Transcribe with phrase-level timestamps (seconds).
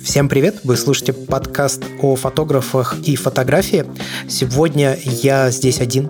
[0.00, 0.60] Всем привет!
[0.64, 3.84] Вы слушаете подкаст о фотографах и фотографии.
[4.26, 6.08] Сегодня я здесь один,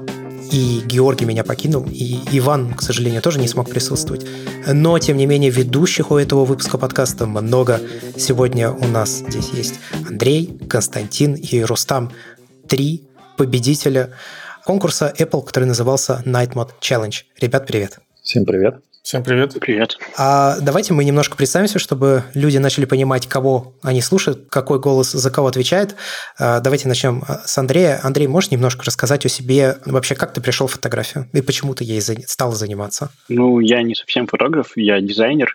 [0.53, 4.25] и Георгий меня покинул, и Иван, к сожалению, тоже не смог присутствовать.
[4.73, 7.81] Но, тем не менее, ведущих у этого выпуска подкаста много.
[8.17, 12.13] Сегодня у нас здесь есть Андрей, Константин и Рустам.
[12.69, 13.08] Три
[13.39, 14.11] победителя
[14.67, 17.15] конкурса Apple, который назывался Night Mode Challenge.
[17.41, 18.01] Ребят, привет!
[18.23, 18.83] Всем привет!
[19.03, 19.57] Всем привет.
[19.59, 19.97] Привет.
[20.19, 25.31] А давайте мы немножко представимся, чтобы люди начали понимать, кого они слушают, какой голос за
[25.31, 25.95] кого отвечает.
[26.39, 28.01] А, давайте начнем а, с Андрея.
[28.03, 31.85] Андрей, можешь немножко рассказать о себе, вообще, как ты пришел в фотографию и почему ты
[31.85, 33.09] ей стал заниматься?
[33.31, 35.55] Ну, я не совсем фотограф, я дизайнер,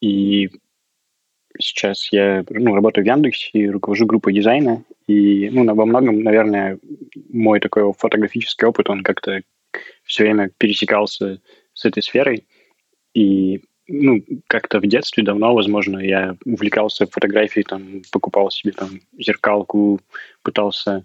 [0.00, 0.50] и
[1.58, 4.84] сейчас я ну, работаю в Яндексе и руковожу группой дизайна.
[5.06, 6.78] И ну, во многом, наверное,
[7.30, 9.42] мой такой фотографический опыт, он как-то
[10.04, 11.40] все время пересекался
[11.72, 12.46] с этой сферой.
[13.14, 20.00] И ну, как-то в детстве давно, возможно, я увлекался фотографией, там, покупал себе там зеркалку,
[20.42, 21.04] пытался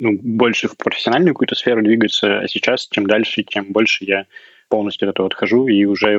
[0.00, 4.26] ну, больше в профессиональную какую-то сферу двигаться, а сейчас чем дальше, тем больше я
[4.68, 6.18] полностью от этого отхожу и уже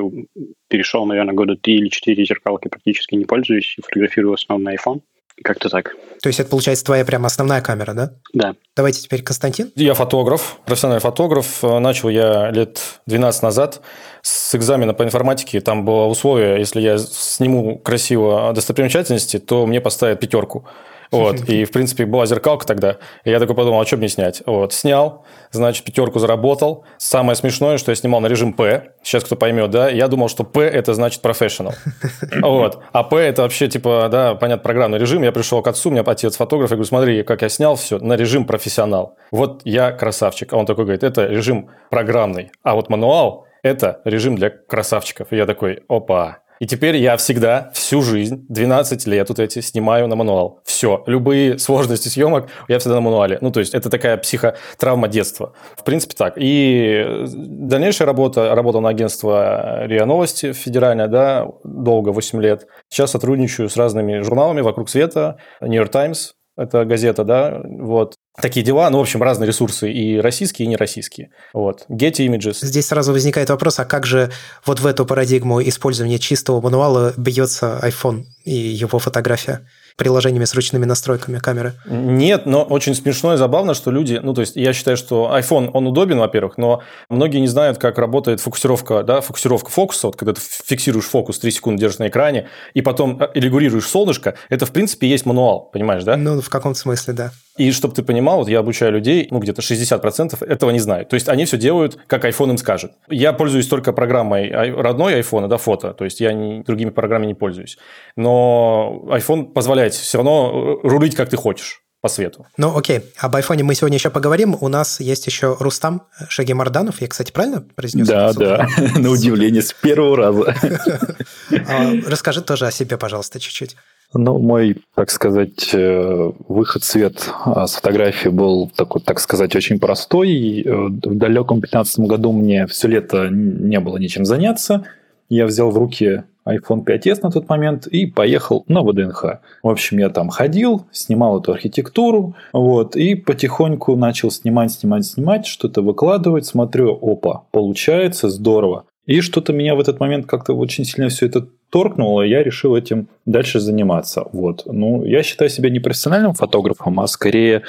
[0.67, 4.75] перешел, наверное, года три или четыре зеркалки практически не пользуюсь и фотографирую в основном на
[4.75, 5.01] iPhone.
[5.43, 5.95] Как-то так.
[6.23, 8.11] То есть это, получается, твоя прям основная камера, да?
[8.33, 8.55] Да.
[8.75, 9.71] Давайте теперь Константин.
[9.75, 11.61] Я фотограф, профессиональный фотограф.
[11.61, 13.81] Начал я лет 12 назад
[14.23, 15.61] с экзамена по информатике.
[15.61, 20.65] Там было условие, если я сниму красиво достопримечательности, то мне поставят пятерку.
[21.11, 21.41] Вот.
[21.49, 22.97] И, в принципе, была зеркалка тогда.
[23.23, 24.43] И я такой подумал, а что мне снять?
[24.45, 24.73] Вот.
[24.73, 26.85] Снял, значит, пятерку заработал.
[26.97, 28.91] Самое смешное, что я снимал на режим P.
[29.03, 29.89] Сейчас кто поймет, да?
[29.89, 31.73] Я думал, что P– это значит professional.
[32.41, 32.81] Вот.
[32.91, 35.23] А P– это вообще, типа, да, понятно, программный режим.
[35.23, 36.71] Я пришел к отцу, у меня отец фотограф.
[36.71, 39.17] Я говорю, смотри, как я снял все на режим профессионал.
[39.31, 40.53] Вот я красавчик.
[40.53, 42.51] А он такой говорит, это режим программный.
[42.63, 45.27] А вот мануал– это режим для красавчиков.
[45.31, 50.07] И я такой, опа, и теперь я всегда, всю жизнь, 12 лет вот эти, снимаю
[50.07, 50.61] на мануал.
[50.63, 53.37] Все, любые сложности съемок я всегда на мануале.
[53.41, 55.53] Ну, то есть, это такая психотравма детства.
[55.75, 56.33] В принципе, так.
[56.37, 62.67] И дальнейшая работа, работал на агентство РИА Новости федеральное, да, долго, 8 лет.
[62.89, 68.15] Сейчас сотрудничаю с разными журналами «Вокруг света», «Нью Йорк Таймс», это газета, да, вот.
[68.39, 71.31] Такие дела, ну, в общем, разные ресурсы, и российские, и нероссийские.
[71.53, 71.85] Вот.
[71.89, 72.57] Getty Images.
[72.61, 74.31] Здесь сразу возникает вопрос, а как же
[74.65, 79.67] вот в эту парадигму использования чистого мануала бьется iPhone и его фотография?
[79.97, 81.73] Приложениями с ручными настройками камеры?
[81.85, 85.71] Нет, но очень смешно и забавно, что люди, ну, то есть я считаю, что iPhone,
[85.73, 90.33] он удобен, во-первых, но многие не знают, как работает фокусировка, да, фокусировка фокуса, вот когда
[90.33, 94.71] ты фиксируешь фокус 3 секунды, держишь на экране, и потом э, регулируешь солнышко, это, в
[94.71, 96.15] принципе, есть мануал, понимаешь, да?
[96.15, 97.31] Ну, в каком смысле, да.
[97.57, 101.09] И чтобы ты понимал, вот я обучаю людей, ну, где-то 60% этого не знают.
[101.09, 102.91] То есть, они все делают, как iPhone им скажет.
[103.09, 105.93] Я пользуюсь только программой родной iPhone, да, фото.
[105.93, 107.77] То есть, я не, другими программами не пользуюсь.
[108.15, 112.45] Но iPhone позволяет все равно э, рулить, как ты хочешь по свету.
[112.57, 113.01] Ну, окей.
[113.17, 114.55] Об айфоне мы сегодня еще поговорим.
[114.61, 117.01] У нас есть еще Рустам Шагимарданов.
[117.01, 118.07] Я, кстати, правильно произнес?
[118.07, 118.67] Да, да.
[118.95, 120.55] На удивление, с первого раза.
[121.49, 123.77] А, расскажи тоже о себе, пожалуйста, чуть-чуть.
[124.13, 129.55] Ну, мой, так сказать, э, выход в свет а, с фотографии был такой, так сказать,
[129.55, 130.61] очень простой.
[130.61, 134.85] Э, в далеком 15 году мне все лето не было ничем заняться.
[135.29, 139.25] Я взял в руки iPhone 5s на тот момент и поехал на ВДНХ.
[139.63, 145.45] В общем, я там ходил, снимал эту архитектуру, вот, и потихоньку начал снимать, снимать, снимать,
[145.45, 148.85] что-то выкладывать, смотрю, опа, получается, здорово.
[149.05, 152.75] И что-то меня в этот момент как-то очень сильно все это торкнуло, и я решил
[152.75, 154.25] этим дальше заниматься.
[154.33, 154.63] Вот.
[154.65, 157.63] Ну, я считаю себя не профессиональным фотографом, а скорее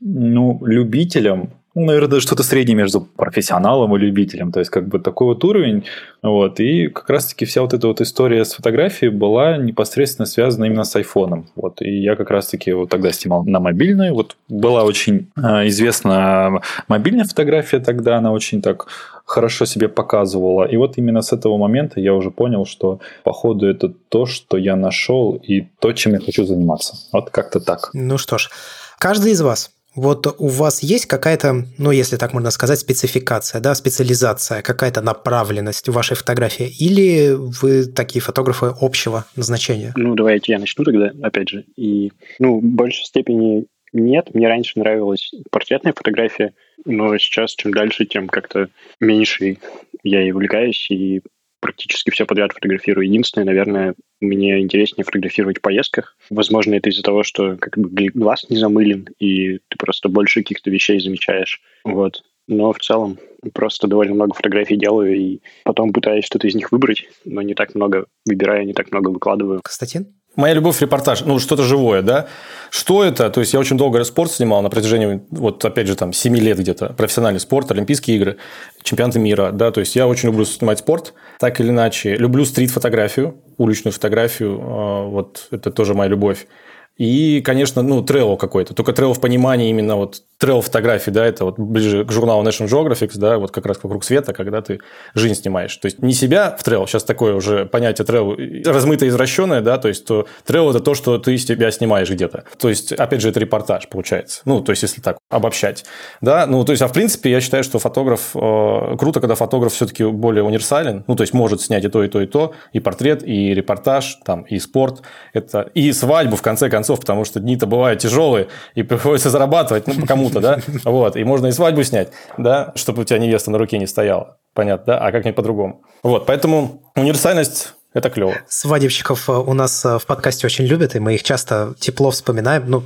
[0.00, 4.50] ну, любителем ну, наверное, что-то среднее между профессионалом и любителем.
[4.50, 5.84] То есть, как бы такой вот уровень.
[6.22, 6.58] Вот.
[6.58, 10.96] И как раз-таки вся вот эта вот история с фотографией была непосредственно связана именно с
[10.96, 11.46] айфоном.
[11.54, 11.80] Вот.
[11.80, 14.10] И я как раз-таки вот тогда снимал на мобильной.
[14.10, 18.86] Вот была очень э, известна мобильная фотография тогда, она очень так
[19.24, 20.64] хорошо себе показывала.
[20.64, 24.74] И вот именно с этого момента я уже понял, что походу это то, что я
[24.74, 26.96] нашел и то, чем я хочу заниматься.
[27.12, 27.90] Вот как-то так.
[27.92, 28.50] Ну что ж,
[28.98, 33.74] каждый из вас вот у вас есть какая-то, ну, если так можно сказать, спецификация, да,
[33.74, 36.72] специализация, какая-то направленность в вашей фотографии?
[36.78, 39.92] Или вы такие фотографы общего назначения?
[39.96, 41.64] Ну, давайте я начну тогда, опять же.
[41.76, 44.34] И, ну, в большей степени нет.
[44.34, 46.54] Мне раньше нравилась портретная фотография,
[46.84, 48.68] но сейчас чем дальше, тем как-то
[49.00, 49.58] меньше
[50.02, 51.22] я и увлекаюсь, и
[51.60, 53.06] практически все подряд фотографирую.
[53.06, 56.16] Единственное, наверное, мне интереснее фотографировать в поездках.
[56.30, 60.70] Возможно, это из-за того, что как бы глаз не замылен, и ты просто больше каких-то
[60.70, 61.60] вещей замечаешь.
[61.84, 62.22] Вот.
[62.48, 63.18] Но в целом
[63.54, 67.74] просто довольно много фотографий делаю, и потом пытаюсь что-то из них выбрать, но не так
[67.74, 69.60] много выбираю, не так много выкладываю.
[69.62, 70.19] Константин?
[70.36, 71.22] Моя любовь– репортаж.
[71.22, 72.28] Ну, что-то живое, да?
[72.70, 73.30] Что это?
[73.30, 76.58] То есть, я очень долго спорт снимал на протяжении, вот, опять же, там, 7 лет
[76.58, 76.92] где-то.
[76.92, 78.36] Профессиональный спорт, Олимпийские игры,
[78.82, 79.72] чемпионаты мира, да?
[79.72, 82.14] То есть, я очень люблю снимать спорт, так или иначе.
[82.14, 84.60] Люблю стрит-фотографию, уличную фотографию.
[84.62, 86.46] А, вот, это тоже моя любовь.
[86.96, 88.74] И, конечно, ну, travel какой-то.
[88.74, 92.66] Только travel в понимании именно вот travel фотографии, да, это вот ближе к журналу National
[92.66, 94.80] Geographic, да, вот как раз вокруг света, когда ты
[95.14, 95.76] жизнь снимаешь.
[95.76, 99.88] То есть не себя в travel, сейчас такое уже понятие travel размытое, извращенное, да, то
[99.88, 102.44] есть то трейл это то, что ты себя снимаешь где-то.
[102.58, 104.40] То есть, опять же, это репортаж получается.
[104.46, 105.84] Ну, то есть, если так обобщать,
[106.22, 109.74] да, ну, то есть, а в принципе, я считаю, что фотограф, э, круто, когда фотограф
[109.74, 112.80] все-таки более универсален, ну, то есть, может снять и то, и то, и то, и
[112.80, 115.02] портрет, и репортаж, там, и спорт,
[115.34, 119.94] это, и свадьбу, в конце концов, потому что дни-то бывают тяжелые, и приходится зарабатывать, ну,
[119.94, 123.58] кому кому-то, да, вот, и можно и свадьбу снять, да, чтобы у тебя невеста на
[123.58, 125.82] руке не стояла, понятно, да, а как-нибудь по-другому.
[126.02, 128.34] Вот, поэтому универсальность это клево.
[128.48, 132.64] Свадебщиков э, у нас э, в подкасте очень любят, и мы их часто тепло вспоминаем,
[132.68, 132.84] ну,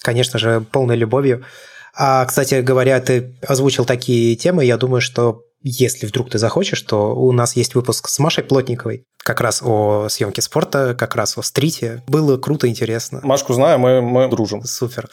[0.00, 1.44] конечно же, полной любовью.
[1.96, 7.16] А, кстати говоря, ты озвучил такие темы, я думаю, что если вдруг ты захочешь, то
[7.16, 11.42] у нас есть выпуск с Машей Плотниковой, как раз о съемке спорта, как раз о
[11.42, 12.02] стрите.
[12.06, 13.20] Было круто, интересно.
[13.22, 14.62] Машку знаю, мы, мы дружим.
[14.62, 15.08] Супер.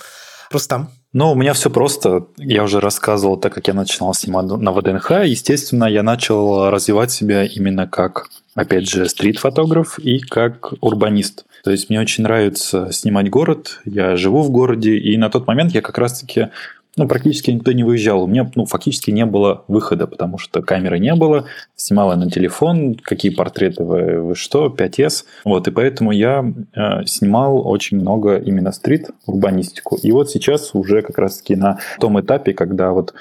[0.51, 0.89] Рустам?
[1.13, 2.27] Ну, у меня все просто.
[2.37, 7.45] Я уже рассказывал, так как я начинал снимать на ВДНХ, естественно, я начал развивать себя
[7.45, 11.45] именно как, опять же, стрит-фотограф и как урбанист.
[11.63, 15.73] То есть мне очень нравится снимать город, я живу в городе, и на тот момент
[15.73, 16.49] я как раз-таки
[16.97, 18.23] ну, практически никто не выезжал.
[18.23, 21.45] У меня ну, фактически не было выхода, потому что камеры не было.
[21.75, 25.23] Снимала на телефон, какие портреты вы, вы что, 5S.
[25.45, 26.43] Вот, и поэтому я
[26.75, 29.95] э, снимал очень много именно стрит, урбанистику.
[29.95, 33.13] И вот сейчас уже как раз-таки на том этапе, когда вот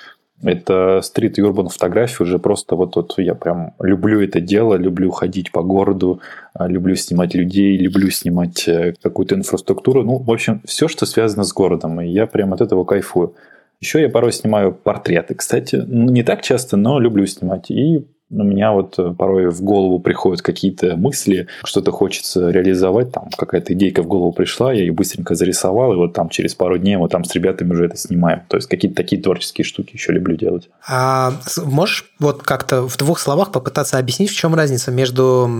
[0.42, 5.10] это стрит и урбан фотографии уже просто вот, вот я прям люблю это дело, люблю
[5.10, 6.20] ходить по городу,
[6.58, 10.02] э, люблю снимать людей, люблю снимать э, какую-то инфраструктуру.
[10.02, 12.00] Ну, в общем, все, что связано с городом.
[12.00, 13.34] И я прям от этого кайфую.
[13.80, 15.34] Еще я порой снимаю портреты.
[15.34, 17.70] Кстати, ну, не так часто, но люблю снимать.
[17.70, 23.28] И у меня вот э, порой в голову приходят какие-то мысли, что-то хочется реализовать, там
[23.36, 26.96] какая-то идейка в голову пришла, я ее быстренько зарисовал, и вот там через пару дней
[26.96, 28.42] вот там с ребятами уже это снимаем.
[28.48, 30.68] То есть какие-то такие творческие штуки еще люблю делать.
[30.88, 31.32] А
[31.64, 35.50] можешь вот как-то в двух словах попытаться объяснить, в чем разница между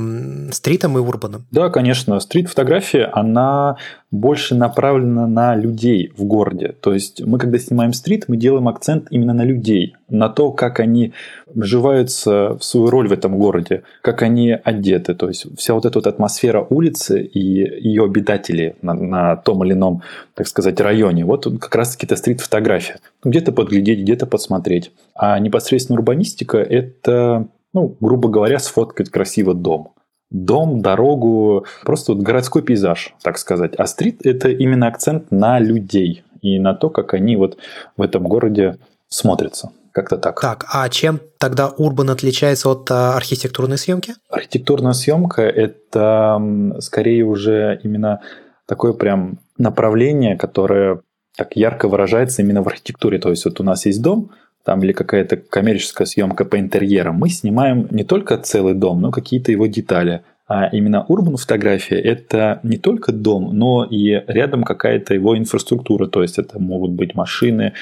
[0.52, 1.46] стритом и урбаном?
[1.50, 2.20] Да, конечно.
[2.20, 3.76] Стрит-фотография, она
[4.10, 6.74] больше направлена на людей в городе.
[6.80, 10.80] То есть мы, когда снимаем стрит, мы делаем акцент именно на людей, на то, как
[10.80, 11.12] они
[11.46, 15.14] вживаются в свою роль в этом городе, как они одеты.
[15.14, 19.74] То есть вся вот эта вот атмосфера улицы и ее обитатели на, на том или
[19.74, 20.02] ином,
[20.34, 21.24] так сказать, районе.
[21.24, 22.96] Вот как раз-таки это стрит-фотография.
[23.22, 24.90] Где-то подглядеть, где-то посмотреть.
[25.14, 29.92] А непосредственно урбанистика– это, ну, грубо говоря, сфоткать красиво дом
[30.30, 33.74] дом, дорогу, просто вот городской пейзаж, так сказать.
[33.76, 37.58] А стрит– это именно акцент на людей и на то, как они вот
[37.96, 38.78] в этом городе
[39.08, 39.70] смотрятся.
[39.92, 40.40] Как-то так.
[40.40, 44.14] Так, а чем тогда урбан отличается от а, архитектурной съемки?
[44.28, 46.40] Архитектурная съемка– это
[46.78, 48.20] скорее уже именно
[48.66, 51.00] такое прям направление, которое
[51.36, 53.18] так ярко выражается именно в архитектуре.
[53.18, 54.30] То есть вот у нас есть дом,
[54.64, 59.52] там или какая-то коммерческая съемка по интерьерам, мы снимаем не только целый дом, но какие-то
[59.52, 60.22] его детали.
[60.46, 66.08] А именно урбан фотография– это не только дом, но и рядом какая-то его инфраструктура.
[66.08, 67.74] То есть это могут быть машины.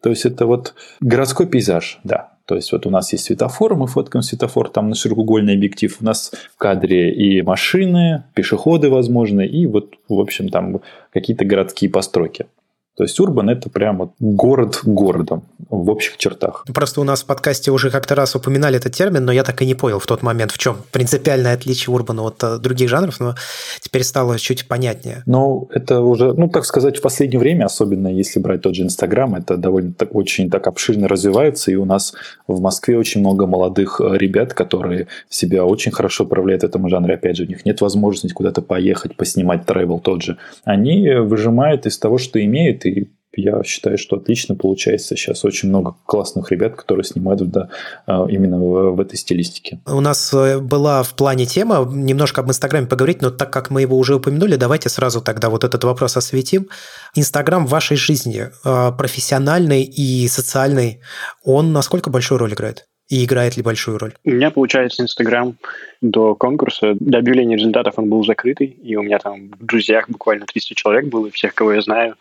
[0.00, 2.32] То есть это вот городской пейзаж, да.
[2.46, 5.96] То есть вот у нас есть светофор, мы фоткаем светофор, там на широкоугольный объектив.
[6.00, 10.80] У нас в кадре и машины, пешеходы, возможно, и вот, в общем, там
[11.12, 12.46] какие-то городские постройки.
[12.96, 16.64] То есть Урбан– это прямо город городом в общих чертах.
[16.74, 19.66] Просто у нас в подкасте уже как-то раз упоминали этот термин, но я так и
[19.66, 23.34] не понял в тот момент, в чем принципиальное отличие Урбана от э, других жанров, но
[23.80, 25.22] теперь стало чуть понятнее.
[25.24, 29.34] Ну, это уже, ну, так сказать, в последнее время, особенно если брать тот же Инстаграм,
[29.34, 32.12] это довольно так, очень так обширно развивается, и у нас
[32.46, 37.14] в Москве очень много молодых э, ребят, которые себя очень хорошо проявляют в этом жанре.
[37.14, 40.36] Опять же, у них нет возможности куда-то поехать, поснимать тревел тот же.
[40.64, 45.16] Они выжимают из того, что имеют, и я считаю, что отлично получается.
[45.16, 47.70] Сейчас очень много классных ребят, которые снимают да,
[48.06, 49.80] а, именно в, в этой стилистике.
[49.86, 53.80] У нас э, была в плане тема немножко об Инстаграме поговорить, но так как мы
[53.82, 56.68] его уже упомянули, давайте сразу тогда вот этот вопрос осветим.
[57.14, 61.00] Инстаграм в вашей жизни, э, профессиональный и социальный,
[61.42, 62.86] он насколько большую роль играет?
[63.08, 64.14] И играет ли большую роль?
[64.24, 65.56] У меня, получается, Инстаграм
[66.00, 70.46] до конкурса, до объявления результатов он был закрытый, и у меня там в друзьях буквально
[70.46, 72.14] 300 человек было, всех, кого я знаю,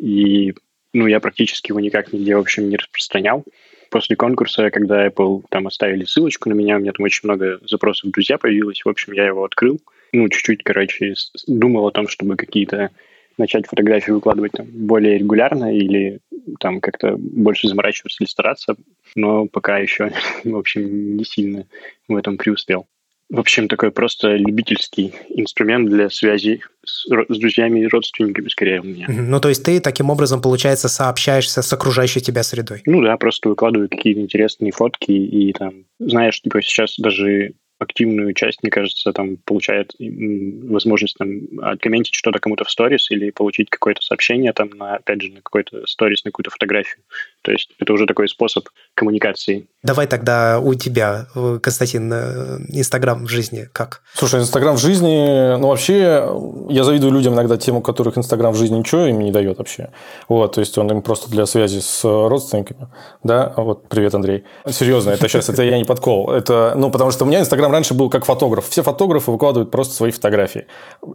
[0.00, 0.54] и
[0.92, 3.44] ну, я практически его никак нигде, в общем, не распространял.
[3.90, 8.08] После конкурса, когда Apple там оставили ссылочку на меня, у меня там очень много запросов
[8.08, 9.80] в друзья появилось, в общем, я его открыл.
[10.12, 11.14] Ну, чуть-чуть, короче,
[11.46, 12.90] думал о том, чтобы какие-то
[13.38, 16.20] начать фотографии выкладывать там, более регулярно или
[16.58, 18.76] там как-то больше заморачиваться или стараться,
[19.14, 20.12] но пока еще,
[20.44, 21.66] в общем, не сильно
[22.08, 22.86] в этом преуспел.
[23.30, 28.84] В общем, такой просто любительский инструмент для связи с, с друзьями и родственниками, скорее, у
[28.84, 29.06] меня.
[29.08, 32.82] Ну, то есть ты таким образом, получается, сообщаешься с окружающей тебя средой?
[32.86, 38.62] Ну да, просто выкладываю какие-то интересные фотки и там, знаешь, типа сейчас даже активную часть,
[38.62, 44.52] мне кажется, там получает возможность там откомментить что-то кому-то в сторис или получить какое-то сообщение
[44.52, 47.02] там, на, опять же, на какой-то сторис, на какую-то фотографию.
[47.42, 49.68] То есть это уже такой способ коммуникации.
[49.82, 54.02] Давай тогда у тебя, э, Константин, э, Инстаграм в жизни как?
[54.12, 56.28] Слушай, Инстаграм в жизни, ну вообще,
[56.68, 59.90] я завидую людям иногда тем, у которых Инстаграм в жизни ничего им не дает вообще.
[60.28, 62.88] Вот, то есть он им просто для связи с родственниками,
[63.24, 64.44] да, вот, привет, Андрей.
[64.68, 66.30] Серьезно, это сейчас, это я не подкол.
[66.30, 68.68] Это, ну, потому что у меня Инстаграм раньше был как фотограф.
[68.68, 70.66] Все фотографы выкладывают просто свои фотографии.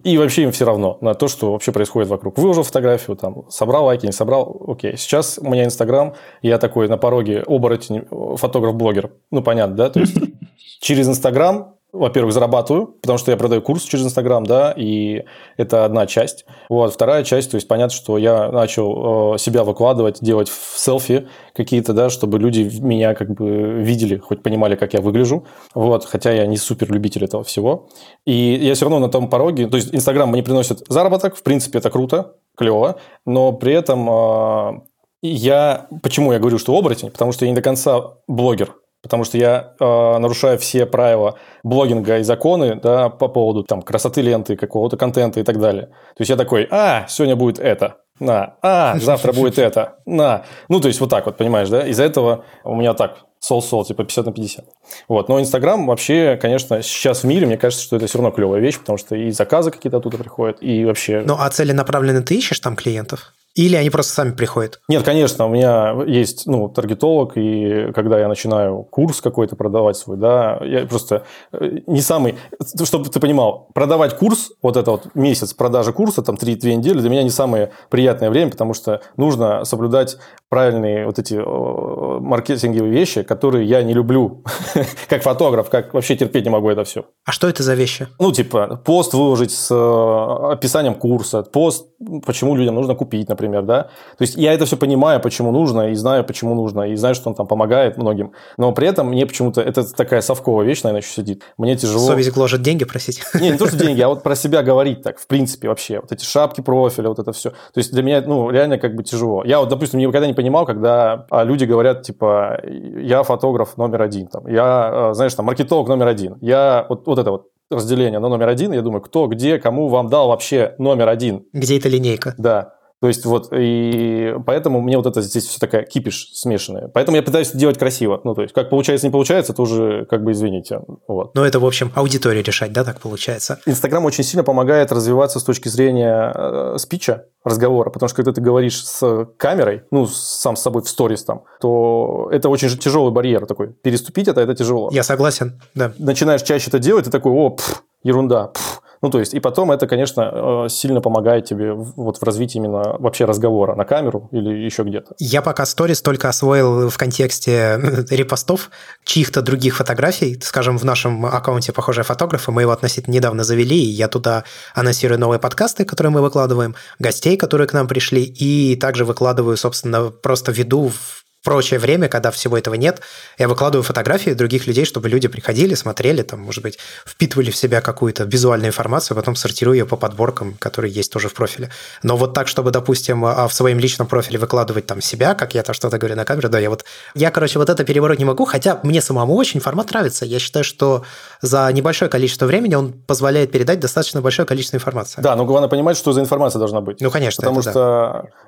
[0.04, 2.38] И вообще им все равно на то, что вообще происходит вокруг.
[2.38, 4.98] Выложил фотографию, там, собрал лайки, не собрал, окей.
[4.98, 9.12] Сейчас у меня Инстаграм, я такой на пороге оборотень, фотограф-блогер.
[9.32, 9.90] Ну, понятно, да?
[9.90, 10.16] То есть
[10.80, 15.24] через Инстаграм во-первых, зарабатываю, потому что я продаю курс через Инстаграм, да, и
[15.58, 16.46] это одна часть.
[16.70, 21.94] Вот, вторая часть, то есть понятно, что я начал э, себя выкладывать, делать селфи какие-то,
[21.94, 25.46] да, чтобы люди меня как бы видели, хоть понимали, как я выгляжу.
[25.74, 27.88] Вот, хотя я не супер любитель этого всего.
[28.26, 31.80] И я все равно на том пороге, то есть Инстаграм мне приносит заработок, в принципе,
[31.80, 34.82] это круто, клево, но при этом э,
[35.22, 37.12] я, почему я говорю, что оборотень?
[37.12, 42.18] Потому что я не до конца блогер потому что я э, нарушаю все правила блогинга
[42.18, 45.86] и законы да, по поводу там, красоты ленты, какого-то контента и так далее.
[46.18, 50.46] То есть я такой, а, сегодня будет это, на, а, завтра будет это, на.
[50.70, 51.88] Ну, то есть вот так вот, понимаешь, да?
[51.88, 54.66] Из-за этого у меня так, сол-сол, типа 50 на 50.
[55.08, 55.30] Вот.
[55.30, 58.80] Но Инстаграм вообще, конечно, сейчас в мире, мне кажется, что это все равно клевая вещь,
[58.80, 61.22] потому что и заказы какие-то оттуда приходят, и вообще...
[61.24, 63.34] Ну, а целенаправленно ты ищешь там клиентов?
[63.56, 64.82] Или они просто сами приходят?
[64.90, 70.18] Нет, конечно, у меня есть ну, таргетолог, и когда я начинаю курс какой-то продавать свой,
[70.18, 72.36] да, я просто э, не самый...
[72.84, 77.10] Чтобы ты понимал, продавать курс, вот это вот месяц продажи курса, там 3-2 недели, для
[77.10, 80.18] меня не самое приятное время, потому что нужно соблюдать
[80.50, 84.44] правильные вот эти маркетинговые вещи, которые я не люблю
[85.10, 87.06] как фотограф, как вообще терпеть не могу это все.
[87.24, 88.08] А что это за вещи?
[88.20, 91.88] Ну, типа, пост выложить с э, описанием курса, пост,
[92.26, 93.84] почему людям нужно купить, например, например, да.
[94.18, 97.30] То есть я это все понимаю, почему нужно, и знаю, почему нужно, и знаю, что
[97.30, 98.34] он там помогает многим.
[98.58, 101.44] Но при этом мне почему-то, это такая совковая вещь, наверное, еще сидит.
[101.58, 102.00] Мне тяжело...
[102.00, 103.22] Совесть гложет деньги просить?
[103.40, 106.00] Не, не то, что деньги, а вот про себя говорить так, в принципе, вообще.
[106.00, 107.52] Вот эти шапки профиля, вот это все.
[107.52, 109.44] То есть для меня, ну, реально как бы тяжело.
[109.44, 114.28] Я вот, допустим, никогда не понимал, когда а, люди говорят, типа, я фотограф номер один,
[114.28, 118.30] там, я, а, знаешь, там, маркетолог номер один, я вот, вот это вот разделение на
[118.30, 121.46] номер один, я думаю, кто, где, кому вам дал вообще номер один.
[121.54, 122.36] Где эта линейка?
[122.38, 122.76] Да.
[123.06, 126.88] То есть вот, и поэтому мне вот это здесь все такая кипиш смешанная.
[126.88, 128.20] Поэтому я пытаюсь делать красиво.
[128.24, 130.82] Ну, то есть, как получается, не получается, то уже, как бы, извините.
[131.08, 131.36] Вот.
[131.36, 133.60] Но это, в общем, аудитория решать, да, так получается?
[133.68, 138.42] Инстаграм очень сильно помогает развиваться с точки зрения э, спича, разговора, потому что когда ты
[138.42, 143.46] говоришь с камерой, ну, сам с собой в сторис там, то это очень тяжелый барьер
[143.46, 143.68] такой.
[143.68, 144.90] Переступить это, это тяжело.
[144.92, 145.94] Я согласен, да.
[146.00, 149.72] Начинаешь чаще это делать, ты такой, о, пф, ерунда, пф, ну, то есть, и потом
[149.72, 154.50] это, конечно, э, сильно помогает тебе вот в развитии именно вообще разговора на камеру или
[154.50, 155.14] еще где-то.
[155.20, 158.70] Я пока сторис только освоил в контексте репостов
[159.04, 160.40] чьих-то других фотографий.
[160.42, 165.20] Скажем, в нашем аккаунте «Похожие фотографы» мы его относительно недавно завели, и я туда анонсирую
[165.20, 170.52] новые подкасты, которые мы выкладываем, гостей, которые к нам пришли, и также выкладываю, собственно, просто
[170.52, 173.00] веду в прочее время, когда всего этого нет,
[173.38, 177.80] я выкладываю фотографии других людей, чтобы люди приходили, смотрели, там, может быть, впитывали в себя
[177.80, 181.70] какую-то визуальную информацию, а потом сортирую ее по подборкам, которые есть тоже в профиле.
[182.04, 185.64] Но вот так, чтобы, допустим, а, в своем личном профиле выкладывать там себя, как я
[185.64, 186.84] там что-то говорю на камеру, да, я вот,
[187.14, 190.26] я, короче, вот это переворот не могу, хотя мне самому очень формат нравится.
[190.26, 191.04] Я считаю, что
[191.42, 195.22] за небольшое количество времени он позволяет передать достаточно большое количество информации.
[195.22, 197.02] Да, но главное понимать, что за информация должна быть.
[197.02, 197.42] Ну, конечно.
[197.42, 197.74] Потому что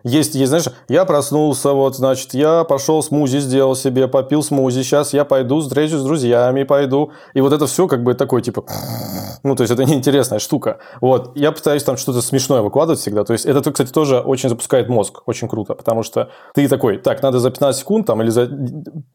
[0.04, 0.10] да.
[0.10, 4.82] есть, есть, знаешь, я проснулся, вот, значит, я пошел пошел смузи сделал себе, попил смузи,
[4.82, 7.12] сейчас я пойду встречусь с друзьями, пойду.
[7.34, 8.64] И вот это все как бы такой, типа,
[9.44, 10.80] Ну, то есть, это неинтересная штука.
[11.02, 11.32] Вот.
[11.36, 13.24] Я пытаюсь там что-то смешное выкладывать всегда.
[13.24, 15.22] То есть, это, кстати, тоже очень запускает мозг.
[15.26, 15.76] Очень круто.
[15.76, 18.50] Потому что ты такой, так, надо за 15 секунд там или за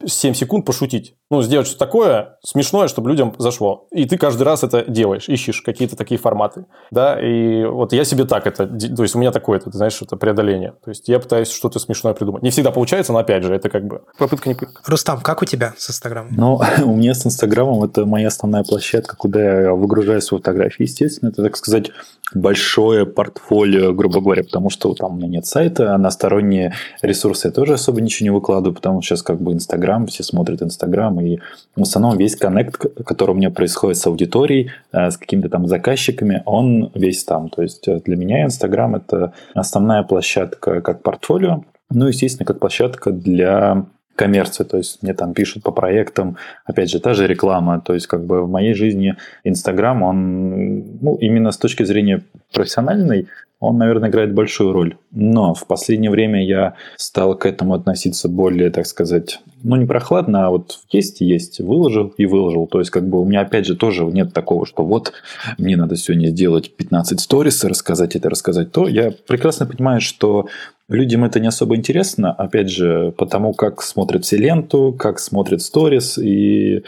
[0.04, 1.14] 7 секунд пошутить.
[1.30, 3.86] Ну, сделать что-то такое смешное, чтобы людям зашло.
[3.92, 6.66] И ты каждый раз это делаешь, ищешь какие-то такие форматы.
[6.90, 8.66] Да, и вот я себе так это...
[8.66, 10.74] То есть, у меня такое, ты знаешь, это преодоление.
[10.84, 12.42] То есть, я пытаюсь что-то смешное придумать.
[12.42, 14.56] Не всегда получается, но опять же, это как бы попытка не.
[14.86, 16.32] Рустам, как у тебя с Инстаграмом?
[16.36, 20.82] Ну, у меня с Инстаграмом это моя основная площадка, куда я выгружаю свои фотографии.
[20.82, 21.92] Естественно, это, так сказать,
[22.34, 27.48] большое портфолио, грубо говоря, потому что там у меня нет сайта, а на сторонние ресурсы
[27.48, 31.20] я тоже особо ничего не выкладываю, потому что сейчас как бы Инстаграм, все смотрят Инстаграм,
[31.20, 31.38] и
[31.76, 36.42] в основном весь коннект, который у меня происходит с аудиторией, э, с какими-то там заказчиками,
[36.46, 37.48] он весь там.
[37.48, 43.10] То есть э, для меня Инстаграм– это основная площадка как портфолио, ну, естественно, как площадка
[43.10, 47.94] для коммерции, то есть мне там пишут по проектам, опять же, та же реклама, то
[47.94, 52.22] есть как бы в моей жизни Инстаграм, он, ну, именно с точки зрения
[52.52, 53.28] профессиональной,
[53.62, 54.96] он, наверное, играет большую роль.
[55.12, 60.46] Но в последнее время я стал к этому относиться более, так сказать, ну, не прохладно,
[60.46, 62.66] а вот есть и есть, выложил и выложил.
[62.66, 65.12] То есть, как бы у меня, опять же, тоже нет такого, что вот
[65.58, 68.88] мне надо сегодня сделать 15 сторис, рассказать это, рассказать то.
[68.88, 70.48] Я прекрасно понимаю, что
[70.92, 76.18] Людям это не особо интересно, опять же, потому как смотрят все ленту, как смотрят сторис,
[76.18, 76.82] и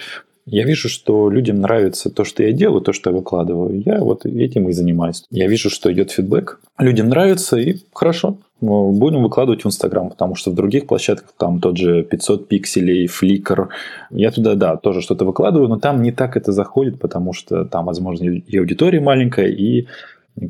[0.46, 3.82] я вижу, что людям нравится то, что я делаю, то, что я выкладываю.
[3.84, 5.24] Я вот этим и занимаюсь.
[5.30, 6.60] Я вижу, что идет фидбэк.
[6.78, 8.36] Людям нравится, и хорошо.
[8.60, 13.68] Будем выкладывать в Инстаграм, потому что в других площадках, там тот же 500 пикселей, Flickr,
[14.10, 17.86] я туда, да, тоже что-то выкладываю, но там не так это заходит, потому что там,
[17.86, 19.86] возможно, и аудитория маленькая, и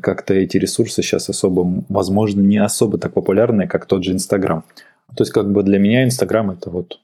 [0.01, 4.63] как-то эти ресурсы сейчас особо, возможно, не особо так популярны, как тот же Инстаграм.
[5.15, 6.99] То есть, как бы для меня Инстаграм это вот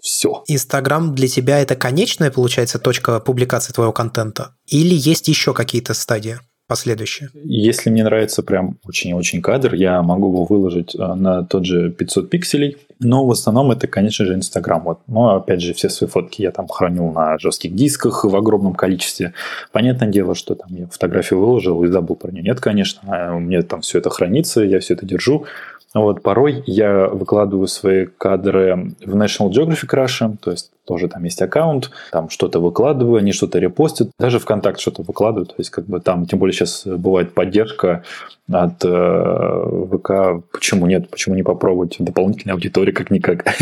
[0.00, 0.44] все.
[0.46, 4.54] Инстаграм для тебя это конечная, получается, точка публикации твоего контента?
[4.66, 6.38] Или есть еще какие-то стадии?
[6.70, 7.30] Последующие?
[7.34, 12.30] Если мне нравится прям очень-очень кадр, я могу его выложить э, на тот же 500
[12.30, 14.80] пикселей, но в основном это, конечно же, Инстаграм.
[14.84, 15.00] Вот.
[15.08, 19.34] Но, опять же, все свои фотки я там храню на жестких дисках в огромном количестве.
[19.72, 22.44] Понятное дело, что там я фотографию выложил и забыл про нее.
[22.44, 25.46] Нет, конечно, а у меня там все это хранится, я все это держу.
[25.92, 31.40] Вот, порой я выкладываю свои кадры в National Geographic Russia, то есть тоже там есть
[31.40, 36.00] аккаунт, там что-то выкладываю, они что-то репостят, даже ВКонтакте что-то выкладывают, то есть как бы
[36.00, 38.02] там, тем более сейчас бывает поддержка
[38.50, 43.44] от э, ВК, почему нет, почему не попробовать дополнительной аудитории как-никак.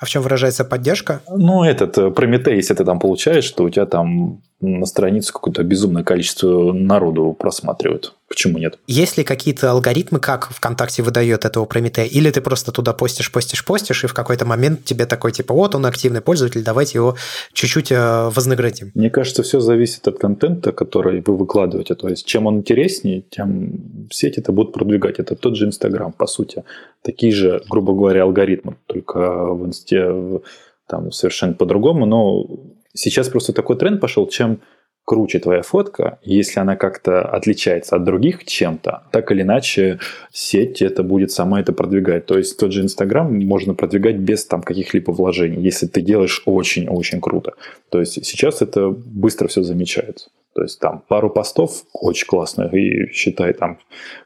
[0.00, 1.20] А в чем выражается поддержка?
[1.28, 5.62] Ну, этот э, Прометей, если ты там получаешь, что у тебя там на страницу какое-то
[5.64, 8.14] безумное количество народу просматривают.
[8.28, 8.78] Почему нет?
[8.86, 12.06] Есть ли какие-то алгоритмы, как ВКонтакте выдает этого Прометея?
[12.06, 15.74] Или ты просто туда постишь, постишь, постишь, и в какой-то момент тебе такой, типа, вот
[15.74, 17.16] он активный пользователь, давайте его
[17.52, 18.90] чуть-чуть э, вознаградим?
[18.94, 21.94] Мне кажется, все зависит от контента, который вы выкладываете.
[21.94, 25.18] То есть, чем он интереснее, тем сети это будут продвигать.
[25.18, 26.64] Это тот же Инстаграм, по сути.
[27.02, 30.40] Такие же, грубо говоря, алгоритмы, только в Инсте
[30.86, 32.06] там совершенно по-другому.
[32.06, 32.46] Но
[32.94, 34.60] сейчас просто такой тренд пошел, чем
[35.04, 39.98] круче твоя фотка, если она как-то отличается от других чем-то, так или иначе
[40.32, 42.26] сеть это будет сама это продвигать.
[42.26, 47.20] То есть тот же Инстаграм можно продвигать без там каких-либо вложений, если ты делаешь очень-очень
[47.20, 47.54] круто.
[47.90, 50.30] То есть сейчас это быстро все замечается.
[50.54, 53.78] То есть там пару постов очень классно, и считай, там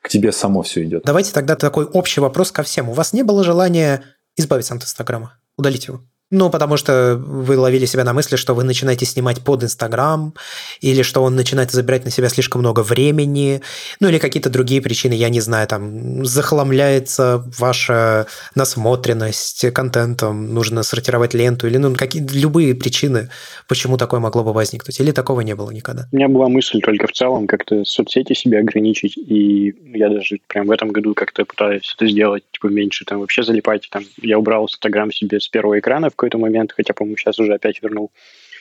[0.02, 1.04] к тебе само все идет.
[1.04, 2.88] Давайте тогда такой общий вопрос ко всем.
[2.88, 4.02] У вас не было желания
[4.36, 6.00] избавиться от Инстаграма, удалить его?
[6.32, 10.34] Ну, потому что вы ловили себя на мысли, что вы начинаете снимать под Инстаграм,
[10.80, 13.62] или что он начинает забирать на себя слишком много времени,
[14.00, 21.32] ну, или какие-то другие причины, я не знаю, там, захламляется ваша насмотренность контентом, нужно сортировать
[21.32, 23.28] ленту, или, ну, какие любые причины,
[23.68, 26.08] почему такое могло бы возникнуть, или такого не было никогда?
[26.10, 30.66] У меня была мысль только в целом как-то соцсети себе ограничить, и я даже прям
[30.66, 34.64] в этом году как-то пытаюсь это сделать, типа, меньше там вообще залипать, там, я убрал
[34.64, 38.10] Инстаграм себе с первого экрана, какой-то момент, хотя, по-моему, сейчас уже опять вернул,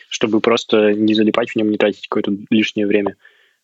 [0.10, 3.16] чтобы просто не залипать в нем, не тратить какое-то лишнее время.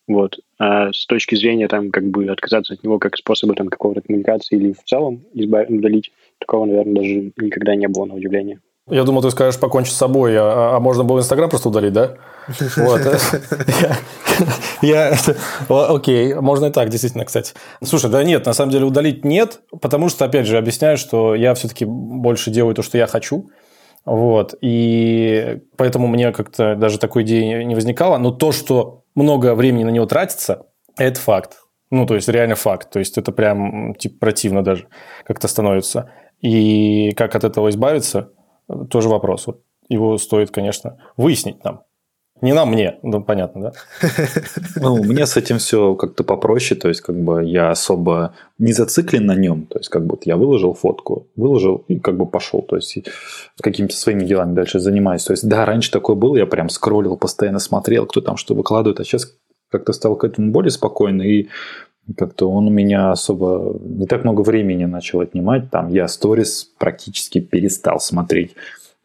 [0.08, 0.40] Вот.
[0.58, 4.58] А с точки зрения там как бы отказаться от него как способа там какого-то коммуникации
[4.58, 8.60] или в целом избавить, удалить, такого, наверное, даже никогда не было на удивление.
[8.90, 12.18] Я думал, ты скажешь покончить с собой, а, а можно было Инстаграм просто удалить, да?
[12.76, 13.02] Вот.
[14.82, 15.16] Я,
[15.70, 17.54] окей, можно и так, действительно, кстати.
[17.84, 21.54] Слушай, да нет, на самом деле удалить нет, потому что, опять же, объясняю, что я
[21.54, 23.52] все-таки больше делаю то, что я хочу.
[24.06, 24.56] Вот.
[24.62, 28.18] И поэтому мне как-то даже такой идеи не возникало.
[28.18, 31.58] Но то, что много времени на него тратится, это факт.
[31.92, 32.90] Ну, то есть, реально факт.
[32.90, 34.88] То есть, это прям, типа, противно даже
[35.26, 36.10] как-то становится.
[36.40, 38.32] И как от этого избавиться,
[38.90, 39.48] тоже вопрос.
[39.48, 41.84] Вот его стоит, конечно, выяснить нам.
[42.42, 43.72] Не нам, мне, ну, понятно, да?
[44.76, 49.28] Ну, мне с этим все как-то попроще, то есть, как бы я особо не зациклен
[49.28, 52.76] на нем, то есть, как бы я выложил фотку, выложил и как бы пошел, то
[52.76, 52.98] есть,
[53.62, 55.24] какими-то своими делами дальше занимаюсь.
[55.24, 59.00] То есть, да, раньше такое было, я прям скроллил, постоянно смотрел, кто там что выкладывает,
[59.00, 59.36] а сейчас
[59.70, 61.48] как-то стал к этому более спокойно, и
[62.18, 65.70] как-то он у меня особо не так много времени начал отнимать.
[65.70, 68.56] Там я сторис практически перестал смотреть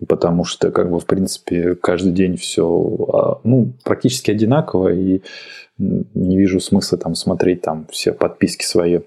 [0.06, 2.64] потому что, как бы, в принципе, каждый день все,
[3.12, 5.22] а, ну, практически одинаково, и
[5.78, 9.00] не вижу смысла там смотреть там все подписки свои.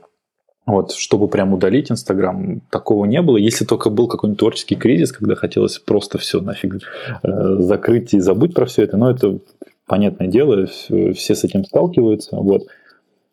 [0.65, 3.37] Вот, чтобы прям удалить Инстаграм, такого не было.
[3.37, 6.75] Если только был какой-нибудь творческий кризис, когда хотелось просто все нафиг
[7.23, 9.39] э, закрыть и забыть про все это, но это
[9.87, 12.35] понятное дело, все с этим сталкиваются.
[12.35, 12.67] Вот.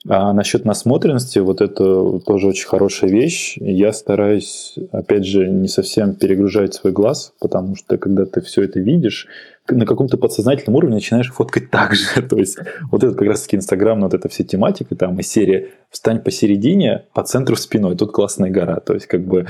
[0.09, 3.57] А насчет насмотренности, вот это тоже очень хорошая вещь.
[3.59, 8.79] Я стараюсь, опять же, не совсем перегружать свой глаз, потому что когда ты все это
[8.79, 9.27] видишь,
[9.69, 12.23] на каком-то подсознательном уровне начинаешь фоткать так же.
[12.31, 12.59] То есть
[12.91, 17.23] вот это как раз-таки Инстаграм, вот эта вся тематика, там и серия «Встань посередине, по
[17.25, 18.81] центру спиной, тут классная гора».
[18.81, 19.47] То есть как бы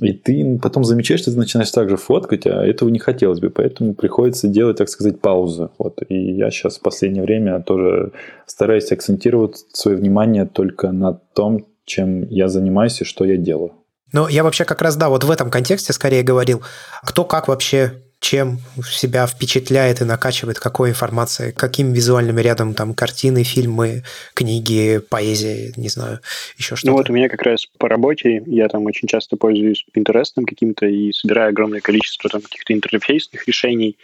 [0.00, 3.50] и ты потом замечаешь, что ты начинаешь так же фоткать, а этого не хотелось бы.
[3.50, 5.70] Поэтому приходится делать, так сказать, паузу.
[5.78, 6.00] Вот.
[6.08, 8.12] И я сейчас в последнее время тоже
[8.46, 13.72] стараюсь акцентировать свое внимание только на том, чем я занимаюсь и что я делаю.
[14.12, 16.62] Ну, я вообще как раз, да, вот в этом контексте скорее говорил,
[17.02, 23.44] кто как вообще чем себя впечатляет и накачивает, какой информацией, каким визуальным рядом там картины,
[23.44, 24.02] фильмы,
[24.34, 26.20] книги, поэзия, не знаю,
[26.56, 26.90] еще ну что-то.
[26.90, 30.86] Ну вот у меня как раз по работе я там очень часто пользуюсь Pinterest каким-то
[30.86, 33.96] и собираю огромное количество там каких-то интерфейсных решений,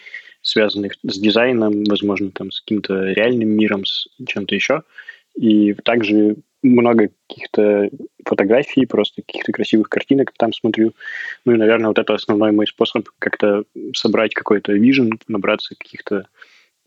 [0.43, 4.83] связанных с дизайном, возможно, там с каким-то реальным миром, с чем-то еще.
[5.35, 7.89] И также много каких-то
[8.33, 10.95] фотографий, просто каких-то красивых картинок там смотрю.
[11.45, 13.65] Ну и, наверное, вот это основной мой способ как-то
[13.95, 16.27] собрать какой-то вижен, набраться каких-то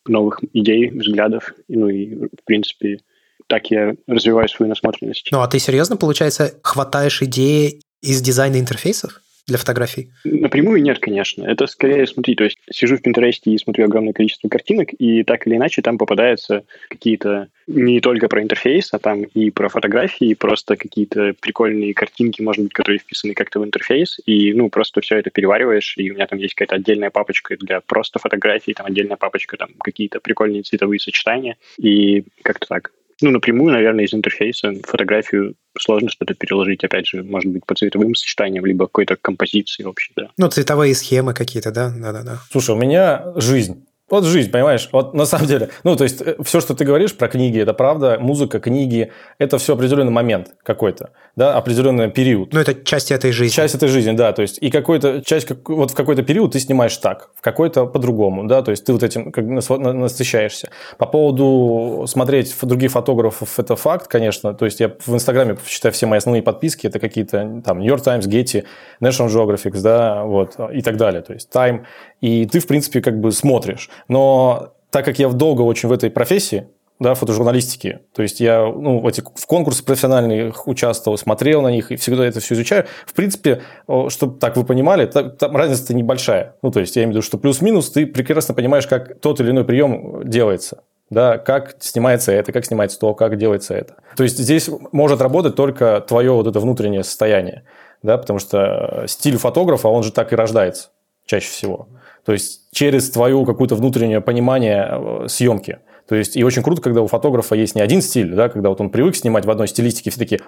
[0.08, 1.54] новых идей, взглядов.
[1.68, 3.00] Ну и, в принципе,
[3.48, 5.30] так я развиваю свою насмотренность.
[5.32, 9.22] Ну а ты серьезно, получается, хватаешь идеи из дизайна интерфейсов?
[9.48, 10.12] Для фотографий?
[10.24, 11.44] Напрямую нет, конечно.
[11.44, 15.46] Это скорее, смотри, то есть сижу в Пинтересте и смотрю огромное количество картинок, и так
[15.46, 20.36] или иначе там попадаются какие-то не только про интерфейс, а там и про фотографии, и
[20.36, 25.18] просто какие-то прикольные картинки, может быть, которые вписаны как-то в интерфейс, и, ну, просто все
[25.18, 29.18] это перевариваешь, и у меня там есть какая-то отдельная папочка для просто фотографий, там отдельная
[29.18, 32.92] папочка, там какие-то прикольные цветовые сочетания, и как-то так.
[33.22, 38.14] Ну, напрямую, наверное, из интерфейса фотографию сложно что-то переложить, опять же, может быть, по цветовым
[38.14, 40.30] сочетаниям, либо какой-то композиции вообще, да.
[40.38, 41.94] Ну, цветовые схемы какие-то, да?
[41.96, 42.40] Да-да-да.
[42.52, 43.86] Слушай, у меня жизнь.
[44.08, 44.88] Вот жизнь, понимаешь?
[44.92, 47.74] Вот на самом деле, ну, то есть, э, все, что ты говоришь про книги, это
[47.74, 52.54] правда, музыка, книги, это все определенный момент какой-то, да, определенный период.
[52.54, 53.56] Ну, это часть этой жизни.
[53.56, 56.96] Часть этой жизни, да, то есть, и какой-то, часть, вот в какой-то период ты снимаешь
[56.98, 60.70] так, в какой-то по-другому, да, то есть, ты вот этим как насыщаешься.
[61.00, 66.06] По поводу смотреть других фотографов, это факт, конечно, то есть, я в Инстаграме, считаю, все
[66.06, 68.66] мои основные подписки, это какие-то, там, New York Times, Getty,
[69.02, 71.86] National Geographic, да, вот, и так далее, то есть, Time,
[72.22, 73.90] и ты, в принципе, как бы смотришь.
[74.08, 76.68] Но так как я долго очень в этой профессии,
[77.00, 78.00] да, фотожурналистики.
[78.14, 82.40] То есть я ну, эти, в конкурсы профессиональных участвовал, смотрел на них и всегда это
[82.40, 82.86] все изучаю.
[83.06, 83.64] В принципе,
[84.08, 86.56] чтобы так вы понимали, там, там разница небольшая.
[86.62, 89.52] Ну, то есть я имею в виду, что плюс-минус ты прекрасно понимаешь, как тот или
[89.52, 90.84] иной прием делается.
[91.10, 93.98] Да, как снимается это, как снимается то, как делается это.
[94.16, 97.64] То есть здесь может работать только твое вот это внутреннее состояние.
[98.02, 100.90] Да, потому что стиль фотографа, он же так и рождается
[101.26, 101.90] чаще всего.
[102.26, 105.80] То есть через твою какую-то внутреннее понимание э, съемки.
[106.08, 108.82] То есть и очень круто, когда у фотографа есть не один стиль, да, когда вот
[108.82, 110.42] он привык снимать в одной стилистике, все такие,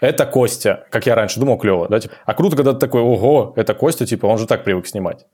[0.00, 2.14] это Костя, как я раньше думал, клево, да, типа.
[2.24, 5.26] а круто, когда ты такой, ого, это Костя, типа, он же так привык снимать.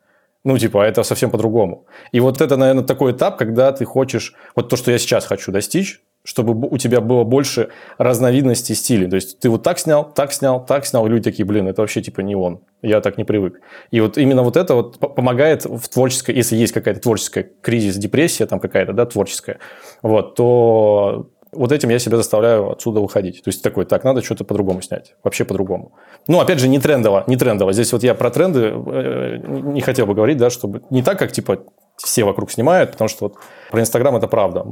[0.45, 1.87] Ну, типа, это совсем по-другому.
[2.11, 5.53] И вот это, наверное, такой этап, когда ты хочешь, вот то, что я сейчас хочу
[5.53, 9.09] достичь, чтобы у тебя было больше разновидностей стилей.
[9.09, 11.83] То есть ты вот так снял, так снял, так снял, и люди такие, блин, это
[11.83, 12.61] вообще типа не он.
[12.81, 13.61] Я так не привык.
[13.91, 18.47] И вот именно вот это вот помогает в творческой, если есть какая-то творческая кризис, депрессия
[18.47, 19.59] там какая-то, да, творческая,
[20.03, 23.43] вот, то вот этим я себя заставляю отсюда выходить.
[23.43, 25.15] То есть такой, так, надо что-то по-другому снять.
[25.23, 25.93] Вообще по-другому.
[26.27, 27.73] Ну, опять же, не трендово, не трендово.
[27.73, 31.33] Здесь вот я про тренды э, не хотел бы говорить, да, чтобы не так, как
[31.33, 31.65] типа
[31.97, 33.35] все вокруг снимают, потому что вот
[33.71, 34.65] про Инстаграм это правда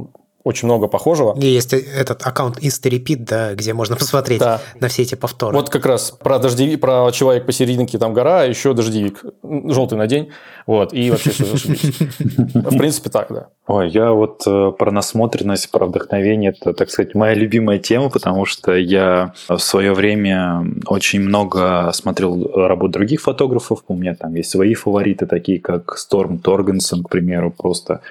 [0.43, 1.37] очень много похожего.
[1.39, 4.61] И есть этот аккаунт Insta да, где можно посмотреть да.
[4.79, 5.55] на все эти повторы.
[5.55, 9.23] Вот как раз про дождевик, про человек посерединке, там гора, а еще дождевик.
[9.43, 10.31] Желтый на день.
[10.67, 13.47] Вот, и вообще все В принципе, так, да.
[13.67, 18.45] Ой, я вот э, про насмотренность, про вдохновение, это, так сказать, моя любимая тема, потому
[18.45, 23.83] что я в свое время очень много смотрел работ других фотографов.
[23.87, 28.01] У меня там есть свои фавориты, такие как Сторм Торгенсон, к примеру, просто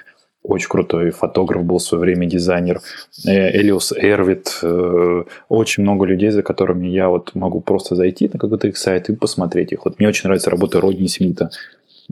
[0.42, 2.80] очень крутой фотограф был в свое время, дизайнер.
[3.26, 4.58] Э, Элиус Эрвит.
[4.62, 9.10] Э, очень много людей, за которыми я вот могу просто зайти на какой-то их сайт
[9.10, 9.84] и посмотреть их.
[9.84, 11.50] Вот мне очень нравится работа Родни Смита.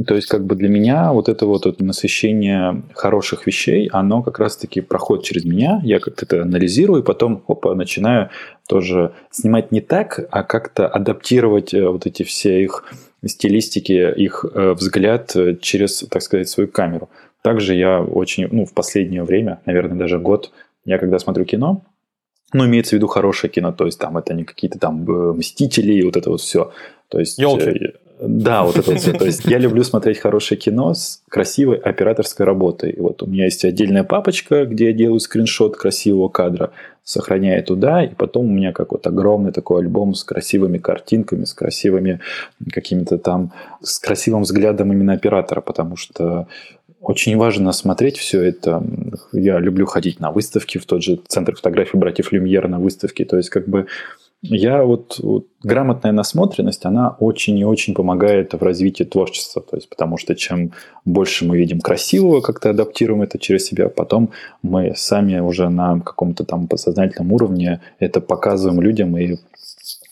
[0.07, 4.39] То есть как бы для меня вот это вот это насыщение хороших вещей, оно как
[4.39, 8.31] раз-таки проходит через меня, я как-то это анализирую, и потом, опа, начинаю
[8.69, 12.85] тоже снимать не так, а как-то адаптировать э, вот эти все их
[13.27, 17.09] стилистики, их взгляд через, так сказать, свою камеру.
[17.43, 20.53] Также я очень, ну, в последнее время, наверное, даже год,
[20.85, 21.85] я когда смотрю кино,
[22.53, 25.93] ну, имеется в виду хорошее кино, то есть там это не какие-то там э, мстители
[25.93, 26.73] и вот это вот все.
[27.09, 27.39] То есть...
[27.39, 29.13] Э, да, вот это вот все.
[29.13, 32.91] То есть я люблю смотреть хорошее кино с красивой операторской работой.
[32.91, 36.73] И вот у меня есть отдельная папочка, где я делаю скриншот красивого кадра,
[37.05, 41.55] сохраняю туда, и потом у меня как вот огромный такой альбом с красивыми картинками, с
[41.55, 42.21] красивыми
[42.73, 46.49] какими-то там, с красивым взглядом именно оператора, потому что
[47.01, 48.83] очень важно смотреть все это.
[49.33, 53.25] Я люблю ходить на выставки, в тот же Центр фотографии братьев Люмьер на выставке.
[53.25, 53.87] То есть, как бы
[54.41, 59.63] я вот, вот грамотная насмотренность, она очень и очень помогает в развитии творчества.
[59.63, 60.73] То есть, потому что чем
[61.05, 64.31] больше мы видим красивого, как-то адаптируем это через себя, потом
[64.63, 69.39] мы сами уже на каком-то там подсознательном уровне это показываем людям и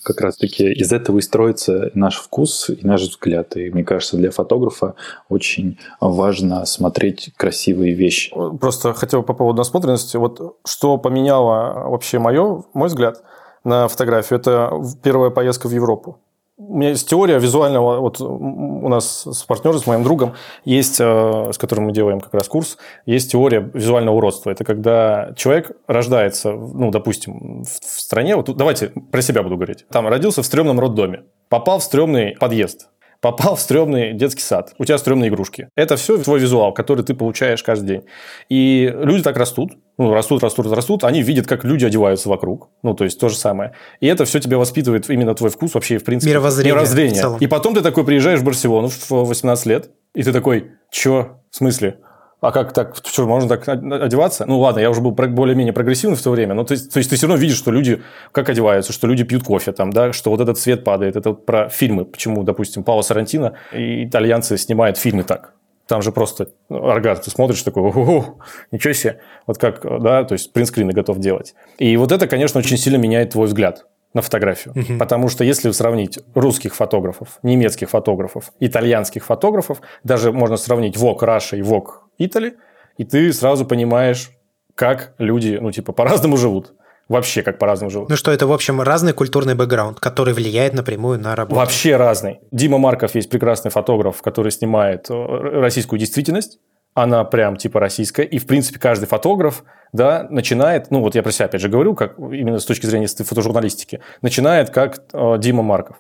[0.07, 3.57] как раз-таки из этого и строится наш вкус и наш взгляд.
[3.57, 4.95] И мне кажется, для фотографа
[5.29, 8.33] очень важно смотреть красивые вещи.
[8.61, 10.17] Просто хотел по поводу насмотренности.
[10.17, 13.25] Вот что поменяло вообще мое, мой взгляд
[13.65, 14.71] на фотографию, это
[15.03, 16.21] первая поездка в Европу
[16.59, 21.51] у меня есть теория визуального, вот у нас с партнером, с моим другом, есть, э,
[21.53, 24.51] с которым мы делаем как раз курс, есть теория визуального уродства.
[24.51, 30.09] Это когда человек рождается, ну, допустим, в стране, вот давайте про себя буду говорить, там
[30.09, 32.89] родился в стрёмном роддоме, попал в стрёмный подъезд,
[33.21, 35.69] попал в стрёмный детский сад, у тебя стрёмные игрушки.
[35.77, 38.03] Это все твой визуал, который ты получаешь каждый день.
[38.49, 42.95] И люди так растут, ну, растут, растут, растут, они видят, как люди одеваются вокруг, ну,
[42.95, 43.73] то есть то же самое.
[44.01, 46.31] И это все тебя воспитывает именно твой вкус вообще, в принципе.
[46.31, 46.73] Мировоззрение.
[46.73, 47.39] Мировоззрение.
[47.41, 51.57] И потом ты такой приезжаешь в Барселону в 18 лет, и ты такой, чё, в
[51.57, 51.99] смысле?
[52.41, 54.45] А как так, что, можно так одеваться?
[54.47, 57.09] Ну, ладно, я уже был более-менее прогрессивный в то время, но то есть, то есть
[57.09, 60.31] ты все равно видишь, что люди как одеваются, что люди пьют кофе там, да, что
[60.31, 61.17] вот этот цвет падает.
[61.17, 65.55] Это вот про фильмы, почему, допустим, Пауло Сарантино и итальянцы снимают фильмы так.
[65.87, 68.37] Там же просто оргазм, ты смотришь такой, о,
[68.71, 71.55] ничего себе, вот как, да, то есть принтскрины готов делать.
[71.79, 74.73] И вот это, конечно, очень сильно меняет твой взгляд на фотографию.
[74.75, 74.99] Угу.
[74.99, 81.59] Потому что если сравнить русских фотографов, немецких фотографов, итальянских фотографов, даже можно сравнить Vogue Russia
[81.59, 82.55] и Vogue Italy,
[82.97, 84.31] и ты сразу понимаешь,
[84.75, 86.73] как люди, ну, типа, по-разному живут.
[87.09, 88.09] Вообще как по-разному живут.
[88.09, 91.57] Ну что, это, в общем, разный культурный бэкграунд, который влияет напрямую на работу.
[91.57, 92.41] Вообще разный.
[92.51, 96.59] Дима Марков есть прекрасный фотограф, который снимает э, российскую действительность.
[96.95, 98.25] Она прям типа российская.
[98.25, 99.63] И, в принципе, каждый фотограф
[99.97, 103.07] да, начинает, ну вот я про себя опять же говорю, как именно с точки зрения
[103.07, 105.97] фотожурналистики, начинает как э, Дима Марков.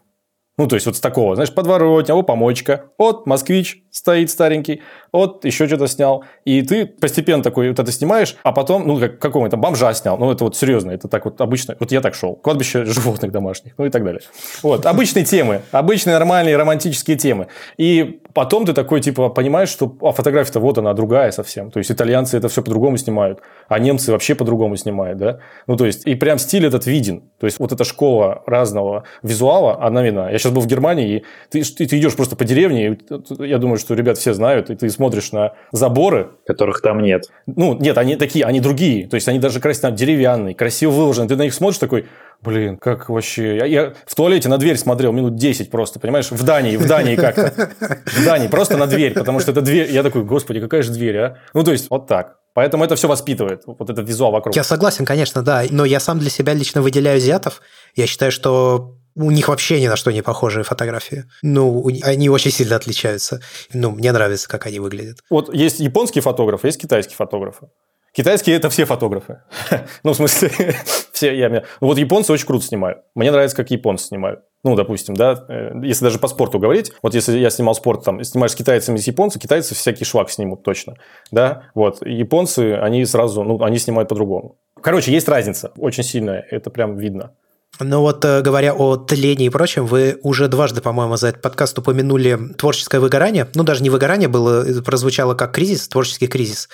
[0.59, 5.47] Ну, то есть, вот с такого, знаешь, подворотня, о, помоечка, от москвич стоит старенький, от
[5.47, 6.25] еще что-то снял.
[6.45, 10.19] И ты постепенно такой вот это снимаешь, а потом, ну, как какого-то бомжа снял.
[10.19, 11.77] Ну, это вот серьезно, это так вот обычно.
[11.81, 12.35] Вот я так шел.
[12.35, 14.21] Кладбище животных домашних, ну и так далее.
[14.63, 17.47] Вот, обычные темы, обычные нормальные романтические темы.
[17.79, 21.71] И потом ты такой, типа, понимаешь, что а фотография-то вот она другая совсем.
[21.71, 25.39] То есть, итальянцы это все по-другому снимают, а немцы вообще по-другому снимают, да?
[25.67, 27.23] Ну, то есть, и прям стиль этот виден.
[27.41, 30.31] То есть, вот эта школа разного визуала, она видна.
[30.31, 33.57] Я сейчас был в Германии, и ты, ты, ты идешь просто по деревне, и я
[33.57, 36.31] думаю, что ребят все знают, и ты смотришь на заборы.
[36.47, 37.25] Которых там нет.
[37.47, 39.09] Ну, нет, они такие, они другие.
[39.09, 41.29] То есть, они даже красиво деревянные, красиво выложены.
[41.29, 42.07] Ты на них смотришь такой,
[42.43, 43.57] блин, как вообще...
[43.57, 46.31] Я, я в туалете на дверь смотрел минут 10 просто, понимаешь?
[46.31, 47.71] В Дании, в Дании как-то.
[48.07, 49.91] В Дании, просто на дверь, потому что это дверь...
[49.91, 51.39] Я такой, господи, какая же дверь, а?
[51.55, 52.37] Ну, то есть, вот так.
[52.55, 54.57] Поэтому это все воспитывает, вот этот визуал вокруг.
[54.57, 55.65] Я согласен, конечно, да.
[55.71, 57.61] Но я сам для себя лично выделяю азиатов.
[57.95, 61.25] Я считаю, что у них вообще ни на что не похожие фотографии.
[61.43, 63.41] Ну, они очень сильно отличаются.
[63.73, 65.19] Ну, мне нравится, как они выглядят.
[65.31, 67.69] Вот есть японские фотографы, есть китайские фотографы.
[68.13, 69.43] Китайские– это все фотографы.
[70.03, 70.51] ну, в смысле,
[71.13, 71.65] все я...
[71.81, 73.01] Вот японцы очень круто снимают.
[73.15, 74.41] Мне нравится, как японцы снимают.
[74.65, 78.25] Ну, допустим, да, э, если даже по спорту говорить, вот если я снимал спорт, там,
[78.25, 80.95] снимаешь с китайцами, с японцами, китайцы всякий швак снимут точно,
[81.31, 84.57] да, вот, японцы, они сразу, ну, они снимают по-другому.
[84.81, 87.33] Короче, есть разница, очень сильная, это прям видно.
[87.81, 91.79] Ну вот, э, говоря о тлении и прочем, вы уже дважды, по-моему, за этот подкаст
[91.79, 93.47] упомянули творческое выгорание.
[93.55, 96.69] Ну, даже не выгорание было, прозвучало как кризис, творческий кризис.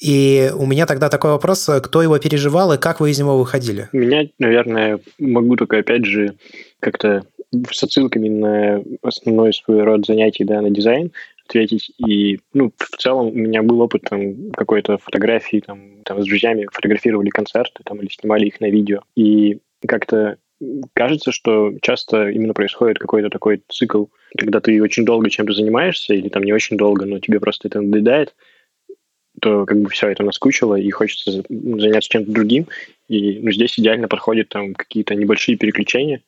[0.00, 3.88] И у меня тогда такой вопрос, кто его переживал и как вы из него выходили?
[3.92, 6.34] Меня, наверное, могу только, опять же,
[6.80, 7.22] как-то
[7.70, 11.90] с отсылками на основной свой род занятий, да, на дизайн, встретить.
[11.98, 16.66] И, ну, в целом у меня был опыт там какой-то фотографии, там, там с друзьями
[16.72, 19.00] фотографировали концерты там или снимали их на видео.
[19.16, 20.38] И как-то
[20.92, 26.28] кажется, что часто именно происходит какой-то такой цикл, когда ты очень долго чем-то занимаешься, или
[26.28, 28.34] там не очень долго, но тебе просто это надоедает,
[29.40, 32.66] то как бы все это наскучило, и хочется заняться чем-то другим.
[33.08, 36.22] И ну, здесь идеально подходят там какие-то небольшие переключения,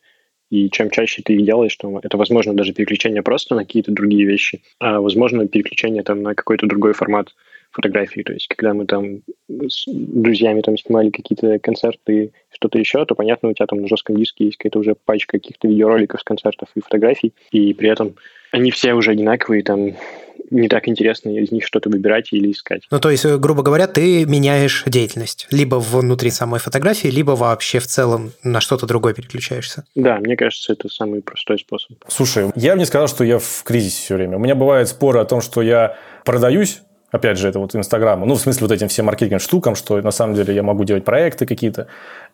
[0.49, 4.25] и чем чаще ты их делаешь, то это, возможно, даже переключение просто на какие-то другие
[4.25, 7.33] вещи, а, возможно, переключение там на какой-то другой формат
[7.73, 8.21] фотографии.
[8.21, 13.49] То есть, когда мы там с друзьями там снимали какие-то концерты, что-то еще, то, понятно,
[13.49, 16.81] у тебя там на жестком диске есть какая-то уже пачка каких-то видеороликов с концертов и
[16.81, 18.15] фотографий, и при этом
[18.51, 19.93] они все уже одинаковые, там
[20.51, 22.83] не так интересно из них что-то выбирать или искать.
[22.91, 25.47] Ну, то есть, грубо говоря, ты меняешь деятельность.
[25.49, 29.85] Либо внутри самой фотографии, либо вообще в целом на что-то другое переключаешься.
[29.95, 31.97] Да, мне кажется, это самый простой способ.
[32.07, 34.37] Слушай, я бы не сказал, что я в кризисе все время.
[34.37, 36.81] У меня бывают споры о том, что я продаюсь,
[37.13, 40.11] опять же, это вот Инстаграму, ну, в смысле, вот этим всем маркетинг штукам, что на
[40.11, 41.87] самом деле я могу делать проекты какие-то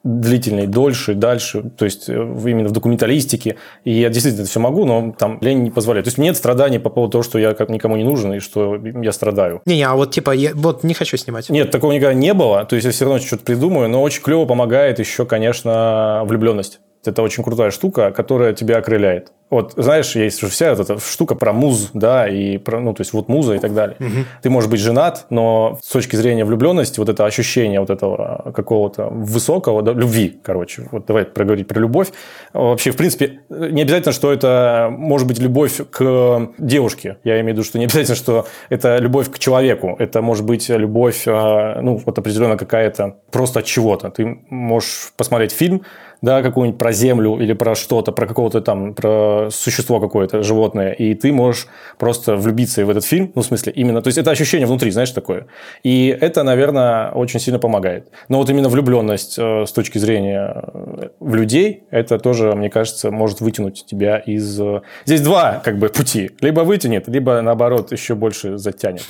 [0.04, 4.86] длительные, дольше, дальше, то есть э, именно в документалистике, и я действительно это все могу,
[4.86, 6.06] но там лень не позволяет.
[6.06, 8.76] То есть нет страданий по поводу того, что я как никому не нужен и что
[8.76, 9.62] я страдаю.
[9.66, 11.50] Не-не, а вот типа, я вот не хочу снимать.
[11.50, 14.46] Нет, такого никогда не было, то есть я все равно что-то придумаю, но очень клево
[14.46, 16.80] помогает еще, конечно, влюбленность.
[17.06, 19.32] Это очень крутая штука, которая тебя окрыляет.
[19.50, 23.14] Вот, знаешь, есть же вся эта штука про муз, да, и про, ну, то есть
[23.14, 23.98] вот муза и так далее.
[24.00, 24.26] Угу.
[24.44, 29.08] Ты можешь быть женат, но с точки зрения влюбленности, вот это ощущение вот этого какого-то
[29.08, 32.10] высокого, да, любви, короче, вот давай проговорить про любовь.
[32.54, 37.18] Вообще, в принципе, не обязательно, что это может быть любовь к девушке.
[37.24, 39.96] Я имею в виду, что не обязательно, что это любовь к человеку.
[39.98, 44.12] Это может быть любовь, а, ну, вот определенно какая-то просто от чего-то.
[44.12, 45.82] Ты можешь посмотреть фильм,
[46.22, 51.14] да, какую-нибудь про землю или про что-то, про какого-то там, про существо какое-то животное, и
[51.14, 54.68] ты можешь просто влюбиться в этот фильм, ну, в смысле, именно, то есть это ощущение
[54.68, 55.48] внутри, знаешь, такое.
[55.84, 58.10] И это, наверное, очень сильно помогает.
[58.28, 63.12] Но вот именно влюбленность э, с точки зрения э, в людей, это тоже, мне кажется,
[63.12, 64.60] может вытянуть тебя из...
[64.60, 66.32] Э, здесь два, как бы, пути.
[66.42, 69.06] Либо вытянет, либо, наоборот, еще больше затянет.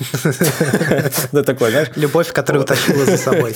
[1.32, 1.90] Да, такой, знаешь?
[1.96, 3.54] Любовь, которая утащила за собой.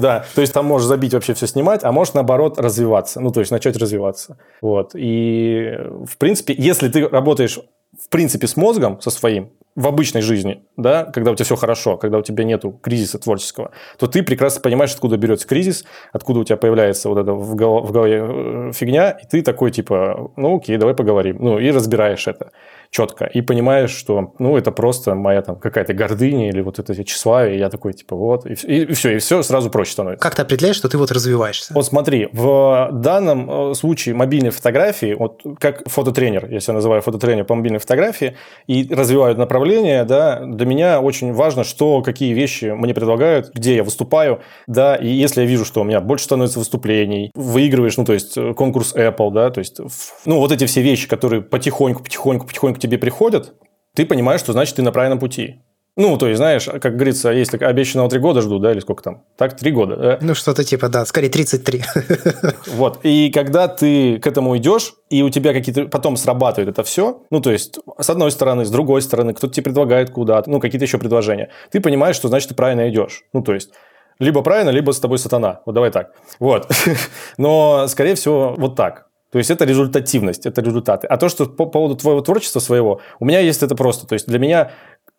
[0.00, 0.24] Да.
[0.34, 3.20] То есть там можешь забить вообще все снимать, а можешь, наоборот, развиваться.
[3.20, 4.38] Ну, то есть начать развиваться.
[4.60, 4.94] Вот.
[4.94, 5.72] И,
[6.04, 7.58] в принципе, если ты работаешь,
[7.98, 11.96] в принципе, с мозгом, со своим, в обычной жизни, да, когда у тебя все хорошо,
[11.98, 16.44] когда у тебя нет кризиса творческого, то ты прекрасно понимаешь, откуда берется кризис, откуда у
[16.44, 20.94] тебя появляется вот эта в голове э, фигня, и ты такой типа, ну окей, давай
[20.94, 22.50] поговорим, ну и разбираешь это
[22.90, 23.26] четко.
[23.26, 27.56] И понимаешь, что, ну, это просто моя там какая-то гордыня или вот это тщеславие.
[27.56, 30.22] И я такой, типа, вот, и, и, и все, и все сразу проще становится.
[30.22, 31.74] Как ты определяешь, что ты вот развиваешься?
[31.74, 37.44] Вот смотри, в данном э, случае мобильной фотографии, вот как фототренер, я себя называю фототренер
[37.44, 38.36] по мобильной фотографии,
[38.66, 39.65] и развиваю направление,
[40.04, 45.08] да, для меня очень важно, что, какие вещи мне предлагают, где я выступаю, да, и
[45.08, 48.94] если я вижу, что у меня больше становится выступлений, выигрываешь, ну, то есть э, конкурс
[48.94, 49.80] Apple, да, то есть,
[50.24, 53.54] ну, вот эти все вещи, которые потихоньку, потихоньку, потихоньку тебе приходят,
[53.94, 55.62] ты понимаешь, что значит ты на правильном пути.
[55.98, 59.22] Ну, то есть, знаешь, как говорится, если обещанного три года жду, да, или сколько там?
[59.36, 60.18] Так, три года, да?
[60.20, 61.82] Ну, что-то типа, да, скорее 33.
[62.66, 67.22] Вот, и когда ты к этому идешь, и у тебя какие-то потом срабатывает это все,
[67.30, 70.84] ну, то есть, с одной стороны, с другой стороны, кто-то тебе предлагает куда-то, ну, какие-то
[70.84, 73.22] еще предложения, ты понимаешь, что значит ты правильно идешь.
[73.32, 73.70] Ну, то есть,
[74.18, 75.60] либо правильно, либо с тобой сатана.
[75.64, 76.12] Вот давай так.
[76.38, 76.70] Вот.
[77.38, 79.06] Но, скорее всего, вот так.
[79.32, 81.06] То есть это результативность, это результаты.
[81.08, 84.06] А то, что по поводу твоего творчества своего, у меня есть это просто.
[84.06, 84.70] То есть для меня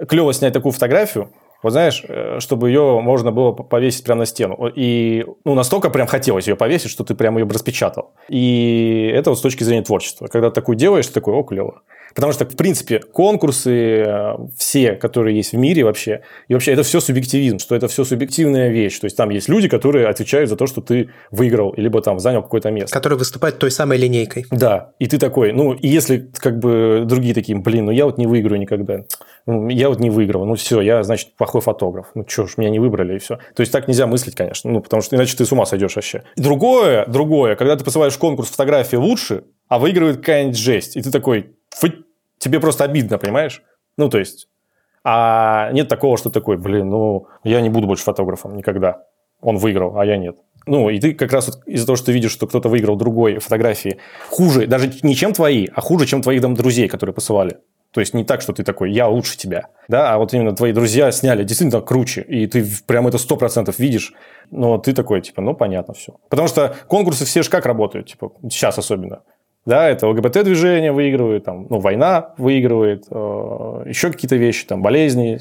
[0.05, 1.31] клево снять такую фотографию,
[1.63, 4.71] вот знаешь, э, чтобы ее можно было повесить прямо на стену.
[4.75, 8.11] И ну, настолько прям хотелось ее повесить, что ты прям ее распечатал.
[8.29, 10.27] И это вот с точки зрения творчества.
[10.27, 11.81] Когда такую делаешь, ты такой, о, клево.
[12.17, 16.81] Потому что, в принципе, конкурсы э, все, которые есть в мире вообще, и вообще это
[16.81, 18.97] все субъективизм, что это все субъективная вещь.
[18.97, 22.41] То есть там есть люди, которые отвечают за то, что ты выиграл, либо там занял
[22.41, 22.91] какое-то место.
[22.91, 24.47] Которые выступают той самой линейкой.
[24.49, 28.17] Да, и ты такой, ну, и если как бы другие такие, блин, ну я вот
[28.17, 29.03] не выиграю никогда,
[29.45, 32.71] ну, я вот не выиграл, ну все, я, значит, плохой фотограф, ну что ж, меня
[32.71, 33.37] не выбрали и все.
[33.53, 36.23] То есть так нельзя мыслить, конечно, ну, потому что иначе ты с ума сойдешь вообще.
[36.35, 41.53] Другое, другое, когда ты посылаешь конкурс фотографии лучше, а выигрывает какая-нибудь жесть, и ты такой,
[42.37, 43.63] тебе просто обидно, понимаешь?
[43.97, 44.47] Ну, то есть,
[45.03, 49.03] а нет такого, что такой, блин, ну, я не буду больше фотографом никогда.
[49.41, 50.35] Он выиграл, а я нет.
[50.65, 53.39] Ну, и ты как раз вот из-за того, что ты видишь, что кто-то выиграл другой
[53.39, 53.99] фотографии,
[54.29, 57.57] хуже, даже не чем твои, а хуже, чем твоих там друзей, которые посылали.
[57.91, 60.73] То есть не так, что ты такой, я лучше тебя, да, а вот именно твои
[60.73, 64.13] друзья сняли действительно круче, и ты прям это сто процентов видишь,
[64.51, 66.15] но ты такой, типа, ну, понятно все.
[66.29, 69.21] Потому что конкурсы все же как работают, типа, сейчас особенно.
[69.67, 75.39] Да, это ЛГБТ-движение выигрывает, там, ну, война выигрывает, э, еще какие-то вещи, там, болезни,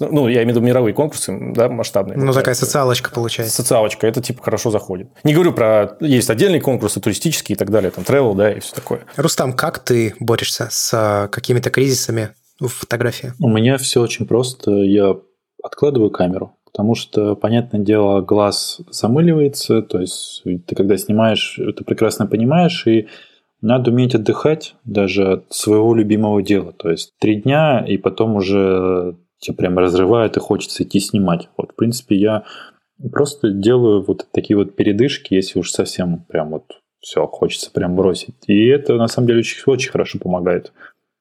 [0.00, 2.18] ну, я имею в виду мировые конкурсы, да, масштабные.
[2.18, 3.56] Ну, такая социалочка получается.
[3.56, 5.08] Социалочка, это, типа, хорошо заходит.
[5.24, 5.96] Не говорю про...
[6.00, 9.00] Есть отдельные конкурсы, туристические и так далее, там, travel, да, и все такое.
[9.16, 12.30] Рустам, как ты борешься с а, какими-то кризисами
[12.60, 13.32] в фотографии?
[13.40, 14.70] У меня все очень просто.
[14.70, 15.16] Я
[15.62, 22.26] откладываю камеру, потому что, понятное дело, глаз замыливается, то есть ты когда снимаешь, это прекрасно
[22.26, 23.08] понимаешь, и
[23.60, 26.72] надо уметь отдыхать даже от своего любимого дела.
[26.72, 31.48] То есть три дня, и потом уже тебя прям разрывает и хочется идти снимать.
[31.56, 32.44] Вот, в принципе, я
[33.12, 36.64] просто делаю вот такие вот передышки, если уж совсем прям вот
[37.00, 38.34] все, хочется прям бросить.
[38.46, 40.72] И это, на самом деле, очень, очень хорошо помогает.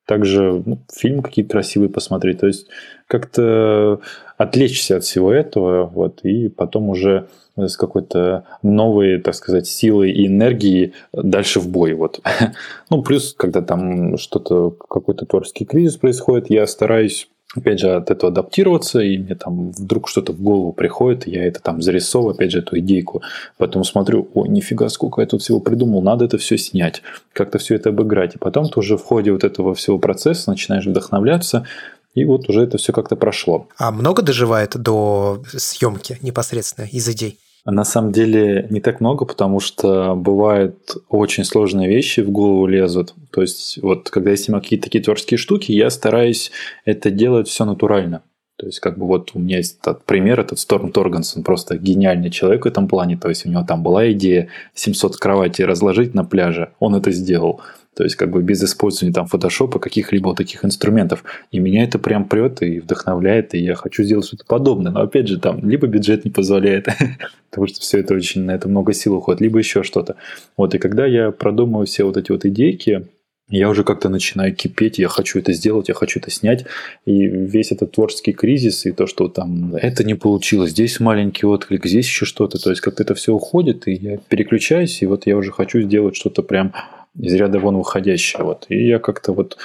[0.05, 2.39] Также ну, фильм какие-то красивые посмотреть.
[2.39, 2.67] То есть
[3.07, 3.99] как-то
[4.37, 7.27] отвлечься от всего этого, вот, и потом уже
[7.57, 11.93] с какой-то новой, так сказать, силой и энергией дальше в бой.
[11.93, 12.19] Вот.
[12.89, 18.31] Ну, плюс, когда там что-то, какой-то творческий кризис происходит, я стараюсь опять же, от этого
[18.31, 22.59] адаптироваться, и мне там вдруг что-то в голову приходит, я это там зарисовываю, опять же,
[22.59, 23.21] эту идейку.
[23.57, 27.01] Потом смотрю, о, нифига, сколько я тут всего придумал, надо это все снять,
[27.33, 28.35] как-то все это обыграть.
[28.35, 31.65] И потом ты уже в ходе вот этого всего процесса начинаешь вдохновляться,
[32.13, 33.67] и вот уже это все как-то прошло.
[33.77, 37.37] А много доживает до съемки непосредственно из идей?
[37.65, 43.15] На самом деле не так много, потому что бывают очень сложные вещи в голову лезут.
[43.31, 46.51] То есть вот когда я снимаю какие-то такие творческие штуки, я стараюсь
[46.85, 48.21] это делать все натурально.
[48.57, 52.29] То есть, как бы вот у меня есть этот пример, этот Сторм Торгансон, просто гениальный
[52.29, 53.17] человек в этом плане.
[53.17, 57.59] То есть, у него там была идея 700 кроватей разложить на пляже, он это сделал.
[57.95, 61.23] То есть, как бы без использования там фотошопа, каких-либо вот таких инструментов.
[61.51, 64.91] И меня это прям прет и вдохновляет, и я хочу сделать что-то подобное.
[64.91, 66.87] Но опять же, там либо бюджет не позволяет,
[67.49, 70.15] потому что все это очень, на это много сил уходит, либо еще что-то.
[70.57, 73.07] Вот, и когда я продумываю все вот эти вот идейки,
[73.47, 76.65] я уже как-то начинаю кипеть, я хочу это сделать, я хочу это снять.
[77.05, 81.85] И весь этот творческий кризис, и то, что там это не получилось, здесь маленький отклик,
[81.85, 85.37] здесь еще что-то, то есть как-то это все уходит, и я переключаюсь, и вот я
[85.37, 86.73] уже хочу сделать что-то прям
[87.17, 88.43] из ряда вон выходящее.
[88.43, 88.65] Вот.
[88.69, 89.57] И я как-то вот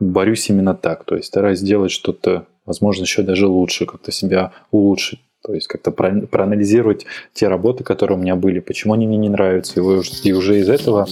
[0.00, 1.04] борюсь именно так.
[1.04, 5.20] То есть стараюсь сделать что-то, возможно, еще даже лучше, как-то себя улучшить.
[5.44, 9.80] То есть как-то проанализировать те работы, которые у меня были, почему они мне не нравятся,
[9.80, 11.06] и уже из этого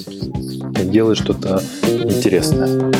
[0.84, 2.92] делать что-то интересное.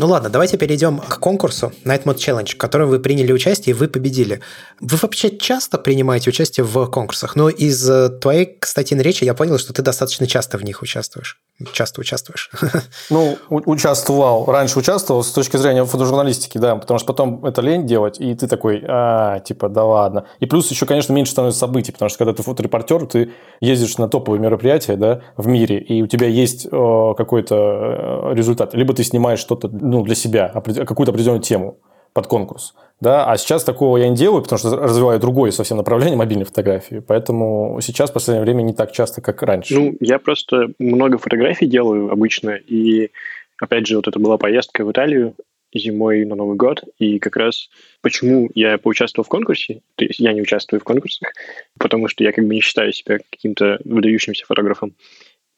[0.00, 3.76] Ну ладно, давайте перейдем к конкурсу Night Mode Challenge, в котором вы приняли участие и
[3.76, 4.40] вы победили.
[4.80, 7.34] Вы вообще часто принимаете участие в конкурсах?
[7.34, 11.40] Но из э, твоей, кстати, речи я понял, что ты достаточно часто в них участвуешь.
[11.72, 12.50] Часто участвуешь.
[13.10, 14.44] Ну, участвовал.
[14.46, 18.46] Раньше участвовал с точки зрения фотожурналистики, да, потому что потом это лень делать, и ты
[18.46, 20.26] такой, а, типа, да ладно.
[20.40, 24.08] И плюс еще, конечно, меньше становится событий, потому что когда ты фоторепортер, ты ездишь на
[24.08, 27.54] топовые мероприятия, да, в мире, и у тебя есть э, какой-то
[28.30, 28.74] э, результат.
[28.74, 31.78] Либо ты снимаешь что-то ну, для себя, какую-то определенную тему
[32.12, 32.74] под конкурс.
[33.00, 33.30] Да?
[33.30, 37.02] А сейчас такого я не делаю, потому что развиваю другое совсем направление мобильной фотографии.
[37.06, 39.74] Поэтому сейчас в последнее время не так часто, как раньше.
[39.74, 42.50] Ну, я просто много фотографий делаю обычно.
[42.50, 43.10] И,
[43.60, 45.34] опять же, вот это была поездка в Италию
[45.74, 46.82] зимой на Новый год.
[46.98, 47.68] И как раз
[48.00, 51.32] почему я поучаствовал в конкурсе, то есть я не участвую в конкурсах,
[51.78, 54.94] потому что я как бы не считаю себя каким-то выдающимся фотографом.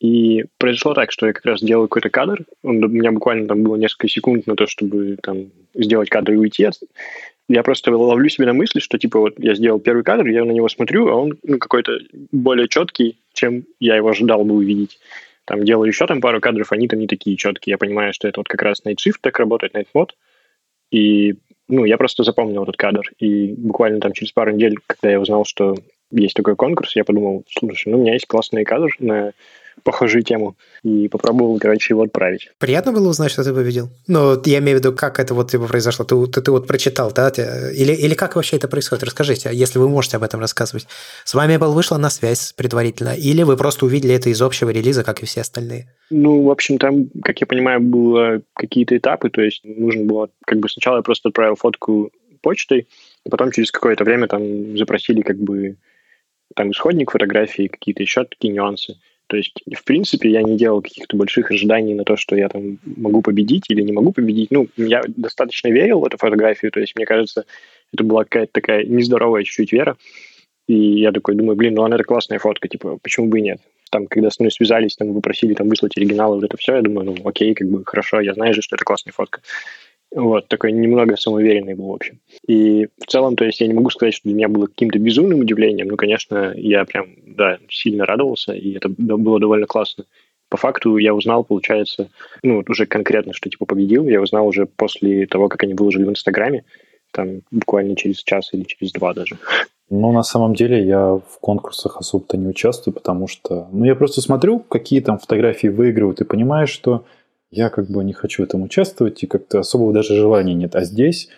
[0.00, 3.62] И произошло так, что я как раз делал какой-то кадр, он, у меня буквально там
[3.62, 6.68] было несколько секунд на то, чтобы там сделать кадр и уйти.
[7.48, 10.52] Я просто ловлю себе на мысли, что типа вот я сделал первый кадр, я на
[10.52, 11.98] него смотрю, а он ну, какой-то
[12.32, 14.98] более четкий, чем я его ожидал бы увидеть.
[15.44, 17.72] Там делаю еще там пару кадров, они там не такие четкие.
[17.72, 20.10] Я понимаю, что это вот как раз Night Shift так работает, Night Mode.
[20.90, 21.34] И
[21.68, 23.02] ну, я просто запомнил этот кадр.
[23.18, 25.74] И буквально там через пару недель, когда я узнал, что
[26.10, 29.32] есть такой конкурс, я подумал, слушай, ну, у меня есть классный кадр на
[29.82, 30.56] похожую тему.
[30.82, 32.50] И попробовал, короче, его отправить.
[32.58, 33.90] Приятно было узнать, что ты победил?
[34.06, 36.04] Ну, я имею в виду, как это вот типа произошло.
[36.04, 37.28] Ты, ты, ты вот прочитал, да?
[37.28, 39.04] Или, или как вообще это происходит?
[39.04, 40.86] Расскажите, если вы можете об этом рассказывать.
[41.24, 45.04] С вами Apple вышла на связь предварительно, или вы просто увидели это из общего релиза,
[45.04, 45.92] как и все остальные?
[46.10, 50.58] Ну, в общем, там, как я понимаю, было какие-то этапы, то есть нужно было, как
[50.58, 52.10] бы сначала я просто отправил фотку
[52.42, 52.88] почтой,
[53.24, 55.76] и потом через какое-то время там запросили как бы
[56.56, 58.96] там исходник фотографии, какие-то еще такие нюансы.
[59.30, 62.80] То есть, в принципе, я не делал каких-то больших ожиданий на то, что я там
[62.96, 64.50] могу победить или не могу победить.
[64.50, 67.44] Ну, я достаточно верил в эту фотографию, то есть, мне кажется,
[67.94, 69.96] это была какая-то такая нездоровая чуть-чуть вера.
[70.66, 73.60] И я такой думаю, блин, ну она это классная фотка, типа, почему бы и нет?
[73.92, 76.82] Там, когда с мной связались, там, вы просили там выслать оригиналы, вот это все, я
[76.82, 79.42] думаю, ну, окей, как бы, хорошо, я знаю же, что это классная фотка.
[80.12, 82.18] Вот, такой немного самоуверенный был, в общем.
[82.46, 85.40] И в целом, то есть я не могу сказать, что для меня было каким-то безумным
[85.40, 90.04] удивлением, но, конечно, я прям, да, сильно радовался, и это было довольно классно.
[90.48, 92.10] По факту я узнал, получается,
[92.42, 96.10] ну, уже конкретно, что типа победил, я узнал уже после того, как они выложили в
[96.10, 96.64] Инстаграме,
[97.12, 99.38] там буквально через час или через два даже.
[99.90, 103.68] Ну, на самом деле, я в конкурсах особо-то не участвую, потому что...
[103.72, 107.04] Ну, я просто смотрю, какие там фотографии выигрывают, и понимаю, что
[107.50, 110.76] я как бы не хочу в этом участвовать, и как-то особого даже желания нет.
[110.76, 111.28] А здесь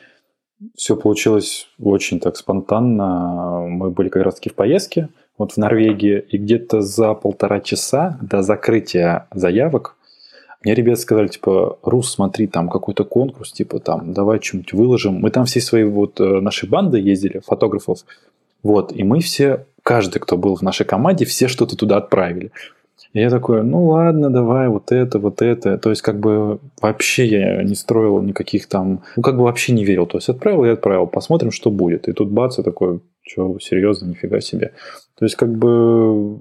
[0.77, 3.67] все получилось очень так спонтанно.
[3.69, 5.09] Мы были как раз-таки в поездке,
[5.39, 9.97] вот в Норвегии, и где-то за полтора часа до закрытия заявок
[10.65, 15.15] мне ребята сказали, типа, Рус, смотри, там какой-то конкурс, типа, там, давай что-нибудь выложим.
[15.15, 18.05] Мы там все свои вот э, наши банды ездили, фотографов,
[18.63, 22.53] вот, и мы все, каждый, кто был в нашей команде, все что-то туда отправили.
[23.13, 25.77] И я такой, ну ладно, давай, вот это, вот это.
[25.77, 29.03] То есть, как бы вообще я не строил никаких там...
[29.17, 30.07] Ну, как бы вообще не верил.
[30.07, 31.07] То есть, отправил и отправил.
[31.07, 32.09] Посмотрим, что будет.
[32.09, 34.73] И тут бац, и такой, что, серьезно, нифига себе.
[35.19, 36.39] То есть, как бы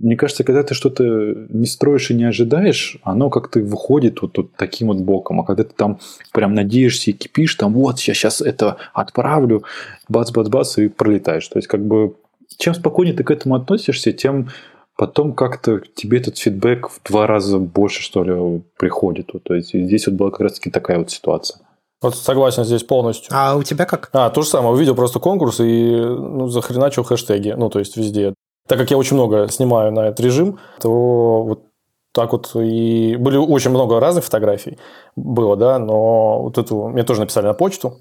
[0.00, 1.04] мне кажется, когда ты что-то
[1.48, 5.40] не строишь и не ожидаешь, оно как-то выходит вот, вот таким вот боком.
[5.40, 5.98] А когда ты там
[6.32, 9.64] прям надеешься и кипишь, там вот, я сейчас это отправлю,
[10.08, 11.46] бац-бац-бац, и пролетаешь.
[11.48, 12.14] То есть, как бы,
[12.56, 14.48] чем спокойнее ты к этому относишься, тем
[14.96, 19.30] потом как-то тебе этот фидбэк в два раза больше, что ли, приходит.
[19.32, 21.60] Вот, то есть, здесь вот была как раз-таки такая вот ситуация.
[22.02, 23.30] Вот согласен здесь полностью.
[23.34, 24.10] А у тебя как?
[24.12, 24.74] А, то же самое.
[24.74, 27.54] Увидел просто конкурс и ну, захреначил хэштеги.
[27.56, 28.34] Ну, то есть, везде.
[28.68, 31.64] Так как я очень много снимаю на этот режим, то вот
[32.12, 34.78] так вот и были очень много разных фотографий
[35.16, 37.98] было, да, но вот эту мне тоже написали на почту,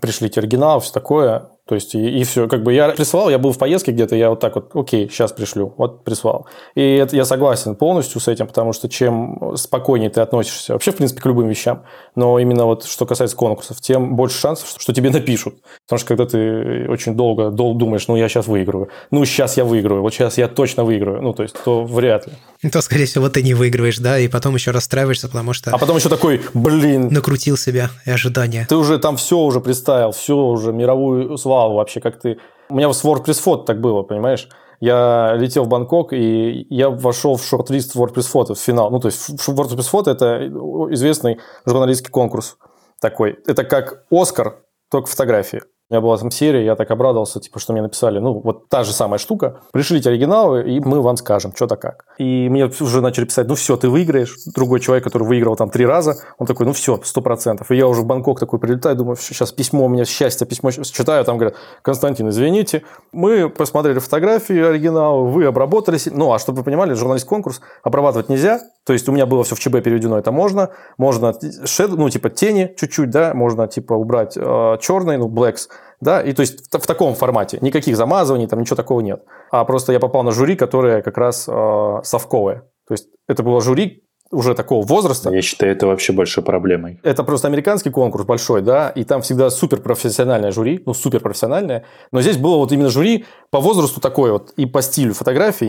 [0.00, 1.48] пришлите оригинал, все такое.
[1.66, 2.46] То есть, и, и все.
[2.48, 5.32] Как бы я прислал, я был в поездке где-то, я вот так вот, окей, сейчас
[5.32, 5.74] пришлю.
[5.76, 6.46] Вот прислал.
[6.76, 10.96] И это я согласен полностью с этим, потому что чем спокойнее ты относишься вообще, в
[10.96, 11.82] принципе, к любым вещам,
[12.14, 15.56] но именно вот что касается конкурсов, тем больше шансов, что тебе напишут.
[15.86, 19.64] Потому что когда ты очень долго, долго думаешь, ну, я сейчас выиграю, ну, сейчас я
[19.64, 22.34] выиграю, вот сейчас я точно выиграю, ну, то есть, то вряд ли.
[22.70, 25.70] То, скорее всего, ты не выигрываешь, да, и потом еще расстраиваешься, потому что...
[25.72, 27.08] А потом еще такой, блин...
[27.08, 28.66] Накрутил себя и ожидания.
[28.68, 32.38] Ты уже там все уже представил, все уже, мировую славу вообще, как ты...
[32.68, 34.48] У меня с WordPress Photo так было, понимаешь?
[34.80, 38.90] Я летел в Бангкок, и я вошел в шорт-лист WordPress Photo, в финал.
[38.90, 40.46] Ну, то есть WordPress Photo– это
[40.92, 42.58] известный журналистский конкурс
[43.00, 43.38] такой.
[43.46, 45.62] Это как Оскар, только фотографии.
[45.88, 48.84] У меня была там серия, я так обрадовался, типа, что мне написали, ну, вот та
[48.84, 52.04] же самая штука, пришлите оригиналы, и мы вам скажем, что-то как.
[52.18, 54.36] И мне уже начали писать, ну, все, ты выиграешь.
[54.46, 57.70] Другой человек, который выиграл там три раза, он такой, ну, все, сто процентов.
[57.70, 61.24] И я уже в Бангкок такой прилетаю, думаю, сейчас письмо у меня, счастье, письмо читаю,
[61.24, 66.06] там говорят, Константин, извините, мы посмотрели фотографии оригинала, вы обработались.
[66.06, 69.54] Ну, а чтобы вы понимали, журналист конкурс обрабатывать нельзя, то есть у меня было все
[69.54, 70.70] в ЧБ переведено, это можно.
[70.96, 75.68] Можно, шед, ну, типа тени чуть-чуть, да, можно, типа, убрать э, черный, ну, blacks,
[76.00, 77.58] да, и то есть в, в таком формате.
[77.60, 79.22] Никаких замазываний, там ничего такого нет.
[79.50, 82.64] А просто я попал на жюри, которое как раз э, совковое.
[82.86, 85.30] То есть это было жюри уже такого возраста.
[85.30, 87.00] Я считаю, это вообще большой проблемой.
[87.02, 91.84] Это просто американский конкурс большой, да, и там всегда суперпрофессиональное жюри, ну, суперпрофессиональное.
[92.12, 95.66] Но здесь было вот именно жюри по возрасту такое вот и по стилю фотографии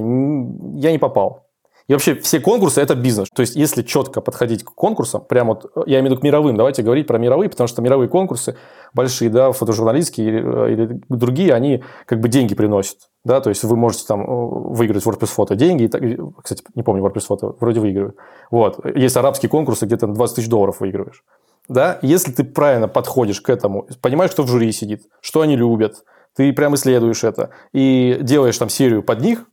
[0.79, 1.46] я не попал.
[1.87, 3.29] И вообще все конкурсы– это бизнес.
[3.33, 6.57] То есть, если четко подходить к конкурсам, прямо вот, я имею в виду к мировым,
[6.57, 8.57] давайте говорить про мировые, потому что мировые конкурсы
[8.93, 12.97] большие, да, фотожурналистские или, или другие, они как бы деньги приносят.
[13.23, 15.83] Да, то есть вы можете там э, выиграть WordPress фото деньги.
[15.83, 16.01] И так,
[16.43, 18.17] кстати, не помню, WordPress фото вроде выигрывают.
[18.51, 18.85] Вот.
[18.95, 21.23] Есть арабские конкурсы, где ты 20 тысяч долларов выигрываешь.
[21.69, 26.03] Да, если ты правильно подходишь к этому, понимаешь, кто в жюри сидит, что они любят,
[26.35, 29.45] ты прям исследуешь это и делаешь там серию под них,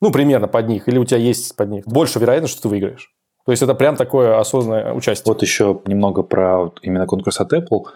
[0.00, 3.12] ну, примерно под них, или у тебя есть под них, больше вероятность, что ты выиграешь.
[3.48, 5.32] То есть это прям такое осознанное участие.
[5.32, 7.86] Вот еще немного про именно конкурс от Apple.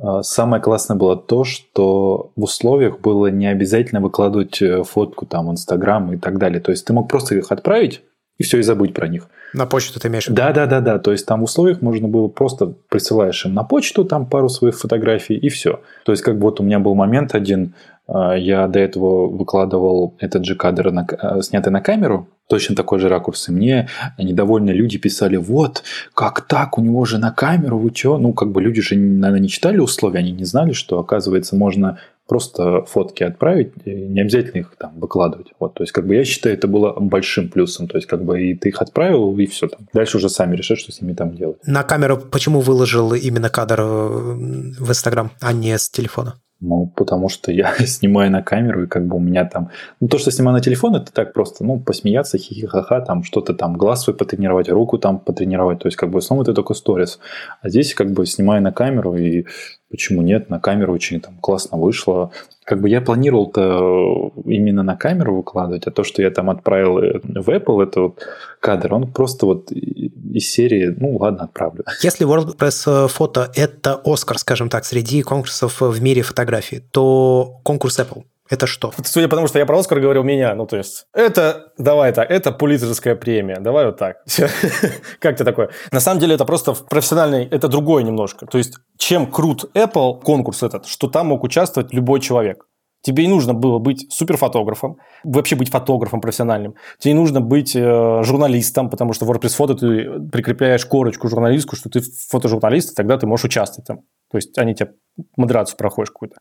[0.00, 5.48] А, самое классное было то, что в условиях было не обязательно выкладывать э, фотку там
[5.48, 6.60] в Инстаграм и так далее.
[6.60, 8.00] То есть ты мог просто их отправить
[8.38, 9.28] и все, и забыть про них.
[9.52, 10.36] На почту ты имеешь в виду?
[10.36, 10.98] Да, да, да, да.
[10.98, 14.78] То есть там в условиях можно было просто присылаешь им на почту там пару своих
[14.78, 15.80] фотографий и все.
[16.04, 17.74] То есть как бы вот у меня был момент один,
[18.08, 23.08] я до этого выкладывал этот же кадр, на, а, снятый на камеру, точно такой же
[23.08, 23.48] ракурс.
[23.48, 23.88] И мне
[24.18, 25.82] недовольные люди писали, вот,
[26.14, 28.18] как так, у него же на камеру, вы что?
[28.18, 31.98] Ну, как бы люди же, наверное, не читали условия, они не знали, что, оказывается, можно
[32.28, 35.48] просто фотки отправить, не обязательно их там выкладывать.
[35.58, 37.88] Вот, то есть, как бы я считаю, это было большим плюсом.
[37.88, 39.86] То есть, как бы и ты их отправил, и все там.
[39.92, 41.58] Дальше уже сами решат, что с ними там делать.
[41.66, 46.34] На камеру почему выложил именно кадр э, в Инстаграм, а не с телефона?
[46.64, 49.70] Ну, потому что я снимаю на камеру, и как бы у меня там...
[50.00, 53.76] Ну, то, что снимаю на телефон, это так просто, ну, посмеяться, хихихаха, там что-то там,
[53.76, 55.80] глаз свой потренировать, руку там потренировать.
[55.80, 57.18] То есть, как бы, в основном это только сторис.
[57.62, 59.44] А здесь, как бы, снимаю на камеру, и
[59.92, 62.32] почему нет, на камеру очень там классно вышло.
[62.64, 67.48] Как бы я планировал-то именно на камеру выкладывать, а то, что я там отправил в
[67.48, 68.26] Apple, это вот
[68.58, 71.84] кадр, он просто вот из серии, ну ладно, отправлю.
[72.02, 78.24] Если WordPress фото– это Оскар, скажем так, среди конкурсов в мире фотографии, то конкурс Apple
[78.52, 78.92] это что?
[79.04, 82.30] Судя по тому, что я про Оскар говорил, меня, ну то есть, это, давай так,
[82.30, 84.18] это пулитцерская премия, давай вот так.
[85.20, 85.70] как ты такое?
[85.90, 88.44] На самом деле это просто профессиональный, это другое немножко.
[88.44, 92.66] То есть, чем крут Apple конкурс этот, что там мог участвовать любой человек.
[93.00, 96.74] Тебе не нужно было быть суперфотографом, вообще быть фотографом профессиональным.
[96.98, 101.78] Тебе не нужно быть э, журналистом, потому что в WordPress фото ты прикрепляешь корочку журналистскую,
[101.78, 104.00] что ты фотожурналист, и тогда ты можешь участвовать там.
[104.32, 104.94] То есть они тебе
[105.36, 106.36] модерацию проходишь какую-то.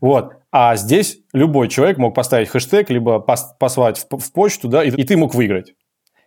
[0.00, 0.32] Вот.
[0.50, 4.90] А здесь любой человек мог поставить хэштег, либо пос послать в, в почту, да, и,
[4.90, 5.74] и ты мог выиграть.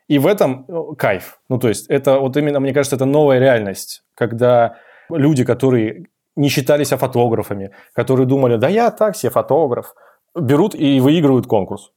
[0.07, 1.39] И в этом э, кайф.
[1.49, 4.77] Ну, то есть это вот именно, мне кажется, это новая реальность, когда
[5.09, 6.05] люди, которые
[6.35, 9.95] не считались фотографами, которые думали, да я так себе фотограф,
[10.35, 11.91] берут и выигрывают конкурс.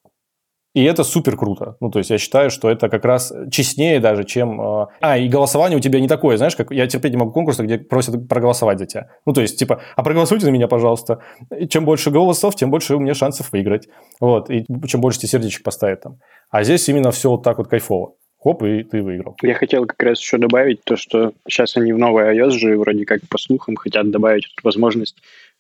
[0.73, 1.77] И это супер круто.
[1.81, 4.61] Ну, то есть я считаю, что это как раз честнее даже, чем...
[4.61, 7.65] Э, а, и голосование у тебя не такое, знаешь, как я терпеть не могу конкурсы,
[7.65, 9.09] где просят проголосовать за тебя.
[9.27, 11.23] Ну, то есть, типа, а проголосуйте за меня, пожалуйста.
[11.57, 13.89] И чем больше голосов, тем больше у меня шансов выиграть.
[14.21, 14.49] Вот.
[14.49, 16.19] И чем больше тебе сердечек поставят там.
[16.51, 18.15] А здесь именно все вот так вот кайфово.
[18.43, 19.37] Хоп, и ты выиграл.
[19.43, 23.05] Я хотел как раз еще добавить то, что сейчас они в новой iOS же вроде
[23.05, 25.17] как по слухам хотят добавить возможность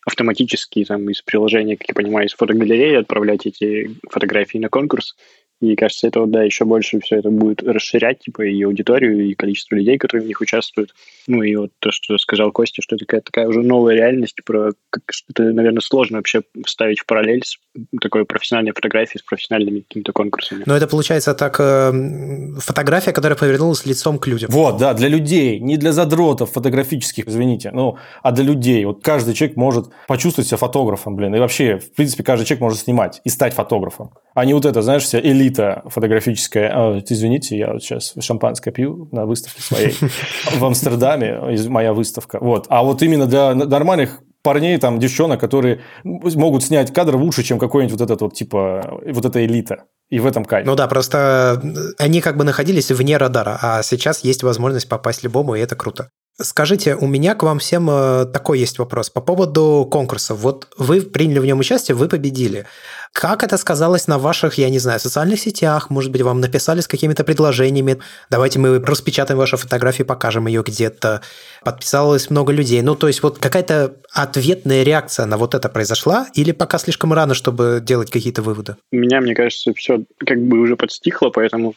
[0.06, 5.16] автоматически там, из приложения, как я понимаю, из фотогалереи отправлять эти фотографии на конкурс.
[5.60, 9.34] И кажется, это вот, да, еще больше все это будет расширять, типа, и аудиторию, и
[9.34, 10.94] количество людей, которые в них участвуют.
[11.26, 14.70] Ну, и вот то, что сказал Костя, что это такая, такая уже новая реальность, про
[14.88, 17.58] как, это, наверное, сложно вообще вставить в параллель с
[18.00, 20.62] такой профессиональной фотографией, с профессиональными какими-то конкурсами.
[20.64, 21.92] Но это получается так, э,
[22.58, 24.50] фотография, которая повернулась лицом к людям.
[24.50, 28.82] Вот, да, для людей, не для задротов фотографических, извините, ну, а для людей.
[28.86, 32.78] Вот каждый человек может почувствовать себя фотографом, блин, и вообще, в принципе, каждый человек может
[32.78, 34.12] снимать и стать фотографом.
[34.34, 36.70] А не вот это, знаешь, вся элита элита фотографическая.
[36.72, 39.94] А, извините, я вот сейчас шампанское пью на выставке своей
[40.56, 42.38] в Амстердаме, моя выставка.
[42.40, 42.66] Вот.
[42.68, 47.98] А вот именно для нормальных парней, там, девчонок, которые могут снять кадр лучше, чем какой-нибудь
[47.98, 49.84] вот этот вот, типа, вот эта элита.
[50.08, 50.66] И в этом кайф.
[50.66, 51.62] Ну да, просто
[51.98, 56.08] они как бы находились вне радара, а сейчас есть возможность попасть любому, и это круто.
[56.42, 60.34] Скажите, у меня к вам всем э, такой есть вопрос по поводу конкурса.
[60.34, 62.66] Вот вы приняли в нем участие, вы победили.
[63.12, 65.90] Как это сказалось на ваших, я не знаю, социальных сетях?
[65.90, 67.98] Может быть, вам написали с какими-то предложениями?
[68.30, 71.20] Давайте мы распечатаем вашу фотографию, покажем ее где-то.
[71.64, 72.80] Подписалось много людей.
[72.82, 76.28] Ну, то есть вот какая-то ответная реакция на вот это произошла?
[76.34, 78.76] Или пока слишком рано, чтобы делать какие-то выводы?
[78.92, 81.74] У меня, мне кажется, все как бы уже подстихло, поэтому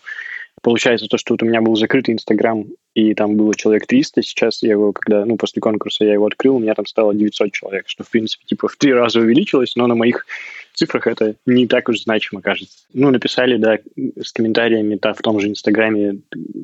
[0.64, 4.64] получается то, что вот у меня был закрытый Инстаграм, и там было человек 300, сейчас
[4.64, 7.84] я его, когда, ну, после конкурса я его открыл, у меня там стало 900 человек,
[7.88, 10.26] что, в принципе, типа в три раза увеличилось, но на моих
[10.74, 12.80] цифрах это не так уж значимо кажется.
[12.94, 13.78] Ну, написали, да,
[14.20, 16.20] с комментариями да, в том же Инстаграме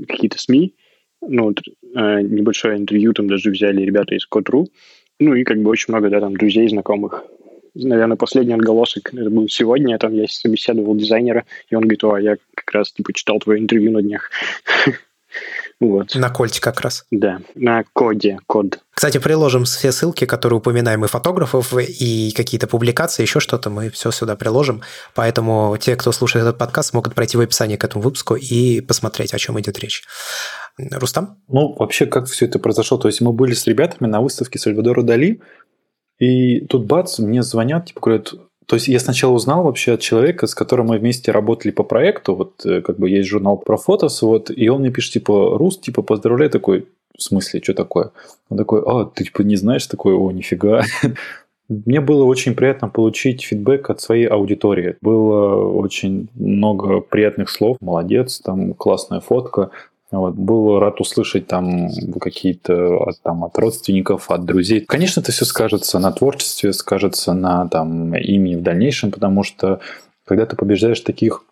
[0.07, 0.73] какие-то СМИ,
[1.21, 4.69] ну, э, небольшое интервью там даже взяли ребята из Код.ру,
[5.19, 7.25] ну, и как бы очень много, да, там, друзей, знакомых.
[7.73, 12.37] Наверное, последний отголосок, это был сегодня, там я собеседовал дизайнера, и он говорит, о, я
[12.55, 14.29] как раз, типа, читал твое интервью на днях.
[15.79, 16.13] Вот.
[16.15, 17.05] На кольте как раз.
[17.09, 18.79] Да, на коде, код.
[18.91, 24.11] Кстати, приложим все ссылки, которые упоминаем и фотографов, и какие-то публикации, еще что-то, мы все
[24.11, 24.81] сюда приложим.
[25.15, 29.33] Поэтому те, кто слушает этот подкаст, могут пройти в описание к этому выпуску и посмотреть,
[29.33, 30.03] о чем идет речь.
[30.77, 31.37] Рустам?
[31.47, 32.97] Ну, вообще, как все это произошло?
[32.97, 35.39] То есть мы были с ребятами на выставке Сальвадора Дали,
[36.19, 38.33] и тут бац, мне звонят, типа говорят,
[38.65, 42.35] то есть я сначала узнал вообще от человека, с которым мы вместе работали по проекту,
[42.35, 45.79] вот э, как бы есть журнал про фотос, вот, и он мне пишет, типа, Рус,
[45.79, 46.85] типа, поздравляю, такой,
[47.17, 48.11] в смысле, что такое?
[48.49, 50.83] Он такой, а, ты типа не знаешь такое, о, нифига.
[51.69, 54.95] Мне было очень приятно получить фидбэк от своей аудитории.
[55.01, 57.77] Было очень много приятных слов.
[57.79, 59.69] Молодец, там классная фотка.
[60.11, 61.89] Вот, был рад услышать там
[62.19, 64.81] какие-то от, там, от родственников, от друзей.
[64.81, 69.81] Конечно, это все скажется на творчестве, скажется на там, имени в дальнейшем, потому что
[70.25, 71.43] когда ты побеждаешь в таких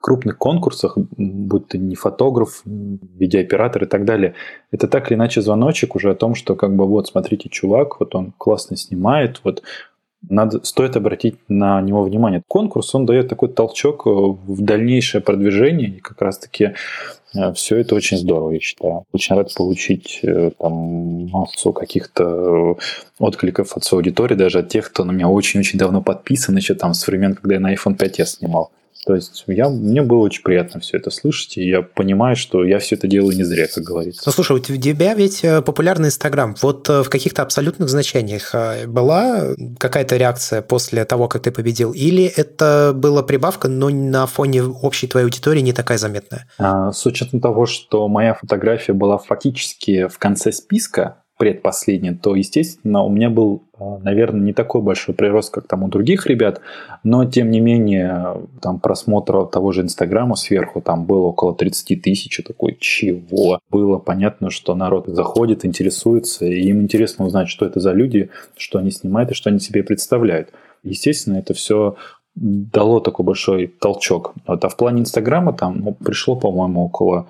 [0.00, 4.34] крупных конкурсах, будь ты не фотограф, видеооператор и так далее,
[4.70, 8.14] это так или иначе звоночек уже о том, что как бы вот, смотрите, чувак, вот
[8.14, 9.62] он классно снимает, вот
[10.28, 12.42] надо, стоит обратить на него внимание.
[12.46, 16.74] Конкурс, он дает такой толчок в дальнейшее продвижение, и как раз-таки
[17.34, 19.04] э, все это очень здорово, я считаю.
[19.12, 22.76] Очень рад получить э, там массу каких-то
[23.18, 26.94] откликов от своей аудитории, даже от тех, кто на меня очень-очень давно подписан, еще там
[26.94, 28.70] с времен, когда я на iPhone 5s снимал.
[29.04, 32.78] То есть я, мне было очень приятно все это слышать, и я понимаю, что я
[32.78, 34.22] все это делаю не зря, как говорится.
[34.26, 36.54] Ну, слушай, у тебя ведь э, популярный Инстаграм.
[36.62, 41.92] Вот э, в каких-то абсолютных значениях э, была какая-то реакция после того, как ты победил?
[41.92, 46.48] Или это была прибавка, но на фоне общей твоей аудитории не такая заметная?
[46.58, 53.02] А, с учетом того, что моя фотография была фактически в конце списка, предпоследний, то, естественно,
[53.02, 56.60] у меня был, а, наверное, не такой большой прирост, как там у других ребят,
[57.02, 62.40] но, тем не менее, там просмотра того же Инстаграма сверху там было около 30 тысяч,
[62.46, 63.58] такой, чего?
[63.70, 68.78] Было понятно, что народ заходит, интересуется, и им интересно узнать, что это за люди, что
[68.78, 70.50] они снимают и что они себе представляют.
[70.84, 71.96] Естественно, это все
[72.36, 74.34] дало такой большой толчок.
[74.46, 77.26] Вот, а в плане Инстаграма там ну, пришло, по-моему, около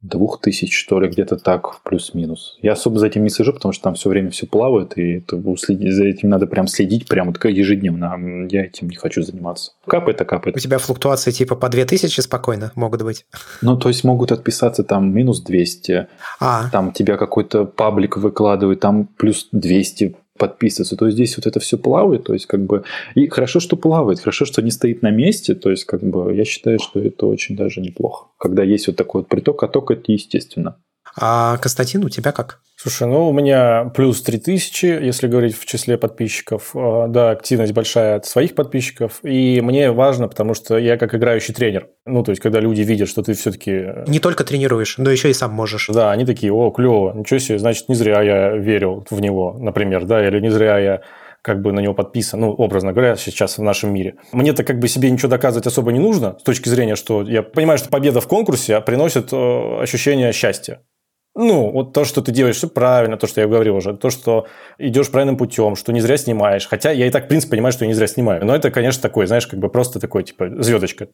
[0.00, 2.56] двух тысяч, что ли, где-то так, плюс-минус.
[2.62, 5.36] Я особо за этим не слежу, потому что там все время все плавает, и это,
[5.36, 8.46] за этим надо прям следить прям вот ежедневно.
[8.48, 9.72] Я этим не хочу заниматься.
[9.86, 10.56] Капает, а капает.
[10.56, 13.26] У тебя флуктуации типа по 2000 спокойно могут быть?
[13.62, 16.08] Ну, то есть могут отписаться там минус 200,
[16.40, 16.70] а.
[16.70, 20.96] там тебя какой-то паблик выкладывает, там плюс 200 подписываться.
[20.96, 22.84] То есть здесь вот это все плавает, то есть как бы...
[23.14, 26.44] И хорошо, что плавает, хорошо, что не стоит на месте, то есть как бы я
[26.44, 28.28] считаю, что это очень даже неплохо.
[28.38, 30.76] Когда есть вот такой вот приток, а ток это естественно.
[31.20, 32.60] А Константин, у тебя как?
[32.76, 36.70] Слушай, ну у меня плюс 3000, если говорить в числе подписчиков.
[36.74, 39.18] А, да, активность большая от своих подписчиков.
[39.24, 41.88] И мне важно, потому что я как играющий тренер.
[42.06, 43.86] Ну, то есть, когда люди видят, что ты все-таки...
[44.06, 45.88] Не только тренируешь, но еще и сам можешь.
[45.88, 50.04] Да, они такие, о, клево, ничего себе, значит, не зря я верил в него, например,
[50.04, 51.00] да, или не зря я
[51.42, 54.16] как бы на него подписан, ну, образно говоря, сейчас в нашем мире.
[54.32, 57.78] Мне-то как бы себе ничего доказывать особо не нужно, с точки зрения, что я понимаю,
[57.78, 60.82] что победа в конкурсе приносит э, ощущение счастья.
[61.40, 64.48] Ну, вот то, что ты делаешь все правильно, то, что я говорил уже, то, что
[64.76, 66.66] идешь правильным путем, что не зря снимаешь.
[66.66, 68.44] Хотя я и так, в принципе, понимаю, что я не зря снимаю.
[68.44, 71.06] Но это, конечно, такой, знаешь, как бы просто такой, типа, звездочка.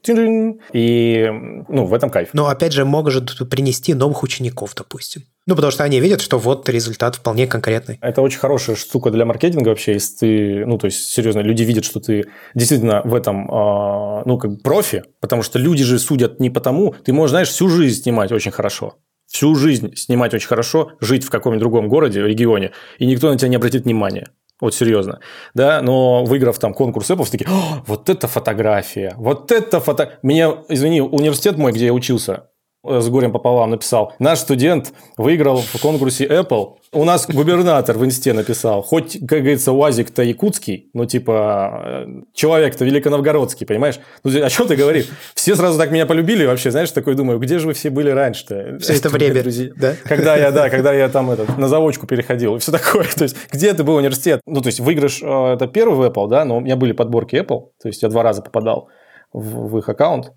[0.73, 1.29] И,
[1.69, 2.31] ну, в этом кайф.
[2.33, 5.25] Но, опять же, может принести новых учеников, допустим.
[5.47, 7.99] Ну, потому что они видят, что вот результат вполне конкретный.
[8.01, 11.85] Это очень хорошая штука для маркетинга вообще, если ты, ну, то есть, серьезно, люди видят,
[11.85, 16.49] что ты действительно в этом, э, ну, как профи, потому что люди же судят не
[16.49, 18.95] потому, ты можешь, знаешь, всю жизнь снимать очень хорошо,
[19.35, 23.49] всю жизнь снимать очень хорошо, жить в каком-нибудь другом городе, регионе, и никто на тебя
[23.49, 24.29] не обратит внимания.
[24.61, 25.19] Вот серьезно.
[25.55, 27.51] Да, но выиграв там конкурс Apple, такие,
[27.87, 30.19] вот это фотография, вот это фото...
[30.23, 32.51] Меня, извини, университет мой, где я учился,
[32.85, 34.13] с горем пополам написал.
[34.19, 36.75] Наш студент выиграл в конкурсе Apple.
[36.93, 38.83] У нас губернатор в инсте написал.
[38.83, 43.99] Хоть, как говорится, УАЗик-то якутский, но типа э, человек-то великоновгородский, понимаешь?
[44.23, 45.09] Ну, о чем ты говоришь?
[45.35, 48.79] Все сразу так меня полюбили вообще, знаешь, такой думаю, где же вы все были раньше-то?
[48.81, 49.95] Все это время, друзья, да?
[50.05, 53.07] Когда я, да, когда я там этот, на заводчику переходил и все такое.
[53.17, 54.41] То есть, где это был университет?
[54.47, 57.37] Ну, то есть, выигрыш э, это первый в Apple, да, но у меня были подборки
[57.37, 58.89] Apple, то есть, я два раза попадал
[59.33, 60.33] в, в их аккаунт.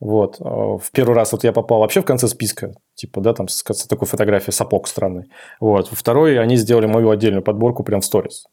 [0.00, 0.36] Вот.
[0.40, 3.62] А, в первый раз вот я попал вообще в конце списка, типа, да, там с,
[3.62, 5.30] с такой фотографией сапог странный.
[5.60, 5.88] Вот.
[5.90, 8.46] Второй, они сделали мою отдельную подборку прям в сторис.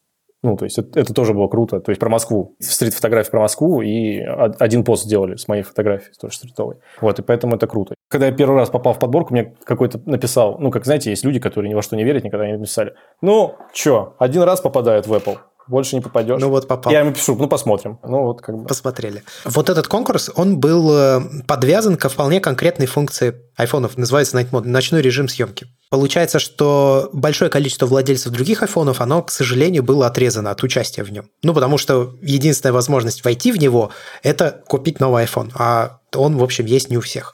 [0.43, 1.79] Ну, то есть, это, это тоже было круто.
[1.79, 2.55] То есть, про Москву.
[2.59, 6.75] Стрит-фотографии про Москву и один пост сделали с моей фотографией, тоже стритовой.
[7.01, 7.95] Вот, и поэтому это круто.
[8.09, 11.39] Когда я первый раз попал в подборку, мне какой-то написал, ну, как, знаете, есть люди,
[11.39, 12.93] которые ни во что не верят, никогда не написали.
[13.21, 15.37] Ну, что, один раз попадает в Apple
[15.67, 16.39] больше не попадешь.
[16.39, 16.93] Ну вот попал.
[16.93, 17.99] Я ему пишу, ну посмотрим.
[18.03, 18.65] Ну вот как бы.
[18.65, 19.23] Посмотрели.
[19.45, 24.67] Вот этот конкурс, он был э, подвязан ко вполне конкретной функции айфонов, называется Night Mode,
[24.67, 25.67] ночной режим съемки.
[25.89, 31.11] Получается, что большое количество владельцев других айфонов, оно, к сожалению, было отрезано от участия в
[31.11, 31.29] нем.
[31.43, 33.91] Ну, потому что единственная возможность войти в него–
[34.23, 37.33] это купить новый iPhone, а он, в общем, есть не у всех.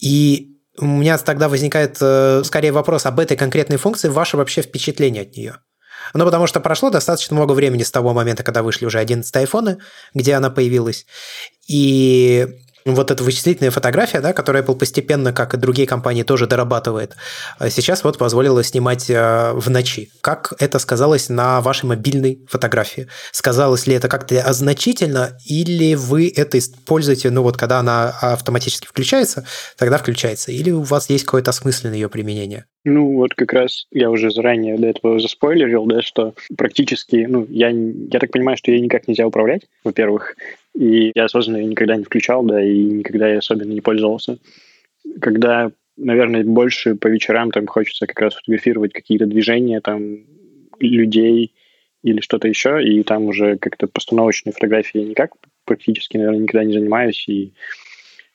[0.00, 5.22] И у меня тогда возникает э, скорее вопрос об этой конкретной функции, ваше вообще впечатление
[5.22, 5.56] от нее.
[6.14, 9.78] Ну, потому что прошло достаточно много времени с того момента, когда вышли уже 11 айфоны,
[10.14, 11.06] где она появилась.
[11.66, 12.46] И
[12.94, 17.16] вот эта вычислительная фотография, да, которую Apple постепенно, как и другие компании, тоже дорабатывает,
[17.58, 20.10] а сейчас вот позволила снимать э, в ночи.
[20.20, 23.08] Как это сказалось на вашей мобильной фотографии?
[23.32, 29.46] Сказалось ли это как-то значительно, или вы это используете, ну вот когда она автоматически включается,
[29.76, 32.66] тогда включается, или у вас есть какое-то осмысленное ее применение?
[32.84, 37.68] Ну, вот как раз я уже заранее для этого заспойлерил, да, что практически, ну, я,
[37.68, 40.36] я так понимаю, что ей никак нельзя управлять, во-первых,
[40.78, 44.38] и я осознанно ее никогда не включал, да, и никогда я особенно не пользовался.
[45.20, 50.18] Когда, наверное, больше по вечерам там хочется как раз фотографировать какие-то движения там
[50.78, 51.52] людей
[52.04, 55.32] или что-то еще, и там уже как-то постановочной фотографии никак
[55.64, 57.52] практически, наверное, никогда не занимаюсь, и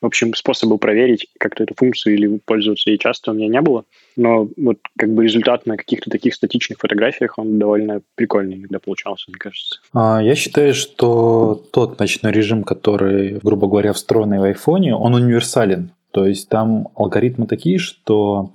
[0.03, 3.85] в общем, способа проверить как-то эту функцию или пользоваться ей часто у меня не было.
[4.17, 9.31] Но вот как бы результат на каких-то таких статичных фотографиях, он довольно прикольный иногда получался,
[9.31, 9.79] мне кажется.
[9.93, 15.91] А, я считаю, что тот ночной режим, который, грубо говоря, встроенный в айфоне, он универсален.
[16.11, 18.51] То есть там алгоритмы такие, что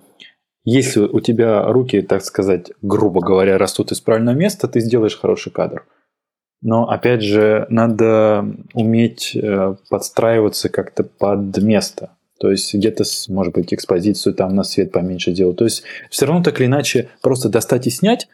[0.67, 5.51] если у тебя руки, так сказать, грубо говоря, растут из правильного места, ты сделаешь хороший
[5.51, 5.87] кадр.
[6.61, 8.45] Но опять же, надо
[8.75, 12.11] уметь э, подстраиваться как-то под место.
[12.41, 15.57] То есть где-то, может быть, экспозицию там на свет поменьше делать.
[15.57, 18.29] То есть все равно так или иначе просто достать и снять,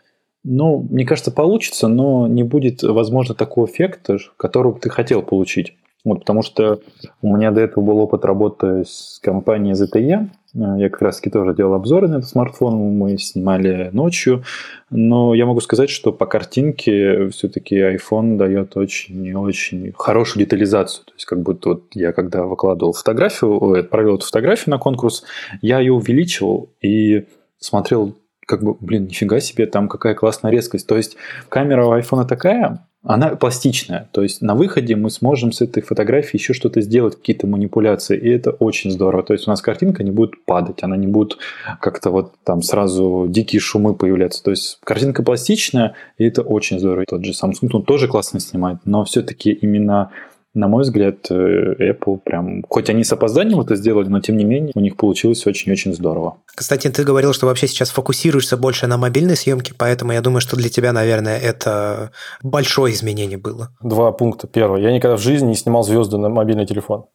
[0.44, 5.74] ну, мне кажется, получится, но не будет, возможно, такого эффекта, которого ты хотел получить.
[6.04, 6.80] Вот, потому что
[7.22, 10.28] у меня до этого был опыт работы с компанией ZTE.
[10.54, 14.44] Я как раз таки тоже делал обзоры на этот смартфон, мы снимали ночью.
[14.88, 21.06] Но я могу сказать, что по картинке все-таки iPhone дает очень-очень хорошую детализацию.
[21.06, 25.24] То есть как будто вот я когда выкладывал фотографию, отправил эту фотографию на конкурс,
[25.60, 27.26] я ее увеличивал и
[27.58, 28.14] смотрел
[28.46, 30.86] как бы, блин, нифига себе, там какая классная резкость.
[30.86, 31.16] То есть
[31.48, 34.08] камера у iPhone такая, она пластичная.
[34.12, 38.30] То есть на выходе мы сможем с этой фотографией еще что-то сделать, какие-то манипуляции, и
[38.30, 39.22] это очень здорово.
[39.22, 41.36] То есть у нас картинка не будет падать, она не будет
[41.80, 44.42] как-то вот там сразу дикие шумы появляться.
[44.42, 47.04] То есть картинка пластичная, и это очень здорово.
[47.06, 50.10] Тот же Samsung, он тоже классно снимает, но все-таки именно
[50.54, 54.44] на мой взгляд, э, Apple прям, хоть они с опозданием это сделали, но тем не
[54.44, 56.38] менее у них получилось очень-очень здорово.
[56.46, 60.56] Кстати, ты говорил, что вообще сейчас фокусируешься больше на мобильной съемке, поэтому я думаю, что
[60.56, 63.70] для тебя, наверное, это большое изменение было.
[63.82, 64.46] Два пункта.
[64.46, 64.82] Первый.
[64.82, 67.06] Я никогда в жизни не снимал звезды на мобильный телефон.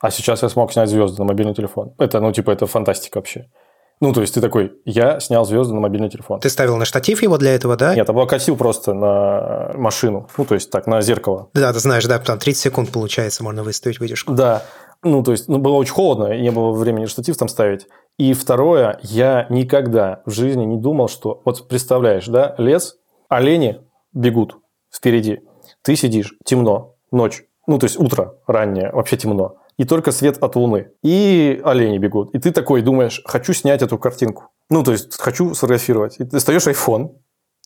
[0.00, 1.94] А сейчас я смог снять звезды на мобильный телефон.
[1.98, 3.48] Это, ну, типа, это фантастика вообще.
[4.02, 6.40] Ну, то есть ты такой, я снял звезды на мобильный телефон.
[6.40, 7.94] Ты ставил на штатив его для этого, да?
[7.94, 10.26] Нет, облокотил просто на машину.
[10.38, 11.50] Ну, то есть так, на зеркало.
[11.52, 14.32] Да, ты знаешь, да, там 30 секунд получается, можно выставить выдержку.
[14.32, 14.62] Да.
[15.02, 17.88] Ну, то есть, ну, было очень холодно, и не было времени штатив там ставить.
[18.16, 21.42] И второе, я никогда в жизни не думал, что...
[21.44, 22.96] Вот представляешь, да, лес,
[23.28, 23.82] олени
[24.14, 24.56] бегут
[24.94, 25.40] впереди.
[25.82, 27.44] Ты сидишь, темно, ночь.
[27.66, 30.90] Ну, то есть утро раннее, вообще темно и только свет от луны.
[31.02, 32.34] И олени бегут.
[32.34, 34.50] И ты такой думаешь, хочу снять эту картинку.
[34.68, 36.16] Ну, то есть, хочу сфотографировать.
[36.16, 37.14] И ты достаешь iPhone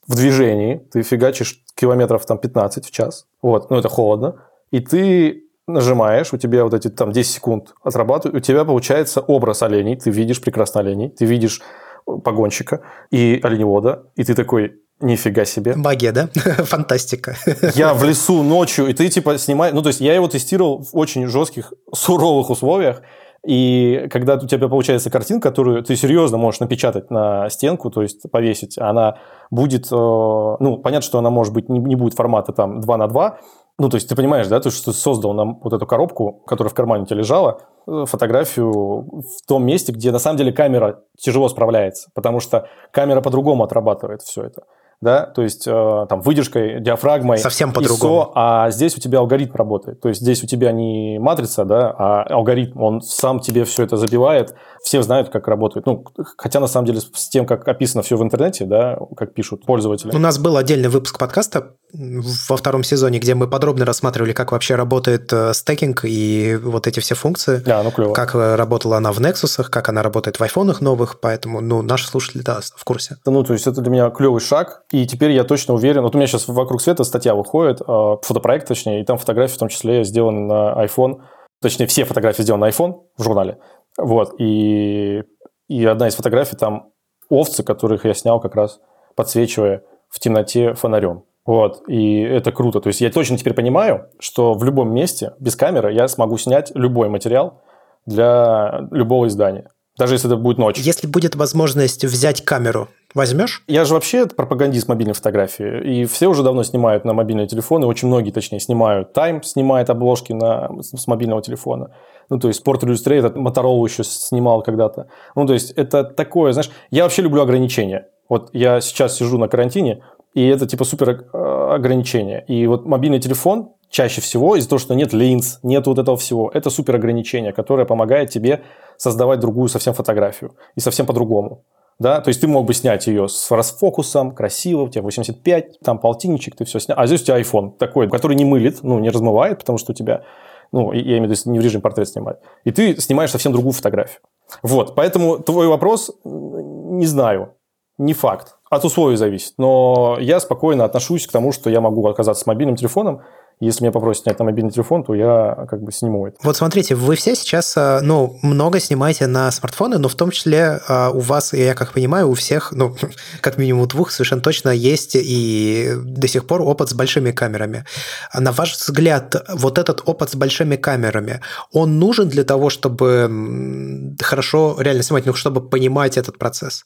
[0.07, 3.27] в движении, ты фигачишь километров там 15 в час.
[3.43, 4.37] Вот, ну, это холодно.
[4.71, 9.63] И ты нажимаешь, у тебя вот эти там 10 секунд отрабатывают, у тебя получается образ
[9.63, 11.63] оленей, ты видишь прекрасно оленей, ты видишь
[12.05, 15.75] погонщика и оленевода, и ты такой, Нифига себе.
[15.75, 16.29] Магия, да?
[16.65, 17.37] Фантастика.
[17.75, 19.75] Я в лесу ночью, и ты типа снимаешь...
[19.75, 23.03] Ну, то есть я его тестировал в очень жестких, суровых условиях,
[23.45, 28.23] и когда у тебя получается картинка, которую ты серьезно можешь напечатать на стенку, то есть
[28.31, 29.19] повесить, она
[29.51, 29.87] будет...
[29.87, 33.39] Э, ну, понятно, что она, может быть, не, будет формата там 2 на 2,
[33.79, 36.75] ну, то есть ты понимаешь, да, ты что создал нам вот эту коробку, которая в
[36.75, 41.49] кармане у тебя лежала, э, фотографию в том месте, где на самом деле камера тяжело
[41.49, 44.63] справляется, потому что камера по-другому отрабатывает все это
[45.05, 48.33] да, то есть э, там выдержкой, диафрагмой, совсем по-другому.
[48.35, 52.23] А здесь у тебя алгоритм работает, то есть здесь у тебя не матрица, да, а
[52.25, 55.87] алгоритм, он сам тебе все это забивает, все знают, как работает.
[55.87, 56.05] Ну,
[56.37, 60.15] хотя на самом деле с тем, как описано все в интернете, да, как пишут пользователи.
[60.15, 64.75] У нас был отдельный выпуск подкаста во втором сезоне, где мы подробно рассматривали, как вообще
[64.75, 67.63] работает э, стекинг и вот эти все функции.
[67.65, 68.13] Да, ну клево.
[68.13, 72.07] Как э, работала она в Nexus, как она работает в айфонах новых, поэтому, ну, наши
[72.07, 73.17] слушатели, да, в курсе.
[73.25, 76.19] Ну, то есть это для меня клевый шаг, и теперь я точно уверен, вот у
[76.19, 80.05] меня сейчас «Вокруг света» статья выходит, э, фотопроект, точнее, и там фотографии в том числе
[80.05, 81.21] сделаны на iPhone,
[81.61, 83.59] точнее, все фотографии сделаны на iPhone в журнале,
[83.99, 85.25] вот, и,
[85.67, 86.93] и одна из фотографий там
[87.29, 88.79] овцы, которых я снял как раз
[89.17, 91.25] подсвечивая в темноте фонарем.
[91.45, 92.81] Вот, и это круто.
[92.81, 96.71] То есть я точно теперь понимаю, что в любом месте без камеры я смогу снять
[96.75, 97.63] любой материал
[98.07, 99.71] для любого издания.
[99.99, 100.79] Даже если это будет ночь.
[100.79, 103.63] Если будет возможность взять камеру, возьмешь?
[103.67, 106.01] Я же вообще пропагандист мобильной фотографии.
[106.01, 107.87] И все уже давно снимают на мобильные телефоны.
[107.87, 109.17] Очень многие, точнее, снимают.
[109.17, 111.91] Time снимает обложки на, с мобильного телефона.
[112.29, 115.09] Ну, то есть Sport Illustrated, Motorola еще снимал когда-то.
[115.35, 116.71] Ну, то есть это такое, знаешь...
[116.91, 118.09] Я вообще люблю ограничения.
[118.29, 120.03] Вот я сейчас сижу на карантине,
[120.33, 122.45] и это типа супер э, ограничение.
[122.49, 126.51] И вот мобильный телефон чаще всего из-за того, что нет линз, нет вот этого всего,
[126.53, 128.63] это супер ограничение, которое помогает тебе
[128.97, 131.63] создавать другую совсем фотографию и совсем по-другому.
[131.99, 132.21] Да?
[132.21, 136.57] То есть ты мог бы снять ее с расфокусом, красиво, у тебя 85, там полтинничек,
[136.57, 136.99] ты все снял.
[136.99, 139.95] А здесь у тебя iPhone такой, который не мылит, ну, не размывает, потому что у
[139.95, 140.25] тебя,
[140.73, 142.39] ну, я имею в виду, не в режим портрет снимать.
[142.65, 144.21] И ты снимаешь совсем другую фотографию.
[144.63, 147.55] Вот, поэтому твой вопрос, не знаю.
[147.97, 148.57] Не факт.
[148.71, 149.55] От условий зависит.
[149.57, 153.23] Но я спокойно отношусь к тому, что я могу оказаться с мобильным телефоном,
[153.61, 156.37] если меня попросят снять на мобильный телефон, то я как бы сниму это.
[156.43, 160.81] Вот смотрите, вы все сейчас, э, ну, много снимаете на смартфоны, но в том числе
[160.89, 162.95] э, у вас, я как понимаю, у всех, ну,
[163.41, 167.85] как минимум у двух совершенно точно есть и до сих пор опыт с большими камерами.
[168.33, 171.41] На ваш взгляд, вот этот опыт с большими камерами,
[171.73, 176.85] он нужен для того, чтобы хорошо реально снимать, ну, чтобы понимать этот процесс?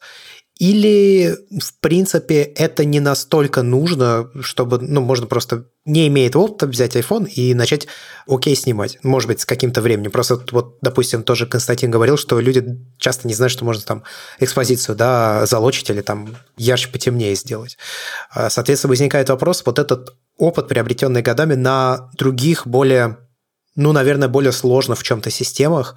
[0.59, 6.96] Или, в принципе, это не настолько нужно, чтобы, ну, можно просто, не имеет опыта, взять
[6.96, 7.86] iPhone и начать
[8.26, 8.98] окей снимать.
[9.04, 10.11] Может быть, с каким-то временем.
[10.11, 14.02] Просто вот, допустим, тоже Константин говорил, что люди часто не знают, что можно там
[14.40, 17.78] экспозицию, да, залочить или там ярче потемнее сделать.
[18.30, 23.18] А, соответственно, возникает вопрос, вот этот опыт, приобретенный годами на других более
[23.76, 25.94] ну, наверное, более сложно в чем-то системах,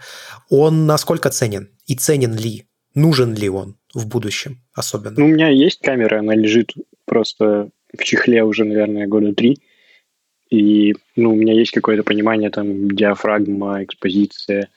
[0.52, 1.70] он насколько ценен?
[1.88, 2.68] И ценен ли?
[2.94, 3.78] Нужен ли он?
[3.94, 5.16] В будущем особенно?
[5.18, 6.74] Ну, у меня есть камера, она лежит
[7.06, 9.58] просто в чехле уже, наверное, года три.
[10.50, 14.70] И ну, у меня есть какое-то понимание, там, диафрагма, экспозиция,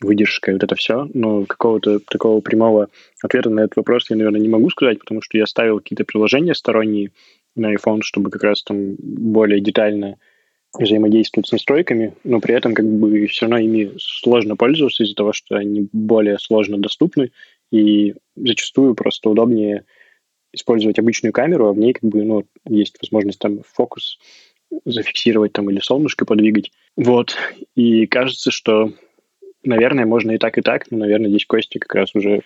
[0.00, 1.08] выдержка, вот это все.
[1.12, 2.88] Но какого-то такого прямого
[3.22, 6.54] ответа на этот вопрос я, наверное, не могу сказать, потому что я ставил какие-то приложения
[6.54, 7.12] сторонние
[7.54, 10.16] на iPhone, чтобы как раз там более детально
[10.76, 15.32] взаимодействовать с настройками, но при этом как бы все равно ими сложно пользоваться из-за того,
[15.32, 17.30] что они более сложно доступны,
[17.70, 19.84] и зачастую просто удобнее
[20.52, 24.18] использовать обычную камеру, а в ней как бы, ну, есть возможность там фокус
[24.84, 26.70] зафиксировать там или солнышко подвигать.
[26.96, 27.36] Вот.
[27.74, 28.92] И кажется, что,
[29.64, 32.42] наверное, можно и так, и так, но, наверное, здесь Костя как раз уже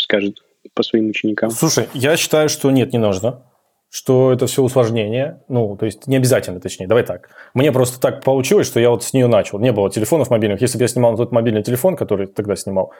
[0.00, 0.42] скажет
[0.74, 1.50] по своим ученикам.
[1.50, 3.44] Слушай, я считаю, что нет, не нужно
[3.90, 5.42] что это все усложнение.
[5.48, 7.30] Ну, то есть не обязательно, точнее, давай так.
[7.54, 9.58] Мне просто так получилось, что я вот с нее начал.
[9.58, 10.60] Не было телефонов мобильных.
[10.60, 12.92] Если бы я снимал тот мобильный телефон, который тогда снимал,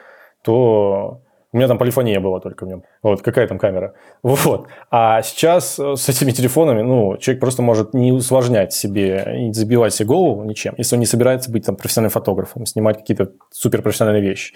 [0.43, 1.21] то
[1.51, 2.83] у меня там полифония была только в нем.
[3.01, 3.93] Вот, какая там камера.
[4.23, 4.67] Вот.
[4.91, 9.93] А сейчас э, с этими телефонами, ну, человек просто может не усложнять себе, не забивать
[9.93, 14.53] себе голову ничем, если он не собирается быть там профессиональным фотографом, снимать какие-то суперпрофессиональные вещи.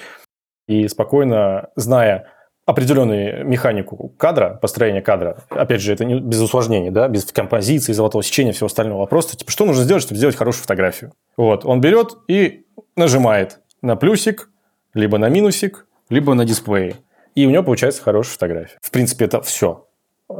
[0.67, 2.27] И спокойно, зная
[2.65, 8.23] определенную механику кадра, построение кадра, опять же, это не без усложнений, да, без композиции, золотого
[8.23, 11.11] сечения, всего остального, просто, типа, что нужно сделать, чтобы сделать хорошую фотографию?
[11.36, 12.65] Вот, он берет и
[12.95, 14.49] нажимает на плюсик,
[14.93, 16.97] либо на минусик, либо на дисплее.
[17.35, 18.77] И у него получается хорошая фотография.
[18.81, 19.87] В принципе, это все.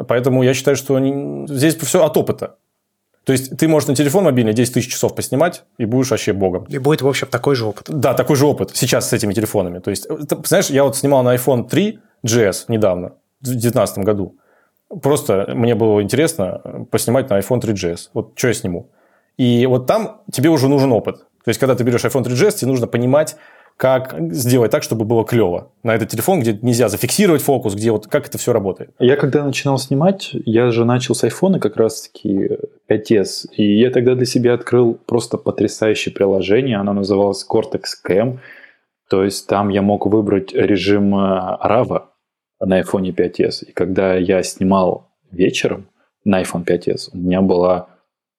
[0.08, 1.00] Поэтому я считаю, что
[1.48, 2.56] здесь все от опыта.
[3.24, 6.66] То есть ты можешь на телефон мобильный 10 тысяч часов поснимать, и будешь вообще богом.
[6.66, 7.86] И будет, в общем, такой же опыт.
[7.88, 9.80] Да, такой же опыт сейчас с этими телефонами.
[9.80, 14.36] То есть, ты, знаешь, я вот снимал на iPhone 3 GS недавно, в 2019 году.
[15.02, 18.10] Просто мне было интересно поснимать на iPhone 3GS.
[18.14, 18.90] Вот что я сниму.
[19.38, 21.20] И вот там тебе уже нужен опыт.
[21.46, 23.38] То есть, когда ты берешь iPhone 3GS, тебе нужно понимать,
[23.78, 28.08] как сделать так, чтобы было клево на этот телефон, где нельзя зафиксировать фокус, где вот
[28.08, 28.92] как это все работает.
[29.00, 32.58] Я когда начинал снимать, я же начал с iPhone как раз-таки
[32.90, 38.40] 5s, и я тогда для себя открыл просто потрясающее приложение, оно называлось Cortex Cam,
[39.10, 42.04] то есть там я мог выбрать режим RAW
[42.62, 45.88] э, на iPhone 5s, и когда я снимал вечером
[46.24, 47.88] на iPhone 5s, у меня была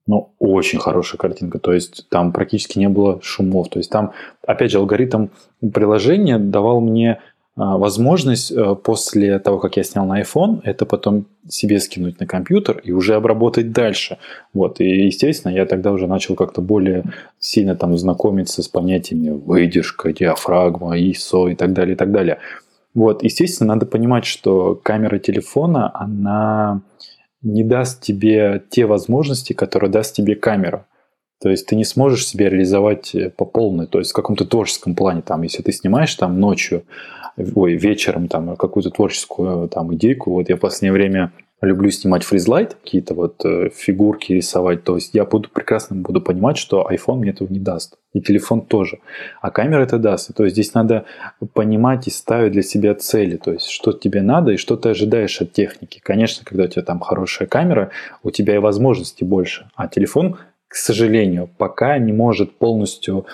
[0.07, 1.59] ну, очень хорошая картинка.
[1.59, 3.69] То есть там практически не было шумов.
[3.71, 4.13] То есть там,
[4.47, 5.29] опять же, алгоритм
[5.73, 7.21] приложения давал мне
[7.57, 12.27] а, возможность э, после того, как я снял на iPhone, это потом себе скинуть на
[12.27, 14.19] компьютер и уже обработать дальше.
[14.53, 14.81] Вот.
[14.81, 17.05] И, естественно, я тогда уже начал как-то более
[17.39, 22.39] сильно там знакомиться с понятиями выдержка, диафрагма, ISO и так далее, и так далее.
[22.93, 23.23] Вот.
[23.23, 26.81] Естественно, надо понимать, что камера телефона, она
[27.45, 30.87] не даст тебе те возможности, которые даст тебе камера.
[31.41, 34.95] То есть ты не сможешь себя реализовать э, по полной, то есть в каком-то творческом
[34.95, 35.21] плане.
[35.21, 36.85] Там, если ты снимаешь там ночью,
[37.37, 41.33] ой, вечером там какую-то творческую там идейку, вот я в последнее время
[41.65, 46.57] люблю снимать фризлайт, какие-то вот э, фигурки рисовать, то есть я буду прекрасно буду понимать,
[46.57, 48.99] что iPhone мне этого не даст, и телефон тоже,
[49.41, 50.35] а камера это даст.
[50.35, 51.05] То есть здесь надо
[51.53, 55.41] понимать и ставить для себя цели, то есть что тебе надо и что ты ожидаешь
[55.41, 56.01] от техники.
[56.03, 57.91] Конечно, когда у тебя там хорошая камера,
[58.23, 60.37] у тебя и возможностей больше, а телефон
[60.75, 63.27] к сожалению, пока не может полностью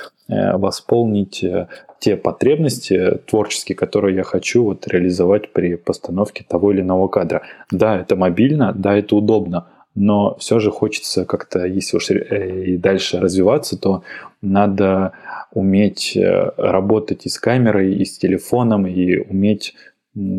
[0.56, 1.66] восполнить э,
[1.98, 7.42] те потребности творческие, которые я хочу вот реализовать при постановке того или иного кадра.
[7.70, 12.76] Да, это мобильно, да, это удобно, но все же хочется как-то, если уж э, и
[12.76, 14.02] дальше развиваться, то
[14.40, 15.12] надо
[15.52, 19.74] уметь работать и с камерой, и с телефоном, и уметь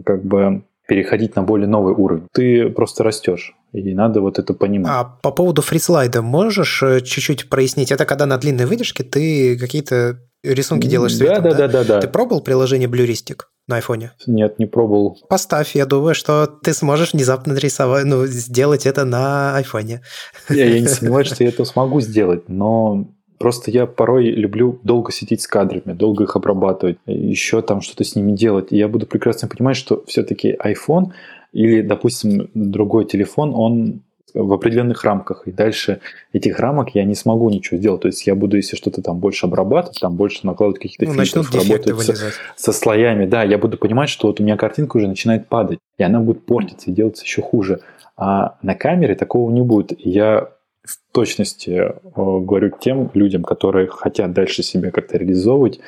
[0.05, 2.27] как бы переходить на более новый уровень.
[2.33, 3.55] Ты просто растешь.
[3.73, 4.91] И надо вот это понимать.
[4.91, 7.91] А по поводу фрислайда можешь э, чуть-чуть прояснить?
[7.91, 11.51] Это когда на длинной выдержке ты какие-то рисунки делаешь цветом, да?
[11.51, 12.01] Да, да, да, да.
[12.01, 13.41] Ты пробовал приложение Bluristic?
[13.67, 14.11] на айфоне?
[14.27, 15.17] Нет, не пробовал.
[15.29, 20.01] Поставь, я думаю, что ты сможешь внезапно нарисовать, ну, сделать это на айфоне.
[20.49, 23.07] Я, я не сомневаюсь, что я это смогу сделать, но
[23.41, 28.15] Просто я порой люблю долго сидеть с кадрами, долго их обрабатывать, еще там что-то с
[28.15, 28.67] ними делать.
[28.69, 31.05] И я буду прекрасно понимать, что все-таки iPhone
[31.51, 34.01] или, допустим, другой телефон, он
[34.33, 35.47] в определенных рамках.
[35.47, 35.99] И дальше
[36.33, 38.01] этих рамок я не смогу ничего сделать.
[38.01, 41.53] То есть я буду, если что-то там больше обрабатывать, там больше накладывать какие-то ну, фильтров,
[41.53, 42.15] работать со,
[42.55, 46.03] со слоями, да, я буду понимать, что вот у меня картинка уже начинает падать, и
[46.03, 47.81] она будет портиться и делаться еще хуже.
[48.17, 49.93] А на камере такого не будет.
[49.99, 50.49] Я
[50.83, 55.79] в точности э, говорю тем людям, которые хотят дальше себя как-то реализовывать,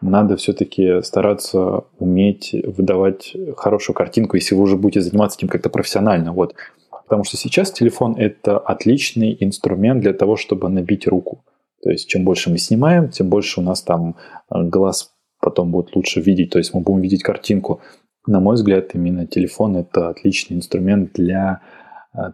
[0.00, 6.32] надо все-таки стараться уметь выдавать хорошую картинку, если вы уже будете заниматься этим как-то профессионально.
[6.32, 6.54] Вот.
[6.90, 11.44] Потому что сейчас телефон– это отличный инструмент для того, чтобы набить руку.
[11.82, 14.16] То есть, чем больше мы снимаем, тем больше у нас там
[14.50, 17.80] э, глаз потом будет лучше видеть, то есть мы будем видеть картинку.
[18.26, 21.62] На мой взгляд, именно телефон– это отличный инструмент для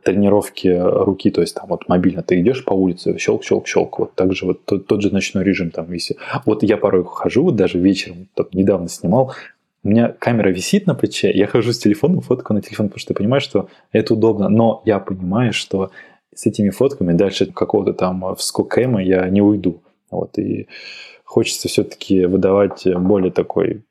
[0.04, 4.14] тренировки руки, то есть там вот мобильно ты идешь по улице, щелк, щелк, щелк, вот
[4.14, 6.16] так же вот тот, тот же ночной режим там если
[6.46, 9.34] Вот я порой хожу, вот даже вечером, там, недавно снимал,
[9.84, 13.12] у меня камера висит на плече, я хожу с телефоном, фоткаю на телефон, потому что
[13.12, 15.90] я понимаю, что это удобно, но я понимаю, что
[16.34, 19.82] с этими фотками дальше какого-то там вскокэма я не уйду.
[20.10, 20.68] Вот, и
[21.24, 23.84] хочется все-таки выдавать более такой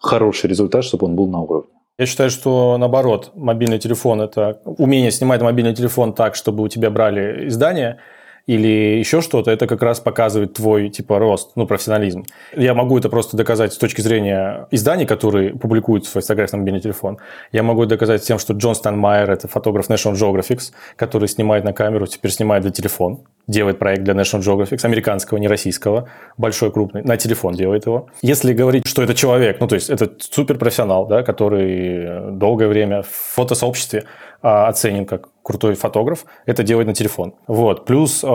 [0.00, 1.79] хороший результат, чтобы он был на уровне.
[2.00, 6.88] Я считаю, что наоборот, мобильный телефон– это умение снимать мобильный телефон так, чтобы у тебя
[6.88, 7.98] брали издания–
[8.46, 12.24] или еще что-то, это как раз показывает твой, типа, рост, ну, профессионализм.
[12.56, 16.80] Я могу это просто доказать с точки зрения изданий, которые публикуют свой фотографии на мобильный
[16.80, 17.18] телефон.
[17.52, 22.06] Я могу доказать тем, что Джон Стэнмайер– это фотограф National Geographic, который снимает на камеру,
[22.06, 27.16] теперь снимает для телефон, делает проект для National Geographic, американского, не российского, большой, крупный, на
[27.16, 28.08] телефон делает его.
[28.22, 33.08] Если говорить, что это человек, ну, то есть это суперпрофессионал, да, который долгое время в
[33.08, 34.04] фотосообществе
[34.42, 37.34] оценен как крутой фотограф, это делает на телефон.
[37.46, 37.84] Вот.
[37.84, 38.26] Плюс э,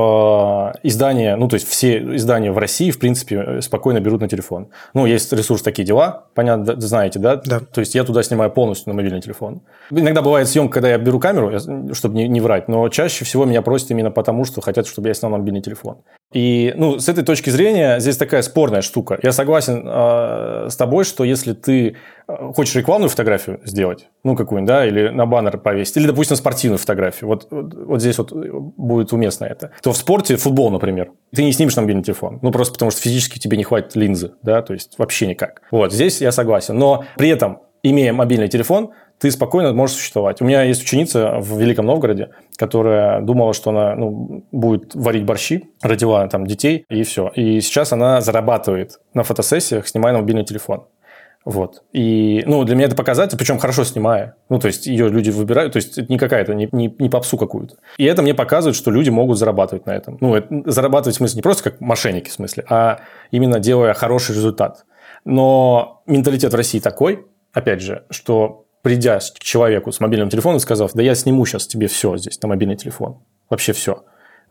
[0.83, 4.67] издания, ну, то есть все издания в России, в принципе, спокойно берут на телефон.
[4.93, 7.37] Ну, есть ресурс «Такие дела», понятно, знаете, да?
[7.37, 7.59] Да.
[7.59, 9.61] То есть я туда снимаю полностью на мобильный телефон.
[9.91, 13.61] Иногда бывает съемка, когда я беру камеру, чтобы не, не врать, но чаще всего меня
[13.61, 15.97] просят именно потому, что хотят, чтобы я снял на мобильный телефон.
[16.33, 19.17] И, ну, с этой точки зрения здесь такая спорная штука.
[19.23, 21.95] Я согласен э, с тобой, что если ты э,
[22.27, 27.27] хочешь рекламную фотографию сделать, ну, какую-нибудь, да, или на баннер повесить, или, допустим, спортивную фотографию,
[27.27, 31.51] вот, вот, вот здесь вот будет уместно это, то в спорте, футбол, например, ты не
[31.51, 34.73] снимешь на мобильный телефон, ну, просто потому что физически тебе не хватит линзы, да, то
[34.73, 35.61] есть вообще никак.
[35.71, 36.77] Вот, здесь я согласен.
[36.77, 40.41] Но при этом, имея мобильный телефон, ты спокойно можешь существовать.
[40.41, 45.69] У меня есть ученица в Великом Новгороде, которая думала, что она ну, будет варить борщи,
[45.81, 47.31] родила там детей, и все.
[47.35, 50.85] И сейчас она зарабатывает на фотосессиях, снимая на мобильный телефон.
[51.45, 51.83] Вот.
[51.93, 54.35] И, ну, для меня это показатель, причем хорошо снимая.
[54.49, 57.37] Ну, то есть, ее люди выбирают, то есть, это не какая-то, не, не, не попсу
[57.37, 57.75] какую-то.
[57.97, 60.17] И это мне показывает, что люди могут зарабатывать на этом.
[60.21, 64.33] Ну, это, зарабатывать в смысле не просто как мошенники в смысле, а именно делая хороший
[64.33, 64.85] результат.
[65.23, 70.61] Но менталитет в России такой, опять же, что придя к человеку с мобильным телефоном и
[70.61, 73.19] сказав, да я сниму сейчас тебе все здесь на мобильный телефон,
[73.49, 74.03] вообще все.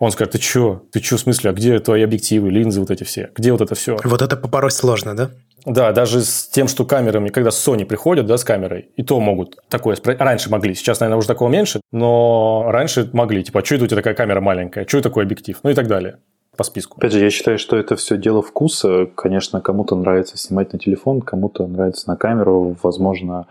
[0.05, 0.83] Он скажет, ты что?
[0.93, 1.51] Ты что, в смысле?
[1.51, 3.31] А где твои объективы, линзы вот эти все?
[3.35, 3.97] Где вот это все?
[4.05, 5.31] Вот это побороть сложно, да?
[5.65, 9.57] Да, даже с тем, что камерами, когда Sony приходят, да, с камерой, и то могут
[9.71, 10.15] такое спро...
[10.19, 13.43] Раньше могли, сейчас, наверное, уже такого меньше, но раньше могли.
[13.43, 14.87] Типа, а что это у тебя такая камера маленькая?
[14.87, 15.59] Что это такой объектив?
[15.63, 16.19] Ну и так далее
[16.55, 16.99] по списку.
[16.99, 19.07] Опять же, я считаю, что это все дело вкуса.
[19.15, 22.77] Конечно, кому-то нравится снимать на телефон, кому-то нравится на камеру.
[22.83, 23.47] Возможно,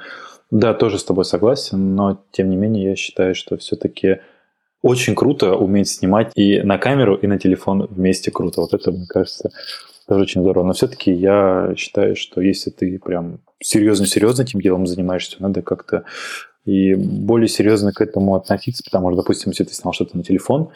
[0.52, 4.20] да, тоже с тобой согласен, но тем не менее я считаю, что все-таки
[4.84, 8.62] очень круто уметь снимать и на камеру, и на телефон вместе круто.
[8.62, 9.50] Вот это, мне кажется,
[10.08, 10.66] тоже очень здорово.
[10.66, 16.04] Но все-таки я считаю, что если ты прям серьезно-серьезно этим делом занимаешься, надо как-то
[16.66, 20.70] и более серьезно к этому относиться, потому что, допустим, если ты снял что-то на телефон,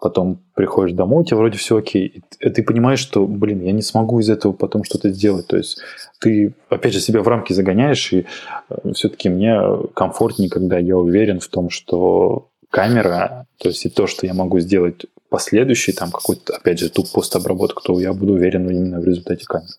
[0.00, 2.22] потом приходишь домой, у тебя вроде все окей.
[2.40, 5.46] И ты понимаешь, что, блин, я не смогу из этого потом что-то сделать.
[5.46, 5.78] То есть
[6.20, 8.26] ты, опять же, себя в рамки загоняешь, и
[8.68, 9.58] э, все-таки мне
[9.94, 14.60] комфортнее, когда я уверен в том, что камера, то есть и то, что я могу
[14.60, 19.46] сделать последующий, там какой-то, опять же, ту постобработку, то я буду уверен именно в результате
[19.46, 19.72] камеры.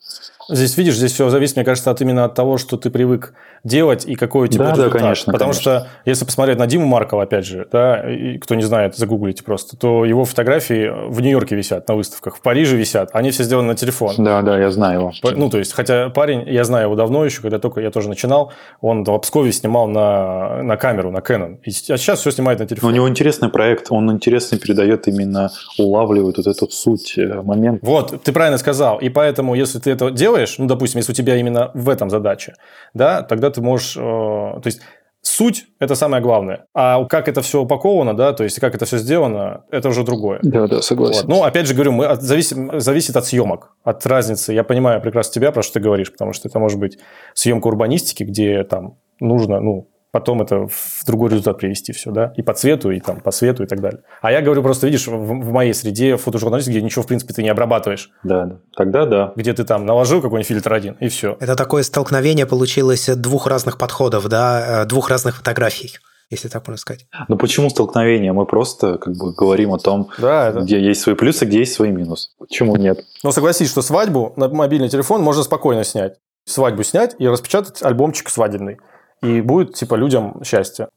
[0.49, 3.33] Здесь, видишь, здесь все зависит, мне кажется, от именно от того, что ты привык
[3.63, 4.93] делать и какой у тебя да, результат.
[4.93, 5.79] Да, конечно, Потому конечно.
[5.79, 9.77] что, если посмотреть на Диму Маркова, опять же, да, и кто не знает, загуглите просто,
[9.77, 13.75] то его фотографии в Нью-Йорке висят на выставках, в Париже висят, они все сделаны на
[13.75, 14.15] телефон.
[14.17, 15.11] Да, да, я знаю его.
[15.35, 18.53] Ну, то есть, хотя парень, я знаю его давно еще, когда только я тоже начинал,
[18.81, 22.67] он в Пскове снимал на, на камеру, на Canon, и, а сейчас все снимает на
[22.67, 22.91] телефон.
[22.91, 27.79] у него интересный проект, он интересно передает именно улавливают вот эту суть, э, момент.
[27.81, 28.99] Вот, ты правильно сказал.
[28.99, 32.53] И поэтому, если ты это делаешь, ну, допустим, если у тебя именно в этом задача,
[32.93, 33.97] да, тогда ты можешь...
[33.97, 34.81] Э, то есть
[35.21, 36.65] суть– это самое главное.
[36.73, 40.39] А как это все упаковано, да, то есть как это все сделано, это уже другое.
[40.41, 41.21] Да, да, согласен.
[41.21, 41.27] Вот.
[41.27, 44.53] Ну, опять же говорю, мы от, зависит, зависит от съемок, от разницы.
[44.53, 46.97] Я понимаю прекрасно тебя, про что ты говоришь, потому что это может быть
[47.33, 52.41] съемка урбанистики, где там нужно, ну, потом это в другой результат привести все, да, и
[52.41, 54.01] по цвету, и там по свету, и так далее.
[54.21, 57.43] А я говорю просто, видишь, в, в моей среде фотожурналистики, где ничего, в принципе, ты
[57.43, 58.09] не обрабатываешь.
[58.23, 58.59] Да, да.
[58.75, 59.33] Тогда да.
[59.35, 61.37] Где ты там наложил какой-нибудь фильтр один, и все.
[61.39, 65.97] Это такое столкновение получилось двух разных подходов, да, э, двух разных фотографий
[66.29, 67.05] если так можно сказать.
[67.29, 68.33] Ну почему столкновение?
[68.33, 70.59] Мы просто как бы говорим о том, да, это...
[70.59, 72.31] где есть свои плюсы, где есть свои минусы.
[72.37, 72.99] Почему нет?
[73.23, 76.15] Ну согласись, что свадьбу на мобильный телефон можно спокойно снять.
[76.45, 78.77] Свадьбу снять и распечатать альбомчик свадебный
[79.21, 80.89] и будет, типа, людям счастье.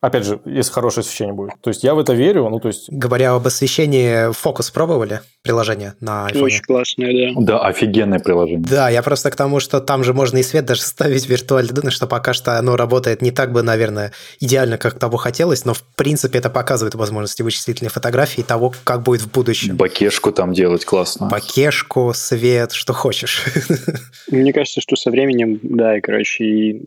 [0.00, 1.54] Опять же, если хорошее освещение будет.
[1.60, 2.88] То есть я в это верю, ну то есть...
[2.88, 5.22] Говоря об освещении, фокус пробовали?
[5.42, 6.42] Приложение на iPhone?
[6.42, 7.40] Очень классное, да.
[7.40, 8.60] Да, офигенное приложение.
[8.60, 11.90] Да, я просто к тому, что там же можно и свет даже ставить виртуально, да,
[11.90, 15.82] что пока что оно работает не так бы, наверное, идеально, как того хотелось, но в
[15.96, 19.76] принципе это показывает возможности вычислительной фотографии того, как будет в будущем.
[19.76, 21.26] Бакешку там делать классно.
[21.26, 23.44] Бакешку, свет, что хочешь.
[24.30, 26.82] Мне кажется, что со временем, да, и, короче, и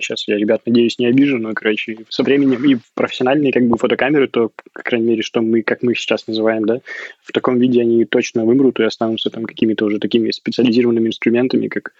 [0.00, 4.28] сейчас я, ребят, надеюсь, не обижу, но, короче, со временем и профессиональные как бы фотокамеры,
[4.28, 6.80] то, по крайней мере, что мы, как мы их сейчас называем, да,
[7.22, 11.92] в таком виде они точно вымрут и останутся там какими-то уже такими специализированными инструментами, как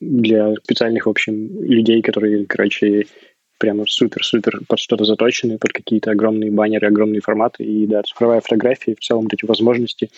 [0.00, 3.06] для специальных, в общем, людей, которые, короче,
[3.58, 7.64] прямо супер-супер под что-то заточены, под какие-то огромные баннеры, огромные форматы.
[7.64, 10.10] И да, цифровая фотография, в целом вот эти возможности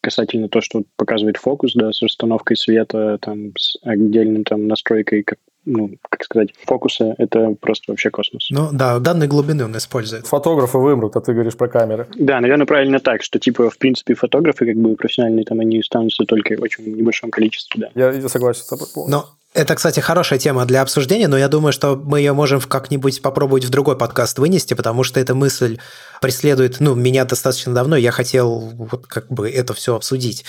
[0.00, 5.38] касательно то, что показывает фокус, да, с расстановкой света, там, с отдельным там настройкой, как
[5.68, 8.48] ну, как сказать, фокуса, это просто вообще космос.
[8.50, 10.26] Ну да, данной глубины он использует.
[10.26, 12.08] Фотографы вымрут, а ты говоришь про камеры.
[12.16, 16.24] Да, наверное, правильно так, что типа, в принципе, фотографы как бы профессиональные там, они останутся
[16.24, 17.90] только в очень небольшом количестве, да.
[17.94, 18.86] Я, я согласен с тобой.
[19.08, 23.22] Но это, кстати, хорошая тема для обсуждения, но я думаю, что мы ее можем как-нибудь
[23.22, 25.78] попробовать в другой подкаст вынести, потому что эта мысль
[26.20, 30.44] преследует, ну, меня достаточно давно, я хотел вот как бы это все обсудить.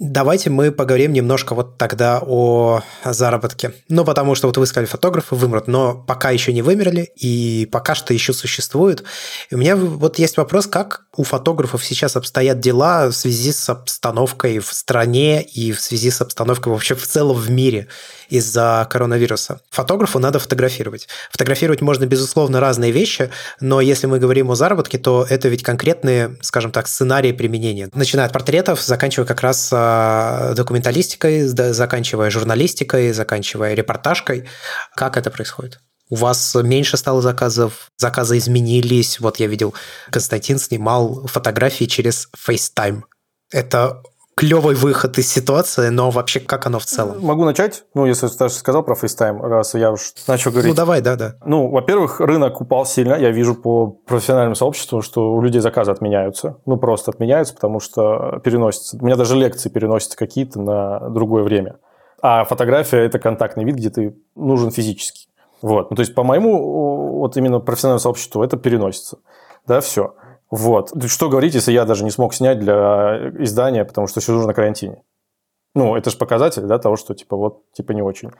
[0.00, 3.74] Давайте мы поговорим немножко вот тогда о заработке.
[3.88, 7.94] Ну, потому что вот вы сказали, фотографы вымрут, но пока еще не вымерли и пока
[7.94, 9.04] что еще существуют.
[9.50, 13.68] И у меня вот есть вопрос, как у фотографов сейчас обстоят дела в связи с
[13.68, 17.86] обстановкой в стране и в связи с обстановкой вообще в целом в мире
[18.28, 19.60] из-за коронавируса.
[19.70, 21.08] Фотографу надо фотографировать.
[21.30, 23.30] Фотографировать можно, безусловно, разные вещи,
[23.60, 27.88] но если мы говорим о заработке, то это ведь конкретные, скажем так, сценарии применения.
[27.94, 34.48] Начиная от портретов, заканчивая как раз а, документалистикой, заканчивая журналистикой, заканчивая репортажкой.
[34.94, 35.80] Как это происходит?
[36.10, 39.20] У вас меньше стало заказов, заказы изменились.
[39.20, 39.74] Вот я видел,
[40.10, 43.02] Константин снимал фотографии через FaceTime.
[43.50, 44.02] Это
[44.36, 47.20] клевый выход из ситуации, но вообще как оно в целом?
[47.20, 50.70] Могу начать, ну, если ты сказал про FaceTime, раз я уж начал говорить.
[50.70, 51.34] Ну, давай, да, да.
[51.44, 53.14] Ну, во-первых, рынок упал сильно.
[53.14, 56.58] Я вижу по профессиональному сообществу, что у людей заказы отменяются.
[56.66, 58.96] Ну, просто отменяются, потому что переносятся.
[59.00, 61.76] У меня даже лекции переносятся какие-то на другое время.
[62.20, 65.28] А фотография– это контактный вид, где ты нужен физически.
[65.62, 65.90] Вот.
[65.90, 69.18] Ну, то есть, по моему вот именно профессиональному сообществу это переносится.
[69.66, 70.14] Да, все.
[70.54, 70.92] Вот.
[71.06, 75.02] Что говорить, если я даже не смог снять для издания, потому что сижу на карантине?
[75.74, 78.30] Ну, это же показатель, да, того, что, типа, вот, типа, не очень.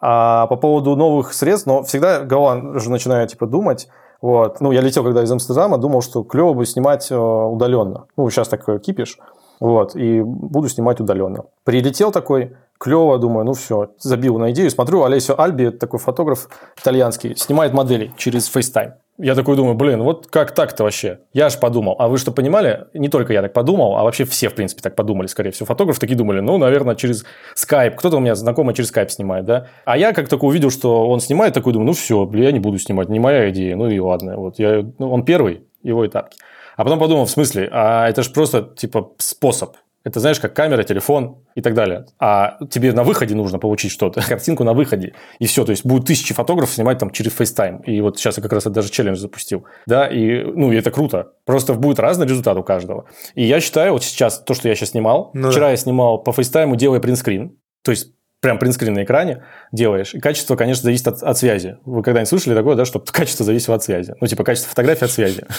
[0.00, 3.88] А по поводу новых средств, но всегда голова же начинает, типа, думать,
[4.20, 4.60] вот.
[4.60, 8.06] Ну, я летел, когда из Амстердама, думал, что клево бы снимать э, удаленно.
[8.16, 9.18] Ну, сейчас так кипиш.
[9.60, 11.44] Вот, и буду снимать удаленно.
[11.62, 14.70] Прилетел такой, клево, думаю, ну все, забил на идею.
[14.70, 16.48] Смотрю, Олесио Альби, такой фотограф
[16.80, 18.94] итальянский, снимает модели через FaceTime.
[19.18, 21.18] Я такой думаю, блин, вот как так-то вообще?
[21.34, 21.94] Я же подумал.
[21.98, 22.86] А вы что понимали?
[22.94, 25.66] Не только я так подумал, а вообще все, в принципе, так подумали, скорее всего.
[25.66, 27.96] Фотографы такие думали, ну, наверное, через Skype.
[27.96, 29.66] Кто-то у меня знакомый через Skype снимает, да?
[29.84, 32.60] А я как только увидел, что он снимает, такой думаю, ну, все, блин, я не
[32.60, 33.76] буду снимать, не моя идея.
[33.76, 34.38] Ну, и ладно.
[34.38, 36.38] Вот я, ну, он первый, его этапки.
[36.78, 39.76] А потом подумал, в смысле, а это же просто, типа, способ.
[40.02, 42.06] Это знаешь, как камера, телефон и так далее.
[42.18, 45.14] А тебе на выходе нужно получить что-то, картинку на выходе.
[45.38, 47.84] И все, то есть будет тысячи фотографов снимать там через FaceTime.
[47.84, 49.66] И вот сейчас я как раз даже челлендж запустил.
[49.86, 51.32] Да, и, ну, и это круто.
[51.44, 53.06] Просто будет разный результат у каждого.
[53.34, 55.70] И я считаю, вот сейчас, то, что я сейчас снимал, ну, вчера да.
[55.72, 57.58] я снимал по FaceTime, делая принтскрин.
[57.82, 60.14] То есть прям принтскрин на экране делаешь.
[60.14, 61.76] И качество, конечно, зависит от, от связи.
[61.84, 64.14] Вы когда-нибудь слышали такое, да, что качество зависит от связи?
[64.20, 65.44] Ну, типа, качество фотографии от связи.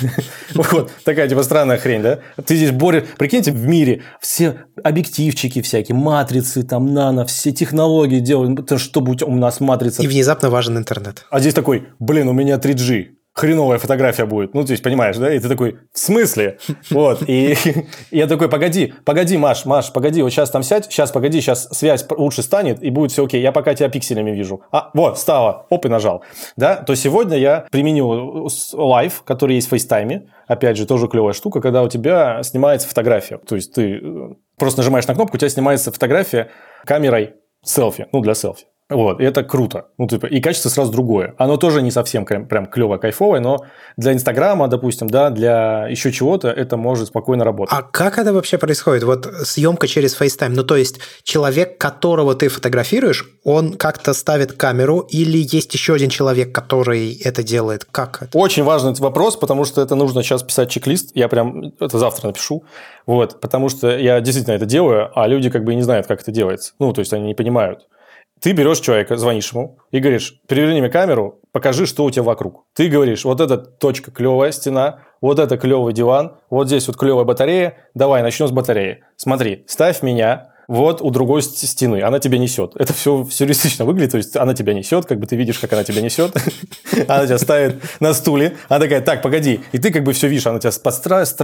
[0.53, 2.19] Вот, такая, типа, странная хрень, да?
[2.45, 3.03] Ты здесь борешь...
[3.17, 9.59] Прикиньте, в мире все объективчики всякие, матрицы, там, нано, все технологии делают, чтобы у нас
[9.59, 10.03] матрица...
[10.03, 11.25] И внезапно важен интернет.
[11.29, 14.53] А здесь такой, блин, у меня 3G хреновая фотография будет.
[14.53, 15.33] Ну, то есть, понимаешь, да?
[15.33, 16.57] И ты такой, в смысле?
[16.89, 17.23] Вот.
[17.27, 17.55] И
[18.11, 22.05] я такой, погоди, погоди, Маш, Маш, погоди, вот сейчас там сядь, сейчас, погоди, сейчас связь
[22.09, 23.41] лучше станет, и будет все окей.
[23.41, 24.61] Я пока тебя пикселями вижу.
[24.71, 25.67] А, вот, стало.
[25.69, 26.23] Оп, и нажал.
[26.57, 26.75] Да?
[26.75, 30.27] То сегодня я применил live, который есть в FaceTime.
[30.47, 33.37] Опять же, тоже клевая штука, когда у тебя снимается фотография.
[33.37, 36.49] То есть, ты э, просто нажимаешь на кнопку, у тебя снимается фотография
[36.85, 38.65] камерой селфи, ну, для селфи.
[38.91, 39.85] Вот, и это круто.
[39.97, 41.34] Ну, типа, и качество сразу другое.
[41.38, 43.65] Оно тоже не совсем прям, прям клево, кайфовое, но
[43.95, 47.73] для Инстаграма, допустим, да, для еще чего-то это может спокойно работать.
[47.77, 49.03] А как это вообще происходит?
[49.03, 50.49] Вот съемка через FaceTime.
[50.49, 56.09] Ну, то есть человек, которого ты фотографируешь, он как-то ставит камеру или есть еще один
[56.09, 57.85] человек, который это делает?
[57.85, 58.38] Как это?
[58.38, 61.11] Очень важный вопрос, потому что это нужно сейчас писать чек-лист.
[61.15, 62.65] Я прям это завтра напишу.
[63.05, 66.31] Вот, потому что я действительно это делаю, а люди как бы не знают, как это
[66.31, 66.73] делается.
[66.77, 67.88] Ну, то есть они не понимают.
[68.41, 72.65] Ты берешь человека, звонишь ему и говоришь, переверни мне камеру, покажи, что у тебя вокруг.
[72.73, 77.23] Ты говоришь, вот эта точка клевая стена, вот это клевый диван, вот здесь вот клевая
[77.23, 79.03] батарея, давай начнем с батареи.
[79.15, 82.72] Смотри, ставь меня вот у другой стены, она тебя несет.
[82.77, 85.84] Это все сюрреалистично выглядит, то есть она тебя несет, как бы ты видишь, как она
[85.84, 86.34] тебя несет,
[87.09, 90.47] она тебя ставит на стуле, она такая, так, погоди, и ты как бы все видишь,
[90.47, 91.35] она тебя подстроит,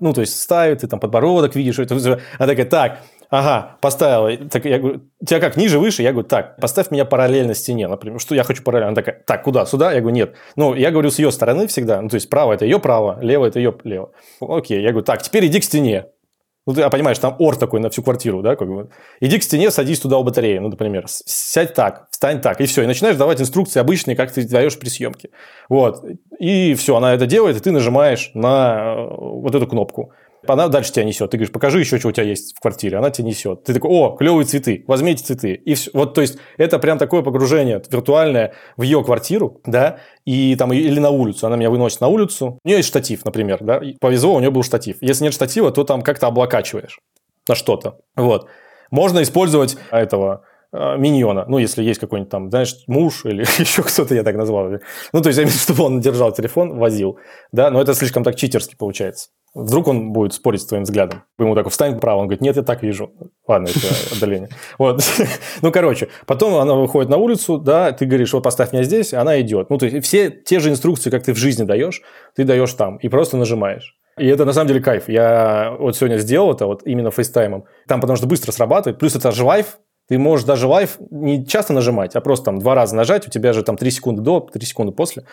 [0.00, 3.00] ну, то есть ставит, ты там подбородок видишь, она такая, так,
[3.30, 4.36] Ага, поставила.
[4.48, 6.02] Так я говорю, тебя как, ниже, выше?
[6.02, 8.20] Я говорю, так, поставь меня параллельно стене, например.
[8.20, 8.88] Что я хочу параллельно?
[8.88, 9.66] Она такая, так, куда?
[9.66, 9.92] Сюда?
[9.92, 10.34] Я говорю, нет.
[10.56, 12.00] Ну, я говорю с ее стороны всегда.
[12.00, 14.12] Ну, то есть, право– это ее право, лево– это ее лево.
[14.40, 16.06] Окей, я говорю, так, теперь иди к стене.
[16.66, 18.88] Ну, ты а понимаешь, там ор такой на всю квартиру, да, как бы.
[19.20, 21.04] Иди к стене, садись туда у батареи, ну, например.
[21.08, 22.82] Сядь так, встань так, и все.
[22.82, 25.28] И начинаешь давать инструкции обычные, как ты даешь при съемке.
[25.68, 26.02] Вот.
[26.40, 30.12] И все, она это делает, и ты нажимаешь на э, вот эту кнопку.
[30.48, 31.30] Она дальше тебя несет.
[31.30, 32.98] Ты говоришь, покажи еще, что у тебя есть в квартире.
[32.98, 33.64] Она тебя несет.
[33.64, 35.54] Ты такой, о, клевые цветы, возьми эти цветы.
[35.54, 35.90] И все.
[35.94, 41.00] Вот, то есть, это прям такое погружение виртуальное в ее квартиру, да, и там, или
[41.00, 41.46] на улицу.
[41.46, 42.58] Она меня выносит на улицу.
[42.64, 43.80] У нее есть штатив, например, да.
[44.00, 44.96] Повезло, у нее был штатив.
[45.00, 46.98] Если нет штатива, то там как-то облокачиваешь
[47.48, 47.98] на что-то.
[48.16, 48.48] Вот.
[48.90, 50.44] Можно использовать этого
[50.74, 54.70] миньона, ну, если есть какой-нибудь там, знаешь, муж или еще кто-то, я так назвал.
[55.12, 57.18] Ну, то есть, чтобы он держал телефон, возил,
[57.52, 59.28] да, но это слишком так читерски получается.
[59.54, 61.22] Вдруг он будет спорить с твоим взглядом.
[61.38, 63.12] Ему так встань право, он говорит, нет, я так вижу.
[63.46, 63.86] Ладно, это
[64.16, 64.48] отдаление.
[64.78, 65.02] Вот.
[65.62, 69.40] Ну, короче, потом она выходит на улицу, да, ты говоришь, вот поставь меня здесь, она
[69.40, 69.70] идет.
[69.70, 72.02] Ну, то есть, все те же инструкции, как ты в жизни даешь,
[72.34, 73.96] ты даешь там и просто нажимаешь.
[74.18, 75.08] И это на самом деле кайф.
[75.08, 77.64] Я вот сегодня сделал это вот именно FaceTime ом.
[77.88, 78.98] Там потому что быстро срабатывает.
[78.98, 79.78] Плюс это же live.
[80.08, 83.52] Ты можешь даже live не часто нажимать, а просто там два раза нажать, у тебя
[83.52, 85.24] же там 3 секунды до, 3 секунды после,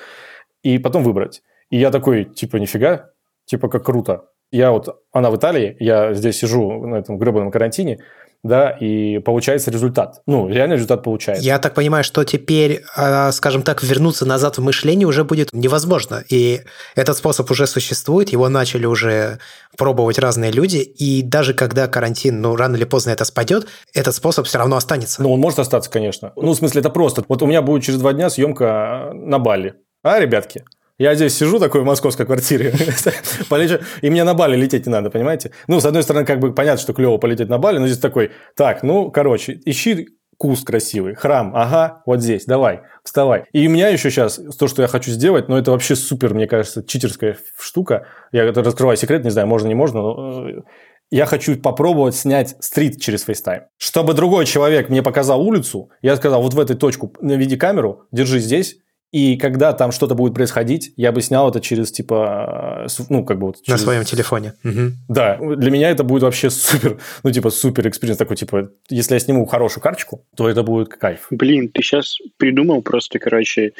[0.64, 1.42] и потом выбрать.
[1.70, 3.12] И я такой, типа, нифига,
[3.46, 4.26] типа как круто.
[4.52, 8.00] Я вот, она в Италии, я здесь сижу на этом гребаном карантине,
[8.44, 10.22] да, и получается результат.
[10.26, 11.44] Ну, реально результат получается.
[11.44, 16.24] Я так понимаю, что теперь, а, скажем так, вернуться назад в мышление уже будет невозможно.
[16.30, 16.62] И
[16.96, 19.38] этот способ уже существует, его начали уже
[19.78, 24.48] пробовать разные люди, и даже когда карантин, ну, рано или поздно это спадет, этот способ
[24.48, 25.22] все равно останется.
[25.22, 26.34] Ну, он может остаться, конечно.
[26.36, 27.24] Ну, в смысле, это просто.
[27.28, 29.76] Вот у меня будет через два дня съемка на Бали.
[30.04, 30.66] А, ребятки?
[31.02, 32.76] Я здесь сижу такой в московской квартире,
[34.04, 35.50] и мне на Бали лететь не надо, понимаете?
[35.68, 38.30] Ну, с одной стороны, как бы понятно, что клево полететь на Бали, но здесь такой,
[38.56, 43.46] так, ну, короче, ищи куст красивый, храм, ага, вот здесь, давай, вставай.
[43.52, 46.46] И у меня еще сейчас то, что я хочу сделать, но это вообще супер, мне
[46.46, 48.06] кажется, читерская штука.
[48.32, 50.62] Я это раскрываю секрет, не знаю, можно, не можно, но э,
[51.10, 53.64] я хочу попробовать снять street через FaceTime.
[53.80, 58.38] Чтобы другой человек мне показал улицу, я сказал, вот в этой точку наведи камеру, держи
[58.38, 58.78] здесь,
[59.12, 63.48] и когда там что-то будет происходить, я бы снял это через, типа, ну, как бы
[63.48, 63.62] вот...
[63.62, 63.80] Через...
[63.80, 64.54] На своем телефоне.
[64.64, 64.92] Угу.
[65.10, 69.20] Да, для меня это будет вообще супер, ну, типа, супер experience такой, типа, если я
[69.20, 71.28] сниму хорошую карточку, то это будет кайф.
[71.30, 73.74] Блин, ты сейчас придумал просто, короче,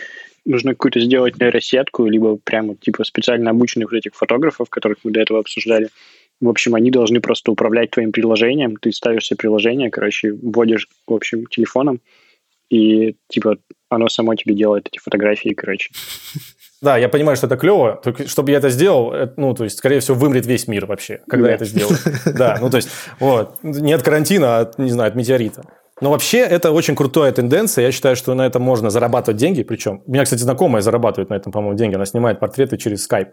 [0.44, 5.22] нужно какую-то сделать нейросетку, либо прямо, типа, специально обученных вот этих фотографов, которых мы до
[5.22, 5.88] этого обсуждали.
[6.42, 8.76] В общем, они должны просто управлять твоим приложением.
[8.76, 12.02] Ты ставишь себе приложение, короче, вводишь, в общем, телефоном,
[12.72, 13.58] и, типа,
[13.90, 15.92] оно само тебе делает эти фотографии, короче.
[16.84, 18.02] Да, я понимаю, что это клево.
[18.04, 21.20] Только чтобы я это сделал, это, ну, то есть, скорее всего, вымрет весь мир вообще,
[21.30, 21.96] когда я это сделаю.
[22.34, 22.90] Да, ну, то есть,
[23.20, 25.62] вот, не от карантина, а, от, не знаю, от метеорита.
[26.02, 27.86] Но вообще это очень крутая тенденция.
[27.86, 29.62] Я считаю, что на этом можно зарабатывать деньги.
[29.62, 31.94] Причем, у меня, кстати, знакомая зарабатывает на этом, по-моему, деньги.
[31.94, 33.30] Она снимает портреты через Skype.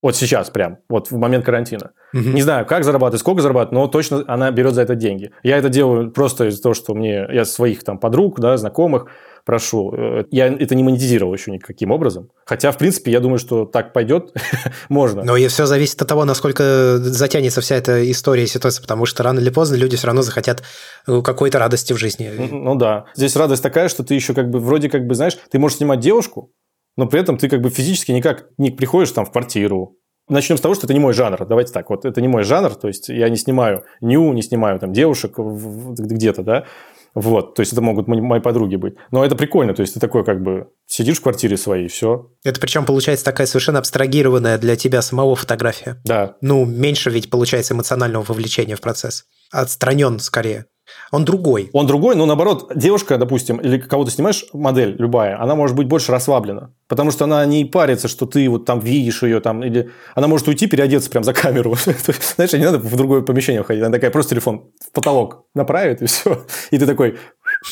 [0.00, 1.90] Вот сейчас прям, вот в момент карантина.
[2.14, 2.22] Угу.
[2.22, 5.32] Не знаю, как зарабатывать, сколько зарабатывать, но точно она берет за это деньги.
[5.42, 9.06] Я это делаю просто из-за того, что мне, я своих там подруг, да, знакомых,
[9.44, 9.92] прошу.
[9.92, 12.30] Э, я это не монетизировал еще никаким образом.
[12.44, 14.32] Хотя, в принципе, я думаю, что так пойдет,
[14.88, 15.24] можно.
[15.24, 19.24] Но и все зависит от того, насколько затянется вся эта история и ситуация, потому что
[19.24, 20.62] рано или поздно люди все равно захотят
[21.08, 22.30] э, какой-то радости в жизни.
[22.50, 23.06] Ну да.
[23.16, 25.98] Здесь радость такая, что ты еще как бы, вроде как бы, знаешь, ты можешь снимать
[25.98, 26.52] девушку,
[26.98, 29.96] но при этом ты как бы физически никак не приходишь там в квартиру.
[30.28, 31.46] Начнем с того, что это не мой жанр.
[31.46, 34.80] Давайте так, вот это не мой жанр, то есть я не снимаю ню, не снимаю
[34.80, 36.66] там девушек где-то, да,
[37.14, 38.94] вот, то есть это могут мои подруги быть.
[39.12, 42.32] Но это прикольно, то есть ты такой как бы сидишь в квартире своей, все.
[42.44, 46.00] Это причем получается такая совершенно абстрагированная для тебя самого фотография.
[46.04, 46.36] Да.
[46.40, 49.24] Ну, меньше ведь получается эмоционального вовлечения в процесс.
[49.52, 50.66] Отстранен скорее.
[51.10, 51.70] Он другой.
[51.72, 55.86] Он другой, но наоборот, девушка, допустим, или кого то снимаешь, модель любая, она может быть
[55.86, 56.72] больше расслаблена.
[56.86, 60.48] Потому что она не парится, что ты вот там видишь ее, там, или она может
[60.48, 61.74] уйти, переодеться прям за камеру.
[62.36, 63.82] Знаешь, не надо в другое помещение входить.
[63.82, 66.44] Она такая, просто телефон в потолок направит, и все.
[66.70, 67.18] И ты такой...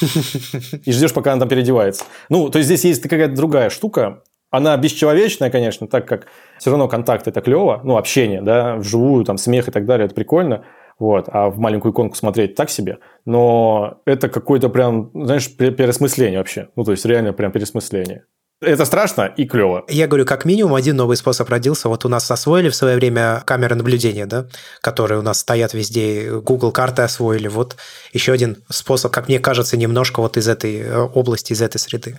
[0.84, 2.04] И ждешь, пока она там переодевается.
[2.28, 4.22] Ну, то есть здесь есть какая-то другая штука.
[4.50, 6.28] Она бесчеловечная, конечно, так как
[6.58, 10.14] все равно контакт это клево, ну, общение, да, вживую, там, смех и так далее, это
[10.14, 10.64] прикольно.
[10.98, 12.98] Вот, а в маленькую иконку смотреть так себе.
[13.26, 16.68] Но это какое-то прям, знаешь, пересмысление вообще.
[16.74, 18.24] Ну, то есть реально прям пересмысление.
[18.62, 19.84] Это страшно и клево.
[19.88, 21.90] Я говорю, как минимум один новый способ родился.
[21.90, 24.46] Вот у нас освоили в свое время камеры наблюдения, да,
[24.80, 27.48] которые у нас стоят везде, Google карты освоили.
[27.48, 27.76] Вот
[28.14, 32.16] еще один способ, как мне кажется, немножко вот из этой э, области, из этой среды.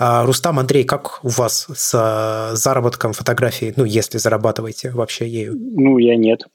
[0.00, 5.54] А, Рустам, Андрей, как у вас с э, заработком фотографии, ну, если зарабатываете вообще ею?
[5.56, 6.46] Ну, я нет.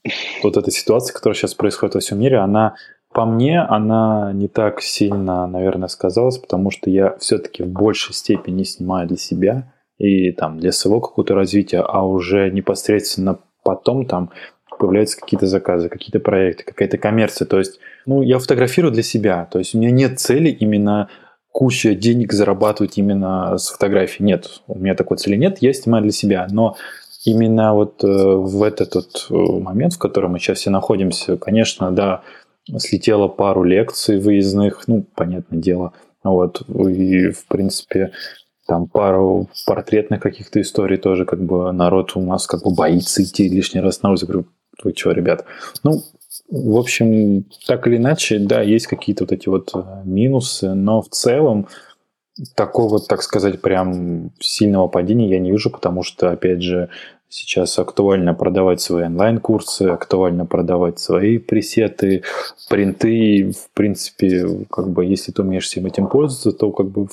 [0.43, 2.75] Вот эта ситуация, которая сейчас происходит во всем мире, она
[3.11, 8.63] по мне, она не так сильно, наверное, сказалась, потому что я все-таки в большей степени
[8.63, 14.31] снимаю для себя и там для своего какого-то развития, а уже непосредственно потом там
[14.79, 17.45] появляются какие-то заказы, какие-то проекты, какая-то коммерция.
[17.45, 19.47] То есть, ну, я фотографирую для себя.
[19.51, 21.09] То есть у меня нет цели именно
[21.53, 24.25] куча денег зарабатывать именно с фотографией.
[24.25, 26.47] Нет, у меня такой цели нет, я снимаю для себя.
[26.49, 26.75] Но
[27.25, 31.91] именно вот э, в этот вот э, момент, в котором мы сейчас все находимся, конечно,
[31.91, 32.23] да,
[32.77, 35.93] слетело пару лекций выездных, ну, понятное дело.
[36.23, 38.13] Вот, и, в принципе,
[38.65, 43.47] там пару портретных каких-то историй тоже, как бы народ у нас как бы боится идти
[43.47, 44.25] лишний раз на улицу.
[44.25, 44.45] Говорю,
[44.84, 45.45] вы что, ребят?
[45.84, 46.01] Ну,
[46.49, 51.09] в общем, так или иначе, да, есть какие-то вот эти вот э, минусы, но в
[51.09, 51.67] целом
[52.55, 56.89] такого, так сказать, прям сильного падения я не вижу, потому что, опять же,
[57.29, 62.23] сейчас актуально продавать свои онлайн-курсы, актуально продавать свои пресеты,
[62.69, 63.51] принты.
[63.51, 67.07] В принципе, как бы, если ты умеешь всем этим пользоваться, то как бы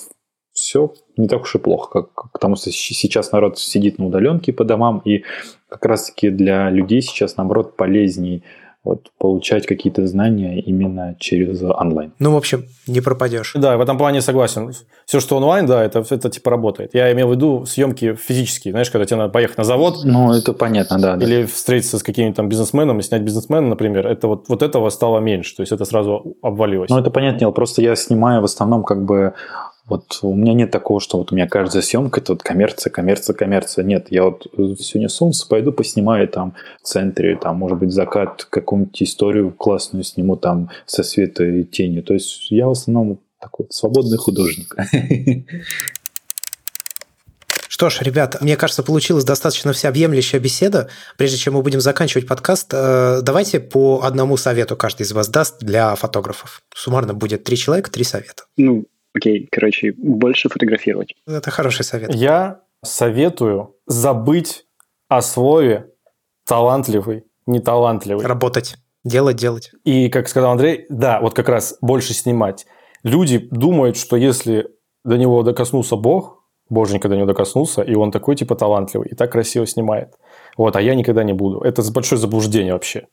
[0.52, 4.64] все не так уж и плохо, как, потому что сейчас народ сидит на удаленке по
[4.64, 5.24] домам, и
[5.68, 8.42] как раз-таки для людей сейчас, наоборот, полезней
[8.82, 12.12] вот, получать какие-то знания именно через онлайн.
[12.18, 13.52] Ну, в общем, не пропадешь.
[13.54, 14.72] Да, в этом плане согласен.
[15.04, 16.94] Все, что онлайн, да, это, это типа работает.
[16.94, 20.00] Я имел в виду съемки физические, знаешь, когда тебе надо поехать на завод.
[20.04, 21.16] Ну, это понятно, да.
[21.16, 21.48] Или да.
[21.48, 24.06] встретиться с каким-нибудь там бизнесменом и снять бизнесмена, например.
[24.06, 26.88] Это вот, вот этого стало меньше, то есть это сразу обвалилось.
[26.88, 29.34] Ну, это понятно, просто я снимаю в основном как бы
[29.90, 33.34] вот у меня нет такого, что вот у меня каждая съемка это вот коммерция, коммерция,
[33.34, 33.84] коммерция.
[33.84, 34.46] Нет, я вот
[34.78, 40.36] сегодня солнце пойду поснимаю там в центре, там, может быть, закат, какую-нибудь историю классную сниму
[40.36, 42.04] там со света и тенью.
[42.04, 44.76] То есть я в основном такой свободный художник.
[47.68, 50.88] Что ж, ребят, мне кажется, получилась достаточно всеобъемлющая беседа.
[51.16, 55.60] Прежде чем мы будем заканчивать подкаст, э, давайте по одному совету каждый из вас даст
[55.60, 56.60] для фотографов.
[56.74, 58.44] Суммарно будет три человека, три совета.
[58.56, 61.14] Ну, Окей, короче, больше фотографировать.
[61.26, 62.14] Это хороший совет.
[62.14, 64.66] Я советую забыть
[65.08, 65.90] о слове
[66.46, 68.24] талантливый, неталантливый.
[68.24, 68.76] Работать.
[69.04, 69.72] Делать, делать.
[69.84, 72.66] И, как сказал Андрей, да, вот как раз больше снимать.
[73.02, 74.68] Люди думают, что если
[75.04, 79.32] до него докоснулся Бог, Боженька до него докоснулся, и он такой типа талантливый, и так
[79.32, 80.14] красиво снимает.
[80.56, 81.60] Вот, а я никогда не буду.
[81.60, 83.08] Это большое заблуждение вообще.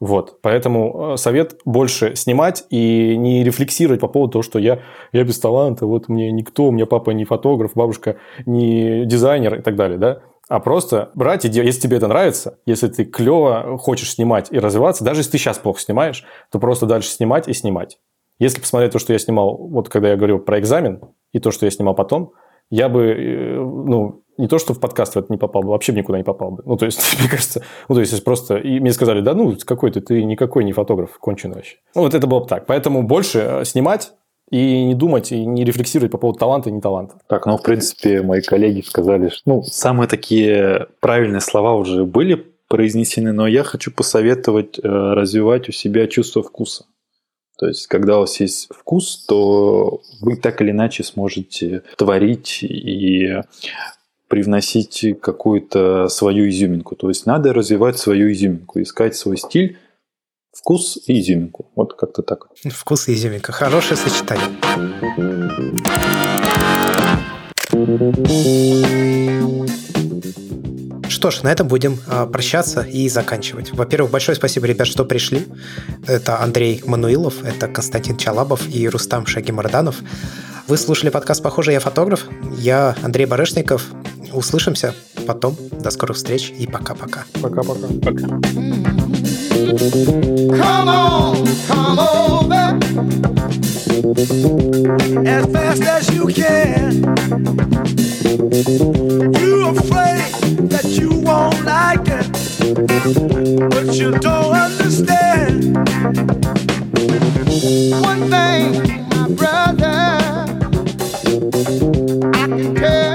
[0.00, 4.80] Вот, поэтому э, совет больше снимать и не рефлексировать по поводу того, что я,
[5.12, 8.16] я без таланта, вот мне никто, у меня папа не фотограф, бабушка
[8.46, 11.66] не дизайнер и так далее, да, а просто брать и делать.
[11.66, 15.58] Если тебе это нравится, если ты клево хочешь снимать и развиваться, даже если ты сейчас
[15.58, 17.98] плохо снимаешь, то просто дальше снимать и снимать.
[18.38, 21.02] Если посмотреть то, что я снимал, вот когда я говорил про экзамен,
[21.32, 22.32] и то, что я снимал потом,
[22.70, 25.92] я бы, э, ну, не то, что в подкаст в это не попал бы, вообще
[25.92, 26.62] никуда не попал бы.
[26.66, 28.56] Ну, то есть, мне кажется, ну, то есть, просто...
[28.56, 31.76] И мне сказали, да ну, какой ты, ты никакой не фотограф, конченый вообще.
[31.94, 32.66] Ну, вот это было бы так.
[32.66, 34.12] Поэтому больше э, снимать
[34.50, 37.16] и не думать, и не рефлексировать по поводу таланта и не таланта.
[37.28, 42.46] Так, ну, в принципе, мои коллеги сказали, что, ну, самые такие правильные слова уже были
[42.68, 46.84] произнесены, но я хочу посоветовать э, развивать у себя чувство вкуса.
[47.58, 53.42] То есть, когда у вас есть вкус, то вы так или иначе сможете творить и
[54.30, 56.94] привносить какую-то свою изюминку.
[56.94, 59.76] То есть надо развивать свою изюминку, искать свой стиль,
[60.56, 61.70] вкус и изюминку.
[61.74, 62.46] Вот как-то так.
[62.70, 63.50] Вкус и изюминка.
[63.50, 64.46] Хорошее сочетание.
[71.20, 73.74] что ж, на этом будем а, прощаться и заканчивать.
[73.74, 75.46] Во-первых, большое спасибо, ребят, что пришли.
[76.06, 79.96] Это Андрей Мануилов, это Константин Чалабов и Рустам Шагимарданов.
[80.66, 82.26] Вы слушали подкаст «Похоже, я фотограф».
[82.56, 83.84] Я Андрей Барышников.
[84.32, 84.94] Услышимся
[85.26, 85.56] потом.
[85.82, 87.24] До скорых встреч и пока-пока.
[87.42, 87.88] Пока-пока.
[88.02, 88.26] Пока.
[90.50, 92.78] Come on, come over
[95.26, 97.04] as fast as you can.
[99.38, 100.32] You're afraid
[100.70, 102.26] that you won't like it,
[103.70, 105.76] but you don't understand.
[108.00, 109.98] One thing, my brother,
[112.34, 113.09] I can tell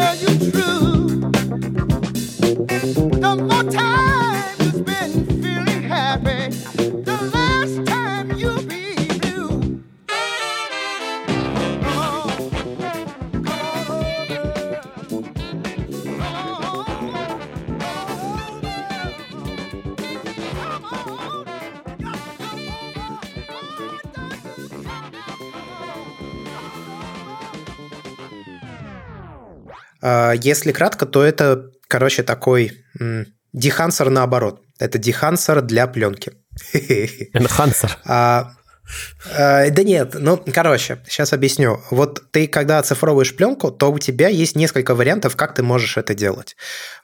[30.41, 32.71] Если кратко, то это, короче, такой
[33.53, 34.61] дехансер наоборот.
[34.79, 36.33] Это дехансер для пленки.
[36.73, 37.97] Энхансер.
[38.05, 38.51] А,
[39.33, 41.81] а, да нет, ну, короче, сейчас объясню.
[41.89, 46.13] Вот ты, когда оцифровываешь пленку, то у тебя есть несколько вариантов, как ты можешь это
[46.13, 46.55] делать.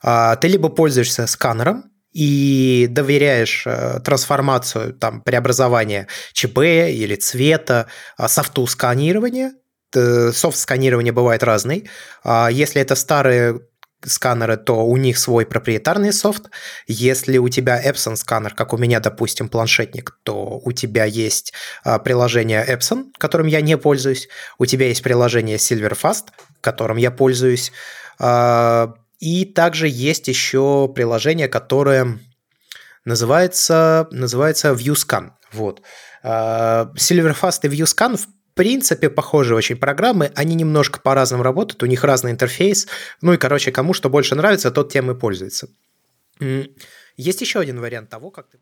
[0.01, 7.87] А, ты либо пользуешься сканером, и доверяешь э, трансформацию, там, преобразование ЧП или цвета,
[8.17, 9.53] а, софту сканирования.
[9.95, 11.89] Э, Софт сканирования бывает разный.
[12.23, 13.61] А Если это старые
[14.05, 16.49] сканеры, то у них свой проприетарный софт.
[16.87, 21.53] Если у тебя Epson сканер, как у меня, допустим, планшетник, то у тебя есть
[21.83, 24.27] а, приложение Epson, которым я не пользуюсь.
[24.57, 26.29] У тебя есть приложение Silverfast,
[26.61, 27.71] которым я пользуюсь.
[28.19, 32.19] А, И также есть еще приложение, которое
[33.05, 35.31] называется, называется ViewScan.
[35.51, 35.81] Вот.
[36.23, 42.31] Silverfast и ViewScan в принципе, похожие очень программы, они немножко по-разному работают, у них разный
[42.31, 42.87] интерфейс.
[43.21, 45.67] Ну и, короче, кому что больше нравится, тот тем и пользуется.
[47.17, 48.59] Есть еще один вариант того, как ты...